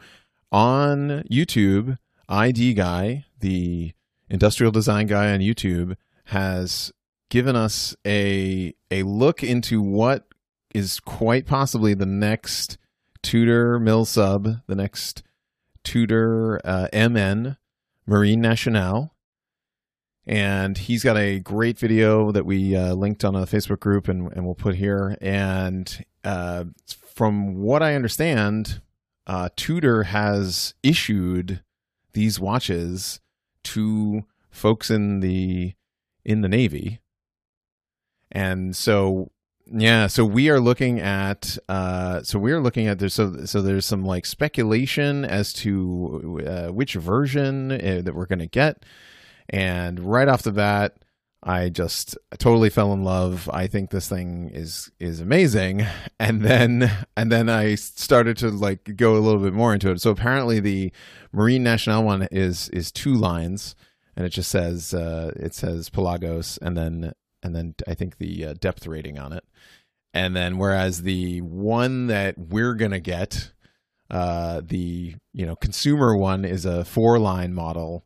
on 0.51 1.25
YouTube, 1.31 1.99
ID 2.29 2.75
Guy, 2.75 3.25
the 3.41 3.93
industrial 4.29 4.73
design 4.73 5.07
guy 5.07 5.33
on 5.33 5.41
YouTube, 5.41 5.97
has 6.27 6.93
given 7.31 7.57
us 7.57 7.97
a 8.07 8.75
a 8.91 9.03
look 9.03 9.43
into 9.43 9.81
what 9.81 10.27
is 10.75 11.01
quite 11.01 11.47
possibly 11.47 11.95
the 11.95 12.07
next 12.07 12.77
Tudor 13.23 13.79
Milsub, 13.79 14.63
the 14.67 14.75
next 14.75 15.23
Tudor 15.85 16.61
uh, 16.65 16.89
MN 16.93 17.57
Marine 18.07 18.41
Nationale. 18.41 19.15
And 20.29 20.77
he's 20.77 21.03
got 21.03 21.17
a 21.17 21.41
great 21.41 21.79
video 21.79 22.31
that 22.33 22.45
we 22.45 22.77
uh, 22.77 22.93
linked 22.93 23.25
on 23.25 23.35
a 23.35 23.47
Facebook 23.47 23.81
group 23.81 24.09
and, 24.09 24.31
and 24.33 24.45
we'll 24.45 24.55
put 24.55 24.75
here. 24.75 25.17
And 25.23 26.05
uh, 26.23 26.65
from 26.87 27.57
what 27.57 27.83
I 27.83 27.95
understand, 27.95 28.83
uh, 29.27 29.49
Tudor 29.57 30.05
has 30.05 30.75
issued 30.83 31.63
these 32.13 32.41
watches 32.41 33.21
to 33.65 34.25
folks 34.51 34.91
in 34.91 35.21
the 35.21 35.75
in 36.25 36.41
the 36.41 36.49
Navy, 36.49 37.01
and 38.33 38.75
so 38.75 39.31
yeah, 39.71 40.07
so 40.07 40.25
we 40.25 40.49
are 40.49 40.61
looking 40.61 40.99
at 40.99 41.59
uh, 41.69 42.23
so 42.23 42.39
we 42.39 42.53
are 42.53 42.61
looking 42.61 42.87
at 42.87 42.99
there's 42.99 43.15
so 43.15 43.45
so 43.45 43.61
there's 43.61 43.85
some 43.85 44.05
like 44.05 44.25
speculation 44.25 45.25
as 45.25 45.53
to 45.55 46.43
uh, 46.47 46.73
which 46.73 46.95
version 46.95 47.73
uh, 47.73 48.01
that 48.03 48.15
we're 48.15 48.27
going 48.27 48.39
to 48.39 48.47
get, 48.47 48.85
and 49.49 50.01
right 50.01 50.29
off 50.29 50.43
the 50.43 50.53
bat. 50.53 50.97
I 51.41 51.69
just 51.69 52.19
totally 52.39 52.69
fell 52.69 52.93
in 52.93 53.05
love. 53.05 53.49
I 53.53 53.69
think 53.69 53.91
this 53.91 54.09
thing 54.09 54.51
is 54.53 54.91
is 54.99 55.21
amazing. 55.21 55.87
And 56.21 56.43
then 56.43 56.91
and 57.17 57.31
then 57.31 57.49
I 57.49 57.77
started 57.77 58.37
to 58.39 58.49
like 58.49 58.97
go 58.97 59.15
a 59.15 59.21
little 59.21 59.41
bit 59.41 59.53
more 59.53 59.73
into 59.73 59.91
it. 59.93 60.01
So 60.01 60.11
apparently 60.11 60.59
the 60.59 60.93
Marine 61.33 61.63
Nationale 61.63 62.03
one 62.03 62.27
is 62.33 62.69
is 62.71 62.91
two 62.91 63.15
lines 63.15 63.77
and 64.17 64.27
it 64.27 64.31
just 64.31 64.51
says 64.51 64.93
uh, 64.93 65.31
it 65.37 65.55
says 65.55 65.91
Pelagos 65.91 66.59
and 66.61 66.77
then 66.77 67.13
and 67.41 67.55
then 67.55 67.77
I 67.87 67.95
think 67.95 68.19
the 68.19 68.47
uh, 68.47 68.55
depth 68.55 68.85
rating 68.89 69.17
on 69.17 69.33
it. 69.33 69.45
And 70.13 70.35
then 70.35 70.59
whereas 70.59 71.03
the 71.03 71.41
one 71.41 72.09
that 72.09 72.37
we're 72.37 72.75
going 72.75 72.91
to 72.91 73.01
get 73.01 73.53
uh, 74.11 74.61
the 74.65 75.15
you 75.33 75.47
know 75.47 75.55
consumer 75.55 76.17
one 76.17 76.45
is 76.45 76.65
a 76.65 76.85
four 76.85 77.21
line 77.21 77.55
model 77.55 78.05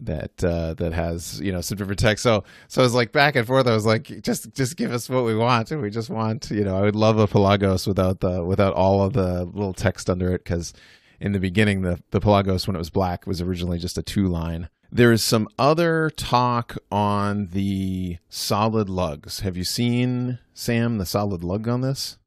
that 0.00 0.42
uh, 0.42 0.74
that 0.74 0.92
has 0.92 1.40
you 1.40 1.52
know 1.52 1.60
some 1.60 1.78
different 1.78 1.98
text. 1.98 2.22
So 2.22 2.44
so 2.68 2.82
I 2.82 2.84
was 2.84 2.94
like 2.94 3.12
back 3.12 3.36
and 3.36 3.46
forth. 3.46 3.66
I 3.66 3.74
was 3.74 3.86
like, 3.86 4.22
just 4.22 4.52
just 4.54 4.76
give 4.76 4.92
us 4.92 5.08
what 5.08 5.24
we 5.24 5.34
want. 5.34 5.70
We 5.70 5.90
just 5.90 6.10
want 6.10 6.50
you 6.50 6.64
know 6.64 6.76
I 6.76 6.82
would 6.82 6.96
love 6.96 7.18
a 7.18 7.26
Pelagos 7.26 7.86
without 7.86 8.20
the 8.20 8.44
without 8.44 8.74
all 8.74 9.02
of 9.02 9.12
the 9.12 9.44
little 9.44 9.74
text 9.74 10.10
under 10.10 10.34
it 10.34 10.44
because 10.44 10.72
in 11.20 11.32
the 11.32 11.40
beginning 11.40 11.82
the 11.82 12.02
the 12.10 12.20
Pelagos 12.20 12.66
when 12.66 12.76
it 12.76 12.80
was 12.80 12.90
black 12.90 13.26
was 13.26 13.40
originally 13.40 13.78
just 13.78 13.98
a 13.98 14.02
two 14.02 14.26
line. 14.26 14.68
There 14.90 15.12
is 15.12 15.22
some 15.22 15.48
other 15.58 16.10
talk 16.10 16.76
on 16.92 17.48
the 17.48 18.18
solid 18.28 18.88
lugs. 18.88 19.40
Have 19.40 19.56
you 19.56 19.64
seen 19.64 20.38
Sam 20.54 20.98
the 20.98 21.06
solid 21.06 21.42
lug 21.42 21.66
on 21.66 21.80
this? 21.80 22.18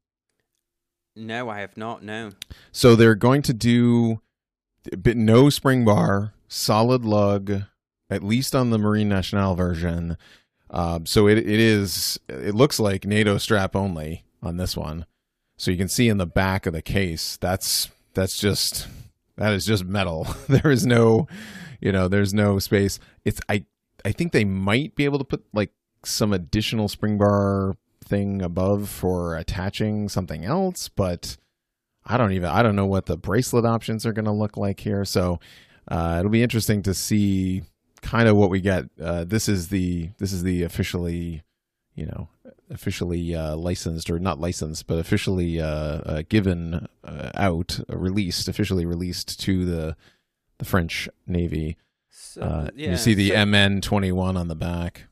No, 1.16 1.48
I 1.48 1.60
have 1.60 1.76
not. 1.76 2.02
No. 2.02 2.30
So 2.70 2.94
they're 2.94 3.14
going 3.14 3.42
to 3.42 3.52
do 3.52 4.20
no 5.04 5.50
spring 5.50 5.84
bar, 5.84 6.34
solid 6.50 7.04
lug, 7.04 7.62
at 8.10 8.22
least 8.22 8.54
on 8.54 8.68
the 8.68 8.78
Marine 8.78 9.08
Nationale 9.08 9.54
version. 9.54 10.18
Uh, 10.68 11.00
so 11.04 11.26
it 11.26 11.38
it 11.38 11.46
is 11.60 12.20
it 12.28 12.54
looks 12.54 12.78
like 12.78 13.06
NATO 13.06 13.38
strap 13.38 13.74
only 13.74 14.24
on 14.42 14.58
this 14.58 14.76
one. 14.76 15.06
So 15.56 15.70
you 15.70 15.76
can 15.76 15.88
see 15.88 16.08
in 16.08 16.18
the 16.18 16.26
back 16.26 16.66
of 16.66 16.72
the 16.72 16.82
case 16.82 17.36
that's 17.38 17.88
that's 18.14 18.38
just 18.38 18.86
that 19.36 19.52
is 19.52 19.64
just 19.64 19.84
metal. 19.84 20.26
there 20.48 20.70
is 20.70 20.84
no 20.84 21.26
you 21.80 21.92
know 21.92 22.08
there's 22.08 22.34
no 22.34 22.58
space. 22.58 22.98
It's 23.24 23.40
I 23.48 23.64
I 24.04 24.12
think 24.12 24.32
they 24.32 24.44
might 24.44 24.94
be 24.94 25.04
able 25.04 25.18
to 25.18 25.24
put 25.24 25.44
like 25.52 25.72
some 26.04 26.32
additional 26.32 26.88
spring 26.88 27.18
bar 27.18 27.76
thing 28.04 28.42
above 28.42 28.88
for 28.88 29.36
attaching 29.36 30.08
something 30.08 30.44
else, 30.44 30.88
but 30.88 31.36
I 32.04 32.16
don't 32.16 32.32
even 32.32 32.48
I 32.48 32.62
don't 32.62 32.76
know 32.76 32.86
what 32.86 33.06
the 33.06 33.16
bracelet 33.16 33.64
options 33.64 34.06
are 34.06 34.12
going 34.12 34.24
to 34.24 34.30
look 34.30 34.56
like 34.56 34.80
here. 34.80 35.04
So 35.04 35.40
uh, 35.90 36.16
it'll 36.18 36.30
be 36.30 36.42
interesting 36.42 36.82
to 36.82 36.94
see 36.94 37.62
kind 38.02 38.28
of 38.28 38.36
what 38.36 38.50
we 38.50 38.60
get. 38.60 38.86
Uh, 39.00 39.24
this 39.24 39.48
is 39.48 39.68
the 39.68 40.10
this 40.18 40.32
is 40.32 40.42
the 40.42 40.62
officially 40.62 41.42
you 41.94 42.06
know 42.06 42.28
officially 42.70 43.34
uh, 43.34 43.56
licensed 43.56 44.08
or 44.08 44.18
not 44.18 44.40
licensed 44.40 44.86
but 44.86 44.98
officially 44.98 45.60
uh, 45.60 45.66
uh, 45.66 46.22
given 46.28 46.86
uh, 47.04 47.30
out 47.34 47.80
released 47.88 48.48
officially 48.48 48.86
released 48.86 49.40
to 49.40 49.64
the 49.64 49.96
the 50.58 50.64
French 50.64 51.08
Navy. 51.26 51.76
So, 52.10 52.68
yeah, 52.74 52.90
you 52.90 52.96
see 52.96 53.14
the 53.14 53.30
so, 53.30 53.46
MN 53.46 53.80
twenty 53.80 54.12
one 54.12 54.36
on 54.36 54.48
the 54.48 54.54
back. 54.54 55.06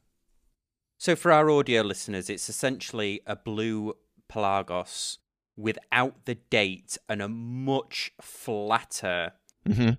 So 0.99 1.15
for 1.15 1.31
our 1.31 1.49
audio 1.51 1.83
listeners, 1.83 2.29
it's 2.29 2.49
essentially 2.49 3.21
a 3.27 3.37
blue 3.37 3.95
Pelagos 4.29 5.19
without 5.57 6.25
the 6.25 6.35
date 6.35 6.99
and 7.09 7.23
a 7.23 7.29
much 7.29 8.13
flatter 8.21 9.33
mm-hmm. 9.67 9.91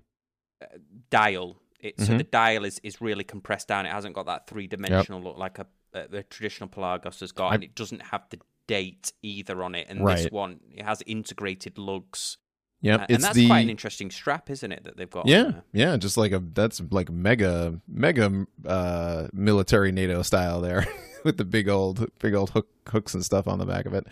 Uh, 0.60 0.78
dial. 1.10 1.56
It, 1.80 1.96
mm-hmm. 1.96 2.12
So 2.12 2.18
the 2.18 2.24
dial 2.24 2.64
is, 2.64 2.78
is 2.82 3.00
really 3.00 3.24
compressed 3.24 3.68
down. 3.68 3.86
It 3.86 3.92
hasn't 3.92 4.14
got 4.14 4.26
that 4.26 4.46
three 4.46 4.66
dimensional 4.66 5.20
yep. 5.20 5.26
look 5.26 5.38
like 5.38 5.58
a, 5.58 5.66
a, 5.94 6.18
a, 6.18 6.22
traditional 6.24 6.68
Pelagos 6.68 7.20
has 7.20 7.32
got, 7.32 7.52
I... 7.52 7.54
and 7.54 7.64
it 7.64 7.74
doesn't 7.74 8.02
have 8.02 8.22
the 8.30 8.38
date 8.66 9.12
either 9.22 9.62
on 9.62 9.74
it. 9.74 9.86
And 9.88 10.04
right. 10.04 10.18
this 10.18 10.30
one, 10.30 10.60
it 10.74 10.84
has 10.84 11.02
integrated 11.06 11.78
lugs. 11.78 12.36
Yeah, 12.82 12.96
uh, 12.96 13.06
and 13.10 13.22
that's 13.22 13.34
the... 13.34 13.46
quite 13.46 13.60
an 13.60 13.70
interesting 13.70 14.10
strap, 14.10 14.48
isn't 14.50 14.72
it? 14.72 14.84
That 14.84 14.96
they've 14.96 15.10
got. 15.10 15.26
Yeah, 15.26 15.52
yeah, 15.72 15.96
just 15.98 16.16
like 16.16 16.32
a 16.32 16.38
that's 16.38 16.80
like 16.90 17.10
mega 17.10 17.78
mega 17.86 18.46
uh, 18.64 19.28
military 19.34 19.92
NATO 19.92 20.22
style 20.22 20.62
there, 20.62 20.86
with 21.24 21.36
the 21.36 21.44
big 21.44 21.68
old 21.68 22.06
big 22.18 22.32
old 22.32 22.50
hook 22.50 22.68
hooks 22.88 23.12
and 23.12 23.22
stuff 23.22 23.46
on 23.46 23.58
the 23.58 23.66
back 23.66 23.84
of 23.84 23.92
it 23.92 24.06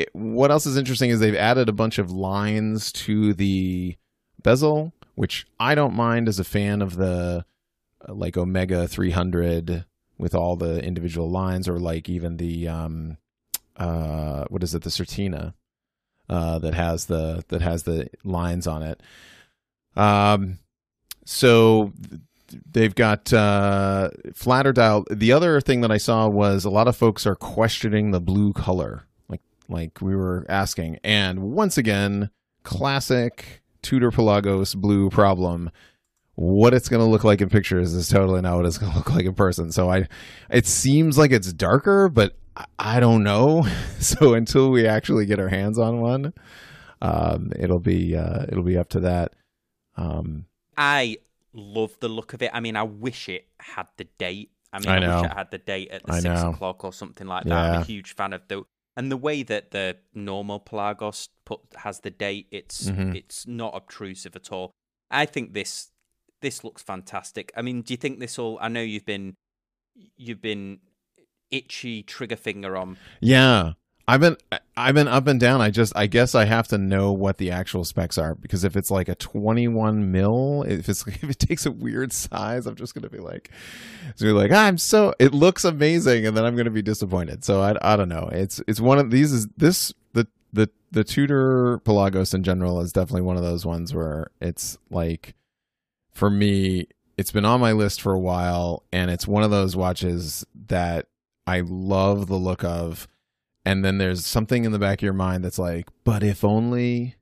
it, 0.00 0.08
what 0.12 0.50
else 0.50 0.66
is 0.66 0.76
interesting 0.76 1.10
is 1.10 1.20
they've 1.20 1.34
added 1.34 1.68
a 1.68 1.72
bunch 1.72 1.98
of 1.98 2.10
lines 2.10 2.90
to 2.92 3.34
the 3.34 3.96
bezel, 4.42 4.92
which 5.20 5.46
I 5.58 5.74
don't 5.74 5.92
mind 5.92 6.28
as 6.28 6.38
a 6.38 6.44
fan 6.44 6.80
of 6.80 6.96
the 6.96 7.44
uh, 8.08 8.14
like 8.14 8.38
Omega 8.38 8.88
300 8.88 9.84
with 10.16 10.34
all 10.34 10.56
the 10.56 10.82
individual 10.82 11.28
lines, 11.28 11.68
or 11.68 11.78
like 11.78 12.08
even 12.08 12.38
the 12.38 12.66
um, 12.66 13.18
uh, 13.76 14.46
what 14.48 14.62
is 14.62 14.74
it, 14.74 14.80
the 14.80 14.88
Certina 14.88 15.52
uh, 16.30 16.58
that 16.60 16.72
has 16.72 17.04
the 17.04 17.44
that 17.48 17.60
has 17.60 17.82
the 17.82 18.08
lines 18.24 18.66
on 18.66 18.82
it. 18.82 19.02
Um, 19.94 20.58
so 21.26 21.92
they've 22.72 22.94
got 22.94 23.30
uh, 23.30 24.08
flatter 24.32 24.72
dial. 24.72 25.04
The 25.10 25.32
other 25.32 25.60
thing 25.60 25.82
that 25.82 25.92
I 25.92 25.98
saw 25.98 26.28
was 26.28 26.64
a 26.64 26.70
lot 26.70 26.88
of 26.88 26.96
folks 26.96 27.26
are 27.26 27.36
questioning 27.36 28.10
the 28.10 28.20
blue 28.20 28.54
color 28.54 29.04
like 29.28 29.42
like 29.68 30.00
we 30.00 30.16
were 30.16 30.46
asking. 30.48 30.98
And 31.04 31.52
once 31.52 31.76
again, 31.76 32.30
classic 32.62 33.59
Tudor 33.82 34.10
Pelagos 34.10 34.74
blue 34.74 35.10
problem. 35.10 35.70
What 36.34 36.72
it's 36.72 36.88
going 36.88 37.04
to 37.04 37.10
look 37.10 37.24
like 37.24 37.40
in 37.40 37.50
pictures 37.50 37.92
is 37.92 38.08
totally 38.08 38.40
not 38.40 38.56
what 38.56 38.66
it's 38.66 38.78
going 38.78 38.92
to 38.92 38.98
look 38.98 39.10
like 39.10 39.26
in 39.26 39.34
person. 39.34 39.72
So 39.72 39.90
I, 39.90 40.08
it 40.50 40.66
seems 40.66 41.18
like 41.18 41.32
it's 41.32 41.52
darker, 41.52 42.08
but 42.08 42.36
I 42.78 43.00
don't 43.00 43.22
know. 43.22 43.66
So 44.00 44.32
until 44.32 44.70
we 44.70 44.86
actually 44.86 45.26
get 45.26 45.38
our 45.38 45.50
hands 45.50 45.78
on 45.78 46.00
one, 46.00 46.32
um, 47.02 47.52
it'll 47.54 47.80
be 47.80 48.16
uh, 48.16 48.46
it'll 48.48 48.64
be 48.64 48.78
up 48.78 48.88
to 48.90 49.00
that. 49.00 49.34
Um, 49.94 50.46
I 50.74 51.18
love 51.52 51.94
the 52.00 52.08
look 52.08 52.32
of 52.32 52.40
it. 52.40 52.50
I 52.54 52.60
mean, 52.60 52.76
I 52.76 52.84
wish 52.84 53.28
it 53.28 53.46
had 53.58 53.88
the 53.98 54.04
date. 54.16 54.50
I 54.72 54.78
mean, 54.78 54.88
I, 54.88 55.04
I 55.04 55.20
wish 55.20 55.30
it 55.30 55.36
had 55.36 55.50
the 55.50 55.58
date 55.58 55.90
at 55.90 56.06
the 56.06 56.12
I 56.14 56.20
six 56.20 56.40
know. 56.40 56.50
o'clock 56.50 56.82
or 56.82 56.94
something 56.94 57.26
like 57.26 57.44
that. 57.44 57.50
Yeah. 57.50 57.72
I'm 57.74 57.82
a 57.82 57.84
huge 57.84 58.14
fan 58.14 58.32
of 58.32 58.40
the 58.48 58.62
and 59.00 59.10
the 59.10 59.16
way 59.16 59.42
that 59.42 59.70
the 59.70 59.96
normal 60.12 60.60
Pelagos 60.60 61.30
put 61.46 61.60
has 61.76 62.00
the 62.00 62.10
date, 62.10 62.48
it's 62.50 62.90
mm-hmm. 62.90 63.16
it's 63.16 63.46
not 63.46 63.74
obtrusive 63.74 64.36
at 64.36 64.52
all. 64.52 64.72
I 65.10 65.24
think 65.24 65.54
this 65.54 65.90
this 66.42 66.62
looks 66.64 66.82
fantastic. 66.82 67.50
I 67.56 67.62
mean, 67.62 67.80
do 67.80 67.94
you 67.94 67.96
think 67.96 68.20
this 68.20 68.38
all? 68.38 68.58
I 68.60 68.68
know 68.68 68.82
you've 68.82 69.06
been 69.06 69.36
you've 70.18 70.42
been 70.42 70.80
itchy 71.50 72.02
trigger 72.02 72.36
finger 72.36 72.76
on. 72.76 72.98
Yeah, 73.22 73.72
I've 74.10 74.20
been 74.20 74.36
I've 74.76 74.96
been 74.96 75.06
up 75.06 75.28
and 75.28 75.38
down. 75.38 75.60
I 75.60 75.70
just 75.70 75.92
I 75.94 76.08
guess 76.08 76.34
I 76.34 76.44
have 76.44 76.66
to 76.68 76.78
know 76.78 77.12
what 77.12 77.38
the 77.38 77.52
actual 77.52 77.84
specs 77.84 78.18
are 78.18 78.34
because 78.34 78.64
if 78.64 78.76
it's 78.76 78.90
like 78.90 79.08
a 79.08 79.14
21 79.14 80.10
mil, 80.10 80.64
if 80.66 80.88
it's 80.88 81.06
if 81.06 81.22
it 81.22 81.38
takes 81.38 81.64
a 81.64 81.70
weird 81.70 82.12
size, 82.12 82.66
I'm 82.66 82.74
just 82.74 82.92
gonna 82.92 83.08
be 83.08 83.18
like, 83.18 83.52
it's 84.08 84.20
gonna 84.20 84.34
be 84.34 84.38
like 84.38 84.50
I'm 84.50 84.78
so 84.78 85.14
it 85.20 85.32
looks 85.32 85.64
amazing, 85.64 86.26
and 86.26 86.36
then 86.36 86.44
I'm 86.44 86.56
gonna 86.56 86.70
be 86.70 86.82
disappointed. 86.82 87.44
So 87.44 87.60
I 87.60 87.76
I 87.80 87.94
don't 87.94 88.08
know. 88.08 88.28
It's 88.32 88.60
it's 88.66 88.80
one 88.80 88.98
of 88.98 89.12
these 89.12 89.32
is 89.32 89.46
this 89.56 89.94
the 90.12 90.26
the 90.52 90.68
the 90.90 91.04
Tudor 91.04 91.78
Pelagos 91.84 92.34
in 92.34 92.42
general 92.42 92.80
is 92.80 92.92
definitely 92.92 93.22
one 93.22 93.36
of 93.36 93.44
those 93.44 93.64
ones 93.64 93.94
where 93.94 94.32
it's 94.40 94.76
like 94.90 95.34
for 96.12 96.30
me 96.30 96.88
it's 97.16 97.30
been 97.30 97.44
on 97.44 97.60
my 97.60 97.70
list 97.70 98.02
for 98.02 98.12
a 98.12 98.18
while 98.18 98.82
and 98.92 99.08
it's 99.08 99.28
one 99.28 99.44
of 99.44 99.52
those 99.52 99.76
watches 99.76 100.44
that 100.66 101.06
I 101.46 101.60
love 101.60 102.26
the 102.26 102.36
look 102.36 102.64
of 102.64 103.06
and 103.64 103.84
then 103.84 103.98
there's 103.98 104.24
something 104.24 104.64
in 104.64 104.72
the 104.72 104.78
back 104.78 104.98
of 104.98 105.02
your 105.02 105.12
mind 105.12 105.44
that's 105.44 105.58
like, 105.58 105.88
but 106.04 106.22
if 106.22 106.44
only, 106.44 107.16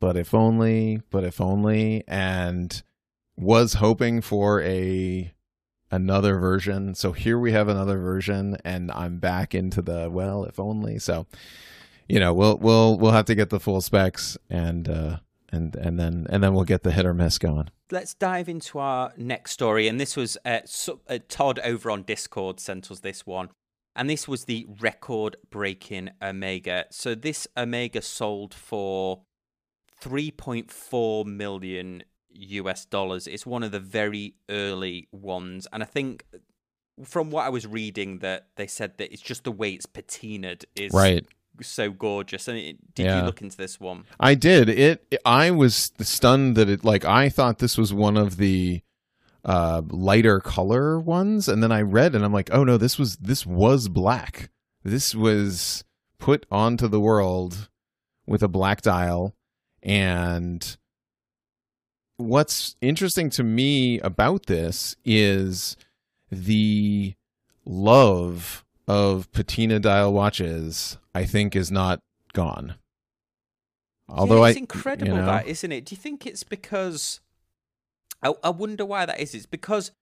but 0.00 0.16
if 0.16 0.34
only, 0.34 1.00
but 1.10 1.24
if 1.24 1.40
only, 1.40 2.04
and 2.06 2.82
was 3.36 3.74
hoping 3.74 4.20
for 4.20 4.62
a 4.62 5.32
another 5.90 6.38
version. 6.38 6.94
So 6.94 7.12
here 7.12 7.38
we 7.38 7.52
have 7.52 7.68
another 7.68 7.98
version, 7.98 8.56
and 8.64 8.90
I'm 8.92 9.18
back 9.18 9.54
into 9.54 9.82
the 9.82 10.08
well, 10.10 10.44
if 10.44 10.60
only. 10.60 10.98
So, 10.98 11.26
you 12.08 12.20
know, 12.20 12.32
we'll 12.32 12.58
we'll 12.58 12.98
we'll 12.98 13.12
have 13.12 13.26
to 13.26 13.34
get 13.34 13.50
the 13.50 13.60
full 13.60 13.80
specs 13.80 14.38
and 14.48 14.88
uh, 14.88 15.16
and 15.50 15.74
and 15.74 15.98
then 15.98 16.26
and 16.30 16.42
then 16.42 16.54
we'll 16.54 16.64
get 16.64 16.84
the 16.84 16.92
hit 16.92 17.06
or 17.06 17.14
miss 17.14 17.38
going. 17.38 17.70
Let's 17.90 18.14
dive 18.14 18.48
into 18.48 18.78
our 18.78 19.12
next 19.16 19.50
story, 19.50 19.88
and 19.88 20.00
this 20.00 20.16
was 20.16 20.38
uh, 20.44 20.60
Todd 21.28 21.58
over 21.64 21.90
on 21.90 22.02
Discord 22.02 22.60
sent 22.60 22.90
us 22.90 23.00
this 23.00 23.26
one 23.26 23.50
and 23.96 24.10
this 24.10 24.26
was 24.26 24.44
the 24.44 24.66
record 24.80 25.36
breaking 25.50 26.10
Omega. 26.22 26.86
So 26.90 27.14
this 27.14 27.46
Omega 27.56 28.02
sold 28.02 28.54
for 28.54 29.22
3.4 30.02 31.26
million 31.26 32.02
US 32.30 32.84
dollars. 32.84 33.26
It's 33.26 33.46
one 33.46 33.62
of 33.62 33.72
the 33.72 33.80
very 33.80 34.34
early 34.50 35.08
ones, 35.12 35.66
and 35.72 35.82
I 35.82 35.86
think 35.86 36.24
uh, 36.34 36.38
from 37.04 37.30
what 37.30 37.44
I 37.44 37.48
was 37.48 37.66
reading 37.66 38.20
that 38.20 38.48
they 38.56 38.66
said 38.66 38.98
that 38.98 39.12
it's 39.12 39.22
just 39.22 39.44
the 39.44 39.52
way 39.52 39.72
it's 39.72 39.86
patinaed 39.86 40.64
is 40.76 40.92
right 40.92 41.26
so 41.62 41.90
gorgeous. 41.90 42.48
And 42.48 42.78
did 42.94 43.06
yeah. 43.06 43.20
you 43.20 43.24
look 43.24 43.42
into 43.42 43.56
this 43.56 43.78
one? 43.78 44.04
I 44.18 44.34
did. 44.34 44.68
It. 44.68 45.20
I 45.24 45.50
was 45.50 45.92
stunned 46.00 46.56
that 46.56 46.68
it. 46.68 46.84
Like 46.84 47.04
I 47.04 47.28
thought 47.28 47.58
this 47.58 47.78
was 47.78 47.92
one 47.92 48.16
of 48.16 48.36
the 48.36 48.82
uh, 49.44 49.82
lighter 49.88 50.40
color 50.40 50.98
ones, 50.98 51.48
and 51.48 51.62
then 51.62 51.72
I 51.72 51.82
read 51.82 52.14
and 52.14 52.24
I'm 52.24 52.32
like, 52.32 52.50
oh 52.52 52.64
no, 52.64 52.76
this 52.76 52.98
was 52.98 53.16
this 53.16 53.44
was 53.44 53.88
black. 53.88 54.50
This 54.82 55.14
was 55.14 55.84
put 56.18 56.46
onto 56.50 56.88
the 56.88 57.00
world 57.00 57.68
with 58.26 58.42
a 58.42 58.48
black 58.48 58.82
dial, 58.82 59.34
and 59.82 60.76
what's 62.16 62.76
interesting 62.80 63.30
to 63.30 63.42
me 63.42 64.00
about 64.00 64.46
this 64.46 64.96
is 65.04 65.76
the 66.30 67.14
love 67.64 68.64
of 68.86 69.30
patina 69.32 69.78
dial 69.78 70.12
watches. 70.12 70.98
I 71.14 71.24
think 71.24 71.54
is 71.54 71.70
not 71.70 72.00
gone. 72.32 72.74
Although 74.08 74.44
yeah, 74.44 74.50
it's 74.50 74.58
I, 74.58 74.60
incredible 74.60 75.08
you 75.08 75.14
know, 75.14 75.26
that, 75.26 75.46
isn't 75.46 75.72
it? 75.72 75.86
Do 75.86 75.94
you 75.94 76.00
think 76.00 76.26
it's 76.26 76.42
because 76.42 77.20
I, 78.24 78.32
I 78.42 78.50
wonder 78.50 78.84
why 78.84 79.06
that 79.06 79.20
is. 79.20 79.34
It's 79.34 79.46
because 79.46 79.92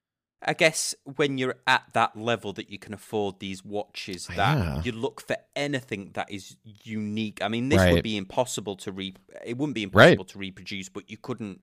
I 0.45 0.55
guess 0.55 0.95
when 1.17 1.39
you're 1.39 1.57
at 1.67 1.85
that 1.93 2.17
level 2.17 2.53
that 2.55 2.71
you 2.71 2.79
can 2.79 2.95
afford 2.95 3.39
these 3.39 3.65
watches, 3.65 4.29
oh, 4.31 4.35
that 4.37 4.59
yeah. 4.59 4.83
you 4.85 4.93
look 4.93 5.21
for 5.21 5.37
anything 5.55 6.11
that 6.15 6.31
is 6.31 6.57
unique. 6.85 7.41
I 7.43 7.49
mean, 7.49 7.69
this 7.69 7.79
right. 7.79 7.93
would 7.93 8.03
be 8.03 8.17
impossible 8.17 8.77
to 8.77 8.93
re. 8.93 9.15
It 9.45 9.57
wouldn't 9.59 9.75
be 9.75 9.85
impossible 9.85 10.25
right. 10.25 10.29
to 10.29 10.39
reproduce, 10.39 10.89
but 10.89 11.11
you 11.11 11.17
couldn't 11.17 11.61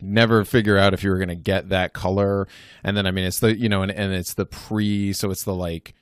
never 0.00 0.44
figure 0.44 0.76
out 0.76 0.92
if 0.92 1.02
you 1.02 1.10
were 1.10 1.18
going 1.18 1.28
to 1.28 1.34
get 1.34 1.68
that 1.70 1.92
color. 1.92 2.46
And 2.82 2.96
then 2.96 3.06
I 3.06 3.10
mean, 3.10 3.24
it's 3.24 3.40
the 3.40 3.56
you 3.56 3.68
know, 3.68 3.82
and, 3.82 3.90
and 3.90 4.12
it's 4.12 4.34
the 4.34 4.46
pre, 4.46 5.12
so 5.12 5.30
it's 5.30 5.44
the 5.44 5.54
like 5.54 5.94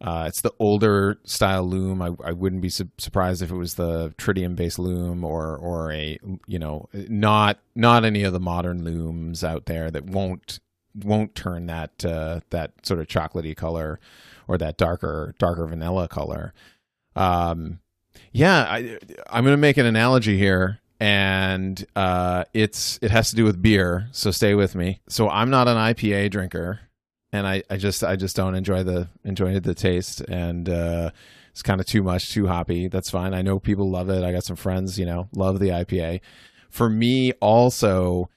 uh, 0.00 0.26
it's 0.28 0.42
the 0.42 0.54
older 0.60 1.18
style 1.24 1.64
loom. 1.68 2.00
I, 2.00 2.12
I 2.24 2.32
wouldn't 2.32 2.62
be 2.62 2.68
su- 2.68 2.90
surprised 2.98 3.42
if 3.42 3.50
it 3.50 3.56
was 3.56 3.74
the 3.74 4.10
tritium 4.10 4.54
based 4.54 4.78
loom 4.78 5.24
or 5.24 5.56
or 5.56 5.92
a 5.92 6.18
you 6.46 6.58
know 6.58 6.88
not 6.92 7.58
not 7.74 8.04
any 8.04 8.22
of 8.22 8.32
the 8.32 8.40
modern 8.40 8.84
looms 8.84 9.42
out 9.42 9.66
there 9.66 9.90
that 9.90 10.04
won't 10.04 10.60
won't 10.94 11.34
turn 11.34 11.66
that 11.66 12.04
uh, 12.04 12.40
that 12.50 12.72
sort 12.86 13.00
of 13.00 13.08
chocolatey 13.08 13.56
color 13.56 13.98
or 14.46 14.56
that 14.58 14.76
darker 14.76 15.34
darker 15.38 15.66
vanilla 15.66 16.06
color. 16.06 16.54
Um, 17.16 17.80
yeah, 18.30 18.66
I, 18.70 18.98
I'm 19.28 19.42
going 19.42 19.52
to 19.52 19.56
make 19.56 19.78
an 19.78 19.86
analogy 19.86 20.38
here, 20.38 20.78
and 21.00 21.84
uh, 21.96 22.44
it's 22.54 23.00
it 23.02 23.10
has 23.10 23.30
to 23.30 23.36
do 23.36 23.42
with 23.42 23.60
beer. 23.60 24.08
So 24.12 24.30
stay 24.30 24.54
with 24.54 24.76
me. 24.76 25.00
So 25.08 25.28
I'm 25.28 25.50
not 25.50 25.66
an 25.66 25.76
IPA 25.76 26.30
drinker 26.30 26.80
and 27.32 27.46
I, 27.46 27.62
I 27.68 27.76
just 27.76 28.02
I 28.02 28.16
just 28.16 28.36
don't 28.36 28.54
enjoy 28.54 28.82
the 28.82 29.08
enjoy 29.24 29.58
the 29.60 29.74
taste 29.74 30.20
and 30.22 30.68
uh, 30.68 31.10
it's 31.50 31.62
kind 31.62 31.80
of 31.80 31.86
too 31.86 32.02
much, 32.02 32.30
too 32.30 32.46
hoppy. 32.46 32.88
That's 32.88 33.10
fine. 33.10 33.34
I 33.34 33.42
know 33.42 33.58
people 33.58 33.90
love 33.90 34.08
it. 34.10 34.22
I 34.22 34.32
got 34.32 34.44
some 34.44 34.56
friends, 34.56 34.98
you 34.98 35.04
know, 35.04 35.28
love 35.34 35.58
the 35.58 35.70
IPA. 35.70 36.20
For 36.70 36.88
me, 36.88 37.32
also, 37.40 38.30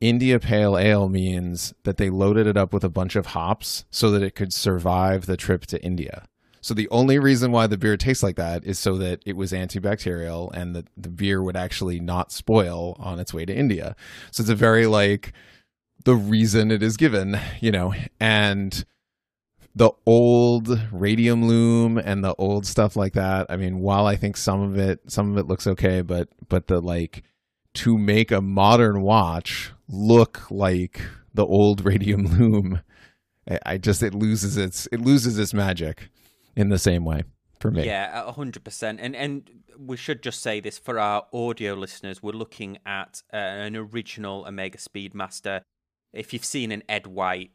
India 0.00 0.38
Pale 0.38 0.76
Ale 0.76 1.08
means 1.08 1.72
that 1.84 1.96
they 1.96 2.10
loaded 2.10 2.46
it 2.46 2.56
up 2.56 2.72
with 2.72 2.84
a 2.84 2.90
bunch 2.90 3.16
of 3.16 3.26
hops 3.26 3.86
so 3.90 4.10
that 4.10 4.22
it 4.22 4.34
could 4.34 4.52
survive 4.52 5.26
the 5.26 5.36
trip 5.36 5.64
to 5.66 5.82
India. 5.82 6.26
So 6.60 6.74
the 6.74 6.88
only 6.90 7.18
reason 7.18 7.52
why 7.52 7.68
the 7.68 7.78
beer 7.78 7.96
tastes 7.96 8.22
like 8.22 8.36
that 8.36 8.64
is 8.64 8.78
so 8.78 8.98
that 8.98 9.22
it 9.24 9.36
was 9.36 9.52
antibacterial 9.52 10.52
and 10.52 10.74
that 10.74 10.88
the 10.96 11.08
beer 11.08 11.42
would 11.42 11.56
actually 11.56 12.00
not 12.00 12.32
spoil 12.32 12.96
on 12.98 13.20
its 13.20 13.32
way 13.32 13.46
to 13.46 13.54
India. 13.54 13.96
So 14.32 14.42
it's 14.42 14.50
a 14.50 14.54
very 14.54 14.86
like 14.86 15.32
the 16.06 16.14
reason 16.14 16.70
it 16.70 16.84
is 16.84 16.96
given, 16.96 17.36
you 17.60 17.72
know, 17.72 17.92
and 18.20 18.84
the 19.74 19.90
old 20.06 20.80
radium 20.92 21.44
loom 21.46 21.98
and 21.98 22.22
the 22.22 22.32
old 22.36 22.64
stuff 22.64 22.94
like 22.94 23.12
that. 23.14 23.46
I 23.50 23.56
mean, 23.56 23.80
while 23.80 24.06
I 24.06 24.14
think 24.14 24.36
some 24.36 24.62
of 24.62 24.78
it 24.78 25.00
some 25.08 25.32
of 25.32 25.36
it 25.36 25.48
looks 25.48 25.66
okay, 25.66 26.02
but 26.02 26.28
but 26.48 26.68
the 26.68 26.80
like 26.80 27.24
to 27.74 27.98
make 27.98 28.30
a 28.30 28.40
modern 28.40 29.02
watch 29.02 29.72
look 29.88 30.48
like 30.48 31.02
the 31.34 31.44
old 31.44 31.84
radium 31.84 32.26
loom, 32.38 32.82
I 33.66 33.76
just 33.76 34.00
it 34.00 34.14
loses 34.14 34.56
its 34.56 34.86
it 34.92 35.00
loses 35.00 35.40
its 35.40 35.52
magic 35.52 36.08
in 36.54 36.68
the 36.68 36.78
same 36.78 37.04
way 37.04 37.24
for 37.58 37.72
me. 37.72 37.84
Yeah, 37.84 38.30
hundred 38.30 38.62
percent. 38.62 39.00
And 39.02 39.16
and 39.16 39.50
we 39.76 39.96
should 39.96 40.22
just 40.22 40.40
say 40.40 40.60
this 40.60 40.78
for 40.78 41.00
our 41.00 41.26
audio 41.32 41.74
listeners: 41.74 42.22
we're 42.22 42.30
looking 42.30 42.78
at 42.86 43.24
uh, 43.32 43.38
an 43.38 43.74
original 43.74 44.44
Omega 44.46 44.78
Speedmaster 44.78 45.62
if 46.12 46.32
you've 46.32 46.44
seen 46.44 46.72
an 46.72 46.82
Ed 46.88 47.06
White, 47.06 47.50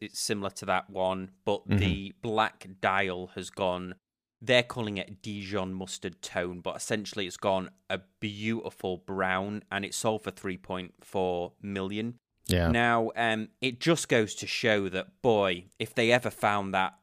it's 0.00 0.18
similar 0.18 0.50
to 0.50 0.66
that 0.66 0.88
one, 0.88 1.30
but 1.44 1.68
mm-hmm. 1.68 1.78
the 1.78 2.14
black 2.22 2.66
dial 2.80 3.30
has 3.34 3.50
gone. 3.50 3.94
They're 4.40 4.62
calling 4.62 4.98
it 4.98 5.22
Dijon 5.22 5.72
mustard 5.74 6.22
tone, 6.22 6.60
but 6.60 6.76
essentially 6.76 7.26
it's 7.26 7.36
gone 7.36 7.70
a 7.90 8.00
beautiful 8.20 8.98
brown, 8.98 9.64
and 9.70 9.84
it 9.84 9.94
sold 9.94 10.24
for 10.24 10.30
three 10.30 10.56
point 10.56 10.94
four 11.02 11.52
million. 11.60 12.18
Yeah. 12.46 12.70
Now, 12.70 13.10
um, 13.16 13.48
it 13.60 13.80
just 13.80 14.08
goes 14.08 14.34
to 14.36 14.46
show 14.46 14.88
that 14.90 15.20
boy, 15.20 15.66
if 15.78 15.94
they 15.94 16.12
ever 16.12 16.30
found 16.30 16.74
that 16.74 16.94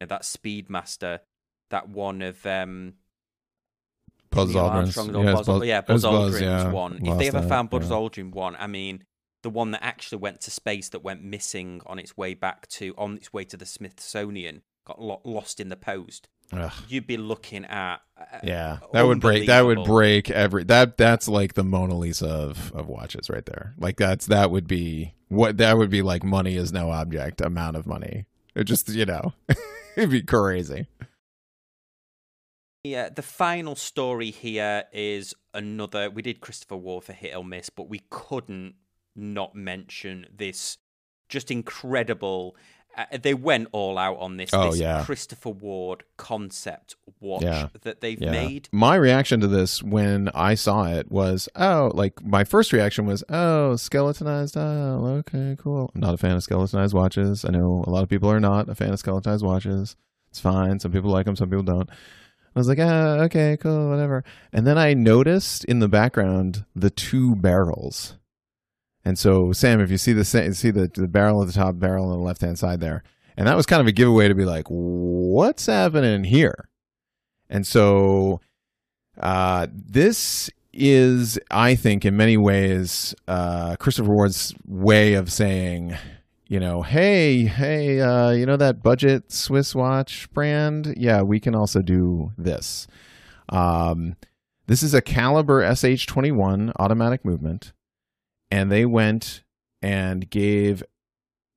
that 0.00 0.22
Speedmaster, 0.22 1.20
that 1.70 1.88
one 1.88 2.22
of 2.22 2.44
um, 2.46 2.94
Buzz 4.30 4.54
Aldrin's, 4.54 4.96
yeah, 4.96 5.32
Buzz, 5.32 5.46
Buzz, 5.46 5.64
yeah, 5.64 5.80
Buzz, 5.82 6.02
Buzz 6.02 6.34
Aldrin's 6.34 6.40
yeah. 6.40 6.70
one. 6.70 7.04
If 7.04 7.18
they 7.18 7.28
ever 7.28 7.42
found 7.42 7.70
Buzz 7.70 7.90
yeah. 7.90 7.96
Aldrin 7.96 8.32
one, 8.32 8.56
I 8.56 8.66
mean, 8.66 9.04
the 9.42 9.50
one 9.50 9.72
that 9.72 9.84
actually 9.84 10.18
went 10.18 10.40
to 10.42 10.50
space 10.50 10.88
that 10.90 11.04
went 11.04 11.22
missing 11.22 11.80
on 11.86 11.98
its 11.98 12.16
way 12.16 12.34
back 12.34 12.68
to 12.68 12.94
on 12.96 13.16
its 13.16 13.32
way 13.32 13.44
to 13.44 13.56
the 13.56 13.66
Smithsonian 13.66 14.62
got 14.84 15.00
lo- 15.00 15.20
lost 15.24 15.60
in 15.60 15.68
the 15.68 15.76
post. 15.76 16.28
Ugh. 16.52 16.72
You'd 16.88 17.06
be 17.06 17.16
looking 17.16 17.64
at 17.64 18.02
uh, 18.18 18.24
yeah 18.42 18.78
that 18.92 19.06
would 19.06 19.20
break 19.20 19.46
that 19.46 19.64
would 19.64 19.84
break 19.84 20.30
every 20.30 20.64
that 20.64 20.96
that's 20.96 21.28
like 21.28 21.54
the 21.54 21.64
Mona 21.64 21.94
Lisa 21.94 22.28
of 22.28 22.72
of 22.72 22.88
watches 22.88 23.30
right 23.30 23.46
there 23.46 23.74
like 23.78 23.96
that's 23.96 24.26
that 24.26 24.50
would 24.50 24.66
be 24.66 25.14
what 25.28 25.56
that 25.56 25.78
would 25.78 25.88
be 25.88 26.02
like 26.02 26.22
money 26.22 26.56
is 26.56 26.72
no 26.72 26.90
object 26.90 27.40
amount 27.40 27.76
of 27.76 27.86
money 27.86 28.26
it 28.54 28.64
just 28.64 28.88
you 28.90 29.06
know 29.06 29.32
it'd 29.96 30.10
be 30.10 30.22
crazy. 30.22 30.86
Yeah, 32.84 33.10
the 33.10 33.22
final 33.22 33.76
story 33.76 34.30
here 34.30 34.84
is 34.92 35.34
another. 35.54 36.10
We 36.10 36.22
did 36.22 36.40
Christopher 36.40 36.76
Ward 36.76 37.04
for 37.04 37.12
Hit 37.12 37.36
or 37.36 37.44
Miss, 37.44 37.70
but 37.70 37.88
we 37.88 38.02
couldn't 38.10 38.74
not 39.14 39.54
mention 39.54 40.26
this 40.34 40.78
just 41.28 41.50
incredible. 41.50 42.56
Uh, 42.96 43.04
they 43.22 43.32
went 43.32 43.68
all 43.72 43.96
out 43.96 44.18
on 44.18 44.36
this. 44.36 44.50
Oh 44.52 44.70
this 44.70 44.80
yeah, 44.80 45.02
Christopher 45.04 45.50
Ward 45.50 46.04
concept 46.18 46.96
watch 47.20 47.42
yeah. 47.42 47.68
that 47.82 48.02
they've 48.02 48.20
yeah. 48.20 48.30
made. 48.30 48.68
My 48.70 48.96
reaction 48.96 49.40
to 49.40 49.48
this 49.48 49.82
when 49.82 50.28
I 50.34 50.54
saw 50.54 50.84
it 50.84 51.10
was, 51.10 51.48
oh, 51.56 51.90
like 51.94 52.22
my 52.22 52.44
first 52.44 52.72
reaction 52.72 53.06
was, 53.06 53.24
oh, 53.30 53.76
skeletonized 53.76 54.54
dial. 54.54 55.06
Okay, 55.06 55.56
cool. 55.58 55.90
I'm 55.94 56.02
not 56.02 56.14
a 56.14 56.18
fan 56.18 56.36
of 56.36 56.42
skeletonized 56.42 56.94
watches. 56.94 57.44
I 57.46 57.50
know 57.50 57.82
a 57.86 57.90
lot 57.90 58.02
of 58.02 58.10
people 58.10 58.30
are 58.30 58.40
not 58.40 58.68
a 58.68 58.74
fan 58.74 58.92
of 58.92 58.98
skeletonized 58.98 59.44
watches. 59.44 59.96
It's 60.30 60.40
fine. 60.40 60.78
Some 60.78 60.92
people 60.92 61.10
like 61.10 61.24
them. 61.24 61.36
Some 61.36 61.48
people 61.48 61.62
don't. 61.62 61.88
I 62.54 62.58
was 62.58 62.68
like, 62.68 62.78
ah, 62.78 63.20
okay, 63.20 63.56
cool, 63.58 63.88
whatever. 63.88 64.24
And 64.52 64.66
then 64.66 64.76
I 64.76 64.92
noticed 64.92 65.64
in 65.64 65.78
the 65.78 65.88
background 65.88 66.66
the 66.76 66.90
two 66.90 67.34
barrels 67.36 68.18
and 69.04 69.18
so, 69.18 69.52
Sam, 69.52 69.80
if 69.80 69.90
you 69.90 69.98
see 69.98 70.12
the 70.12 70.24
see 70.24 70.70
the, 70.70 70.90
the 70.94 71.08
barrel 71.08 71.42
at 71.42 71.48
the 71.48 71.52
top, 71.52 71.78
barrel 71.78 72.10
on 72.10 72.18
the 72.18 72.24
left 72.24 72.40
hand 72.40 72.58
side 72.58 72.80
there, 72.80 73.02
and 73.36 73.48
that 73.48 73.56
was 73.56 73.66
kind 73.66 73.80
of 73.80 73.86
a 73.86 73.92
giveaway 73.92 74.28
to 74.28 74.34
be 74.34 74.44
like, 74.44 74.66
what's 74.68 75.66
happening 75.66 76.24
here? 76.24 76.68
And 77.50 77.66
so, 77.66 78.40
uh, 79.18 79.66
this 79.72 80.50
is, 80.72 81.38
I 81.50 81.74
think, 81.74 82.04
in 82.04 82.16
many 82.16 82.36
ways, 82.36 83.14
uh, 83.26 83.76
Christopher 83.76 84.14
Ward's 84.14 84.54
way 84.66 85.14
of 85.14 85.32
saying, 85.32 85.96
you 86.46 86.60
know, 86.60 86.82
hey, 86.82 87.44
hey, 87.44 88.00
uh, 88.00 88.30
you 88.30 88.46
know 88.46 88.56
that 88.56 88.82
budget 88.82 89.32
Swiss 89.32 89.74
watch 89.74 90.30
brand? 90.32 90.94
Yeah, 90.96 91.22
we 91.22 91.40
can 91.40 91.54
also 91.54 91.82
do 91.82 92.32
this. 92.38 92.86
Um, 93.48 94.16
this 94.68 94.82
is 94.82 94.94
a 94.94 95.02
Caliber 95.02 95.62
SH21 95.62 96.72
automatic 96.78 97.24
movement 97.24 97.72
and 98.52 98.70
they 98.70 98.84
went 98.84 99.42
and 99.80 100.28
gave 100.28 100.82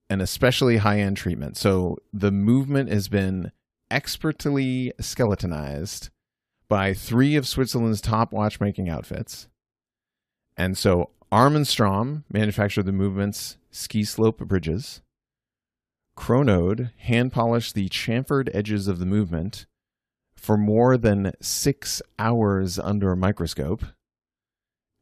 an 0.10 0.22
especially 0.22 0.78
high 0.78 1.02
end 1.02 1.18
treatment. 1.18 1.58
So 1.58 1.98
the 2.14 2.32
movement 2.32 2.90
has 2.90 3.10
been 3.10 3.52
expertly 3.92 4.94
skeletonized 5.00 6.10
by 6.70 6.94
three 6.94 7.36
of 7.36 7.48
Switzerland's 7.48 8.00
top 8.00 8.32
watchmaking 8.32 8.88
outfits. 8.88 9.50
And 10.56 10.78
so 10.78 11.10
Armin 11.34 11.66
Strom 11.66 12.24
manufactured 12.32 12.84
the 12.84 12.94
movement's 12.94 13.58
ski 13.72 14.06
slope 14.06 14.38
bridges. 14.38 15.02
Chronode 16.18 16.92
hand 17.00 17.34
polished 17.34 17.76
the 17.76 17.90
chamfered 17.90 18.50
edges 18.54 18.88
of 18.88 19.00
the 19.00 19.06
movement 19.06 19.66
for 20.38 20.56
more 20.56 20.96
than 20.96 21.34
six 21.42 22.02
hours 22.18 22.80
under 22.80 23.12
a 23.12 23.18
microscope. 23.18 23.84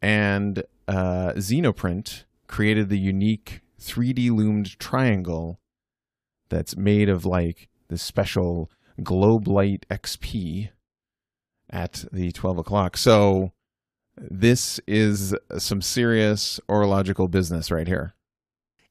And 0.01 0.63
uh, 0.87 1.33
Xenoprint 1.33 2.23
created 2.47 2.89
the 2.89 2.99
unique 2.99 3.61
3D 3.79 4.31
loomed 4.31 4.77
triangle 4.79 5.59
that's 6.49 6.75
made 6.77 7.09
of 7.09 7.25
like 7.25 7.69
the 7.87 7.97
special 7.97 8.69
Globolight 8.99 9.85
XP 9.89 10.69
at 11.69 12.05
the 12.11 12.31
12 12.31 12.59
o'clock. 12.59 12.97
So 12.97 13.51
this 14.17 14.79
is 14.87 15.35
some 15.57 15.81
serious 15.81 16.59
orological 16.69 17.29
business 17.29 17.71
right 17.71 17.87
here. 17.87 18.13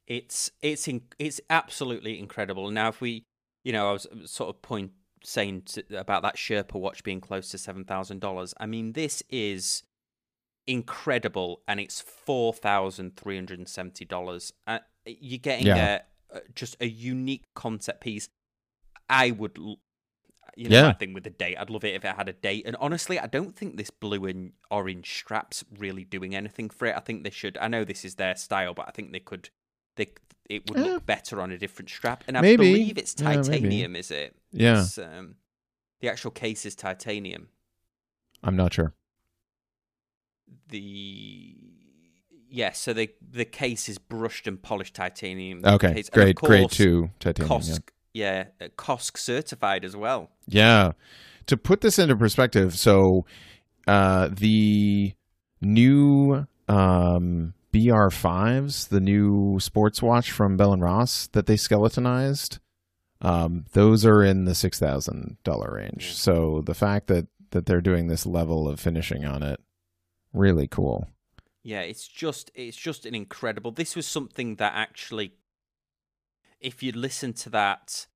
It's 0.06 0.50
it's 0.60 0.88
in, 0.88 1.02
it's 1.18 1.40
absolutely 1.48 2.18
incredible. 2.18 2.70
Now, 2.70 2.88
if 2.88 3.00
we, 3.00 3.24
you 3.62 3.72
know, 3.72 3.88
I 3.88 3.92
was 3.92 4.06
sort 4.24 4.50
of 4.50 4.60
point 4.60 4.90
saying 5.22 5.62
to, 5.66 5.84
about 5.96 6.22
that 6.22 6.36
Sherpa 6.36 6.74
watch 6.74 7.04
being 7.04 7.20
close 7.20 7.48
to 7.50 7.58
seven 7.58 7.84
thousand 7.84 8.20
dollars. 8.20 8.52
I 8.58 8.66
mean, 8.66 8.92
this 8.92 9.22
is 9.30 9.84
incredible, 10.66 11.62
and 11.68 11.80
it's 11.80 12.00
four 12.00 12.52
thousand 12.52 13.16
three 13.16 13.36
hundred 13.36 13.58
and 13.58 13.68
seventy 13.68 14.04
dollars. 14.04 14.52
Uh, 14.66 14.78
you're 15.06 15.38
getting 15.38 15.66
Yeah. 15.66 16.00
a, 16.30 16.40
just 16.54 16.76
a 16.80 16.86
unique 16.88 17.44
concept 17.54 18.00
piece. 18.00 18.28
I 19.08 19.30
would, 19.32 19.58
l- 19.58 19.80
you 20.56 20.68
know, 20.68 20.76
Yeah. 20.76 20.82
my 20.88 20.92
thing 20.94 21.12
with 21.12 21.24
the 21.24 21.30
date. 21.30 21.56
I'd 21.58 21.70
love 21.70 21.84
it 21.84 21.94
if 21.94 22.04
it 22.04 22.14
had 22.16 22.28
a 22.28 22.32
date. 22.32 22.64
And 22.66 22.76
honestly, 22.76 23.18
I 23.18 23.26
don't 23.26 23.54
think 23.56 23.76
this 23.76 23.90
blue 23.90 24.24
and 24.26 24.52
orange 24.70 25.10
straps 25.18 25.64
really 25.78 26.04
doing 26.04 26.34
anything 26.34 26.70
for 26.70 26.86
it. 26.86 26.96
I 26.96 27.00
think 27.00 27.24
they 27.24 27.30
should. 27.30 27.58
I 27.58 27.68
know 27.68 27.84
this 27.84 28.04
is 28.04 28.14
their 28.14 28.36
style, 28.36 28.72
but 28.74 28.86
I 28.88 28.90
think 28.92 29.12
they 29.12 29.20
could. 29.20 29.50
They 29.96 30.12
it 30.48 30.68
would 30.70 30.78
look 30.80 31.06
better 31.06 31.40
on 31.40 31.50
a 31.52 31.58
different 31.58 31.88
strap. 31.88 32.24
And 32.28 32.36
I 32.36 32.40
Maybe. 32.42 32.56
believe 32.72 32.98
it's 32.98 33.14
Yeah, 33.18 33.34
titanium. 33.42 33.96
is 33.96 34.10
it? 34.10 34.36
Yeah, 34.52 34.84
um, 34.98 35.36
the 36.00 36.08
actual 36.10 36.30
case 36.30 36.66
is 36.66 36.74
titanium. 36.74 37.48
I'm 38.42 38.56
not 38.56 38.74
sure. 38.74 38.92
The 40.68 41.56
yes, 42.48 42.78
so 42.78 42.92
the 42.92 43.10
the 43.30 43.44
case 43.44 43.88
is 43.88 43.98
brushed 43.98 44.46
and 44.46 44.60
polished 44.62 44.94
titanium. 44.94 45.62
Okay, 45.64 45.94
case. 45.94 46.08
And 46.12 46.30
of 46.30 46.34
grade 46.36 46.70
two 46.70 47.10
titanium. 47.18 47.60
yeah. 47.62 47.74
COSC, 47.74 47.80
yeah, 48.14 48.44
uh, 48.60 48.68
COSC 48.76 49.18
certified 49.18 49.84
as 49.84 49.96
well. 49.96 50.30
Yeah. 50.46 50.92
To 51.46 51.56
put 51.56 51.80
this 51.80 51.98
into 51.98 52.14
perspective, 52.16 52.78
so 52.78 53.26
uh, 53.86 54.28
the 54.30 55.14
new 55.60 56.46
um, 56.68 57.54
BR5s, 57.72 58.88
the 58.88 59.00
new 59.00 59.58
sports 59.58 60.02
watch 60.02 60.30
from 60.30 60.56
Bell 60.56 60.72
and 60.72 60.82
Ross 60.82 61.26
that 61.28 61.46
they 61.46 61.56
skeletonized, 61.56 62.58
um, 63.20 63.64
those 63.72 64.04
are 64.04 64.22
in 64.22 64.44
the 64.44 64.54
six 64.54 64.78
thousand 64.78 65.38
dollar 65.42 65.74
range. 65.74 66.12
So 66.14 66.62
the 66.64 66.74
fact 66.74 67.06
that 67.08 67.26
that 67.50 67.66
they're 67.66 67.80
doing 67.80 68.08
this 68.08 68.26
level 68.26 68.68
of 68.68 68.80
finishing 68.80 69.24
on 69.24 69.42
it, 69.42 69.60
really 70.32 70.66
cool. 70.66 71.08
Yeah, 71.62 71.80
it's 71.80 72.08
just 72.08 72.50
it's 72.54 72.76
just 72.76 73.06
an 73.06 73.14
incredible. 73.14 73.70
This 73.70 73.94
was 73.94 74.06
something 74.06 74.56
that 74.56 74.72
actually, 74.74 75.34
if 76.60 76.82
you 76.82 76.92
listen 76.92 77.32
to 77.34 77.50
that 77.50 78.06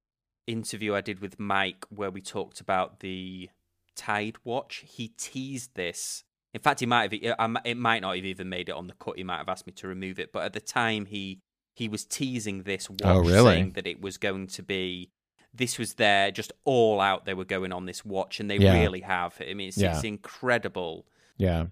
interview 0.47 0.95
I 0.95 1.01
did 1.01 1.21
with 1.21 1.39
Mike 1.41 1.85
where 1.91 2.11
we 2.11 2.21
talked 2.21 2.61
about 2.61 3.01
the 3.01 3.51
Tide 3.95 4.37
watch, 4.45 4.85
he 4.87 5.09
teased 5.09 5.75
this. 5.75 6.23
In 6.53 6.61
fact, 6.61 6.81
he 6.81 6.87
might 6.87 7.12
have. 7.12 7.57
It 7.64 7.77
might 7.77 8.03
not 8.03 8.17
have 8.17 8.25
even 8.25 8.49
made 8.49 8.69
it 8.69 8.75
on 8.75 8.87
the 8.89 8.95
cut. 8.95 9.17
He 9.17 9.25
might 9.25 9.39
have 9.39 9.49
asked 9.49 9.67
me 9.67 9.73
to 9.75 9.89
remove 9.89 10.19
it. 10.19 10.33
But 10.33 10.45
at 10.45 10.53
the 10.53 10.61
time, 10.61 11.07
he 11.07 11.41
he 11.75 11.89
was 11.89 12.05
teasing 12.05 12.62
this 12.62 12.89
watch, 12.91 13.01
Oh, 13.05 13.19
really? 13.21 13.55
saying 13.55 13.71
that 13.73 13.87
it 13.87 14.01
was 14.01 14.17
going 14.19 14.47
to 14.49 14.62
be. 14.62 15.11
This 15.55 15.79
was 15.79 15.95
their 15.95 16.31
just 16.31 16.53
all 16.64 17.01
out. 17.01 17.25
They 17.27 17.33
were 17.35 17.45
going 17.45 17.73
on 17.73 17.87
this 17.87 18.05
watch, 18.05 18.41
and 18.41 18.51
they 18.51 18.59
Yeah. 18.59 18.79
really 18.81 19.01
have. 19.01 19.35
I 19.41 19.55
mean, 19.55 19.69
it's, 19.69 19.79
Yeah. 19.79 19.95
it's 19.95 20.05
incredible. 20.05 21.07
Yeah. 21.39 21.67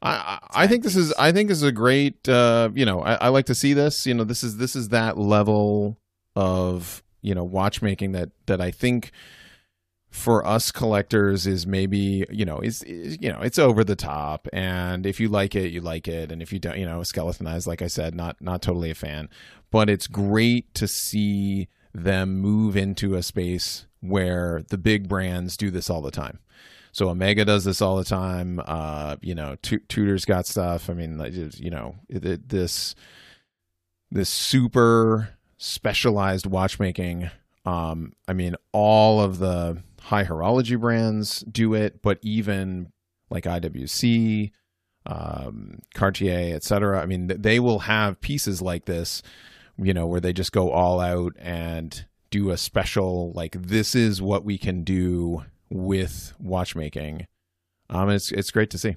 I, 0.00 0.38
I 0.52 0.66
think 0.66 0.84
this 0.84 0.94
is 0.94 1.12
I 1.18 1.32
think 1.32 1.48
this 1.48 1.58
is 1.58 1.64
a 1.64 1.72
great 1.72 2.28
uh 2.28 2.70
you 2.74 2.84
know 2.84 3.00
I, 3.00 3.14
I 3.14 3.28
like 3.28 3.46
to 3.46 3.54
see 3.54 3.72
this 3.72 4.06
you 4.06 4.14
know 4.14 4.24
this 4.24 4.44
is 4.44 4.56
this 4.56 4.76
is 4.76 4.90
that 4.90 5.18
level 5.18 5.98
of 6.36 7.02
you 7.20 7.34
know 7.34 7.44
watchmaking 7.44 8.12
that 8.12 8.30
that 8.46 8.60
I 8.60 8.70
think 8.70 9.10
for 10.10 10.46
us 10.46 10.70
collectors 10.70 11.46
is 11.46 11.66
maybe 11.66 12.24
you 12.30 12.44
know 12.44 12.58
is, 12.60 12.82
is 12.84 13.18
you 13.20 13.30
know 13.30 13.40
it's 13.40 13.58
over 13.58 13.84
the 13.84 13.96
top. 13.96 14.48
And 14.52 15.04
if 15.04 15.20
you 15.20 15.28
like 15.28 15.54
it 15.54 15.70
you 15.70 15.80
like 15.80 16.08
it. 16.08 16.32
And 16.32 16.42
if 16.42 16.52
you 16.52 16.58
don't 16.58 16.78
you 16.78 16.86
know 16.86 17.02
skeletonized 17.02 17.66
like 17.66 17.82
I 17.82 17.88
said 17.88 18.14
not 18.14 18.40
not 18.40 18.62
totally 18.62 18.90
a 18.90 18.94
fan. 18.94 19.28
But 19.70 19.90
it's 19.90 20.06
great 20.06 20.72
to 20.74 20.88
see 20.88 21.68
them 21.92 22.38
move 22.40 22.76
into 22.76 23.14
a 23.14 23.22
space 23.22 23.86
where 24.00 24.62
the 24.68 24.78
big 24.78 25.08
brands 25.08 25.56
do 25.56 25.70
this 25.70 25.90
all 25.90 26.00
the 26.00 26.10
time 26.10 26.38
so 26.92 27.08
Omega 27.08 27.44
does 27.44 27.64
this 27.64 27.80
all 27.82 27.96
the 27.96 28.04
time. 28.04 28.60
Uh, 28.66 29.16
you 29.20 29.34
know, 29.34 29.56
Tu- 29.62 29.80
Tudor's 29.88 30.24
got 30.24 30.46
stuff. 30.46 30.88
I 30.90 30.94
mean, 30.94 31.18
like, 31.18 31.32
you 31.58 31.70
know, 31.70 31.96
it, 32.08 32.24
it- 32.24 32.48
this 32.48 32.94
this 34.10 34.28
super 34.30 35.30
specialized 35.58 36.46
watchmaking. 36.46 37.30
Um, 37.66 38.12
I 38.26 38.32
mean, 38.32 38.56
all 38.72 39.20
of 39.20 39.38
the 39.38 39.82
high 40.00 40.24
horology 40.24 40.80
brands 40.80 41.40
do 41.40 41.74
it, 41.74 42.00
but 42.00 42.18
even 42.22 42.92
like 43.30 43.44
IWC, 43.44 44.50
um, 45.04 45.80
Cartier, 45.94 46.54
etc. 46.54 47.00
I 47.02 47.06
mean, 47.06 47.28
th- 47.28 47.40
they 47.42 47.60
will 47.60 47.80
have 47.80 48.20
pieces 48.20 48.62
like 48.62 48.86
this, 48.86 49.22
you 49.76 49.92
know, 49.92 50.06
where 50.06 50.20
they 50.20 50.32
just 50.32 50.52
go 50.52 50.70
all 50.70 51.00
out 51.00 51.34
and 51.38 52.06
do 52.30 52.50
a 52.50 52.56
special 52.56 53.32
like 53.32 53.52
this 53.60 53.94
is 53.94 54.20
what 54.22 54.44
we 54.44 54.56
can 54.58 54.84
do 54.84 55.44
with 55.70 56.34
watchmaking. 56.38 57.26
Um, 57.90 58.10
it's 58.10 58.30
it's 58.32 58.50
great 58.50 58.70
to 58.70 58.78
see. 58.78 58.96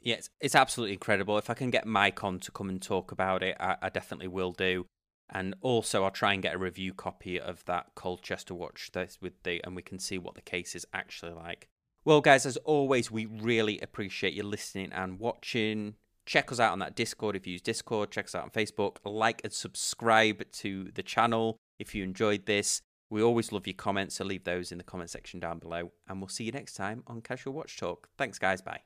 Yeah, 0.00 0.16
it's, 0.16 0.30
it's 0.40 0.54
absolutely 0.54 0.94
incredible. 0.94 1.38
If 1.38 1.48
I 1.48 1.54
can 1.54 1.70
get 1.70 1.86
Mike 1.86 2.24
on 2.24 2.40
to 2.40 2.50
come 2.50 2.68
and 2.68 2.82
talk 2.82 3.12
about 3.12 3.42
it, 3.42 3.56
I, 3.60 3.76
I 3.82 3.88
definitely 3.88 4.28
will 4.28 4.52
do. 4.52 4.86
And 5.30 5.54
also, 5.62 6.04
I'll 6.04 6.10
try 6.10 6.34
and 6.34 6.42
get 6.42 6.54
a 6.54 6.58
review 6.58 6.92
copy 6.92 7.40
of 7.40 7.64
that 7.64 7.86
Colchester 7.94 8.54
watch 8.54 8.90
with 9.20 9.42
the, 9.44 9.64
and 9.64 9.74
we 9.74 9.82
can 9.82 9.98
see 9.98 10.18
what 10.18 10.34
the 10.34 10.42
case 10.42 10.74
is 10.74 10.86
actually 10.92 11.32
like. 11.32 11.68
Well, 12.04 12.20
guys, 12.20 12.44
as 12.44 12.56
always, 12.58 13.10
we 13.10 13.26
really 13.26 13.78
appreciate 13.80 14.34
you 14.34 14.42
listening 14.42 14.92
and 14.92 15.20
watching. 15.20 15.94
Check 16.26 16.52
us 16.52 16.60
out 16.60 16.72
on 16.72 16.80
that 16.80 16.96
Discord 16.96 17.36
if 17.36 17.46
you 17.46 17.52
use 17.52 17.62
Discord. 17.62 18.10
Check 18.10 18.26
us 18.26 18.34
out 18.34 18.42
on 18.42 18.50
Facebook. 18.50 18.96
Like 19.04 19.40
and 19.44 19.52
subscribe 19.52 20.50
to 20.52 20.90
the 20.94 21.02
channel 21.02 21.56
if 21.78 21.94
you 21.94 22.02
enjoyed 22.02 22.46
this. 22.46 22.82
We 23.12 23.22
always 23.22 23.52
love 23.52 23.66
your 23.66 23.74
comments, 23.74 24.14
so 24.14 24.24
leave 24.24 24.44
those 24.44 24.72
in 24.72 24.78
the 24.78 24.84
comment 24.84 25.10
section 25.10 25.38
down 25.38 25.58
below. 25.58 25.92
And 26.08 26.18
we'll 26.18 26.28
see 26.28 26.44
you 26.44 26.52
next 26.52 26.72
time 26.72 27.02
on 27.06 27.20
Casual 27.20 27.52
Watch 27.52 27.76
Talk. 27.76 28.08
Thanks, 28.16 28.38
guys. 28.38 28.62
Bye. 28.62 28.84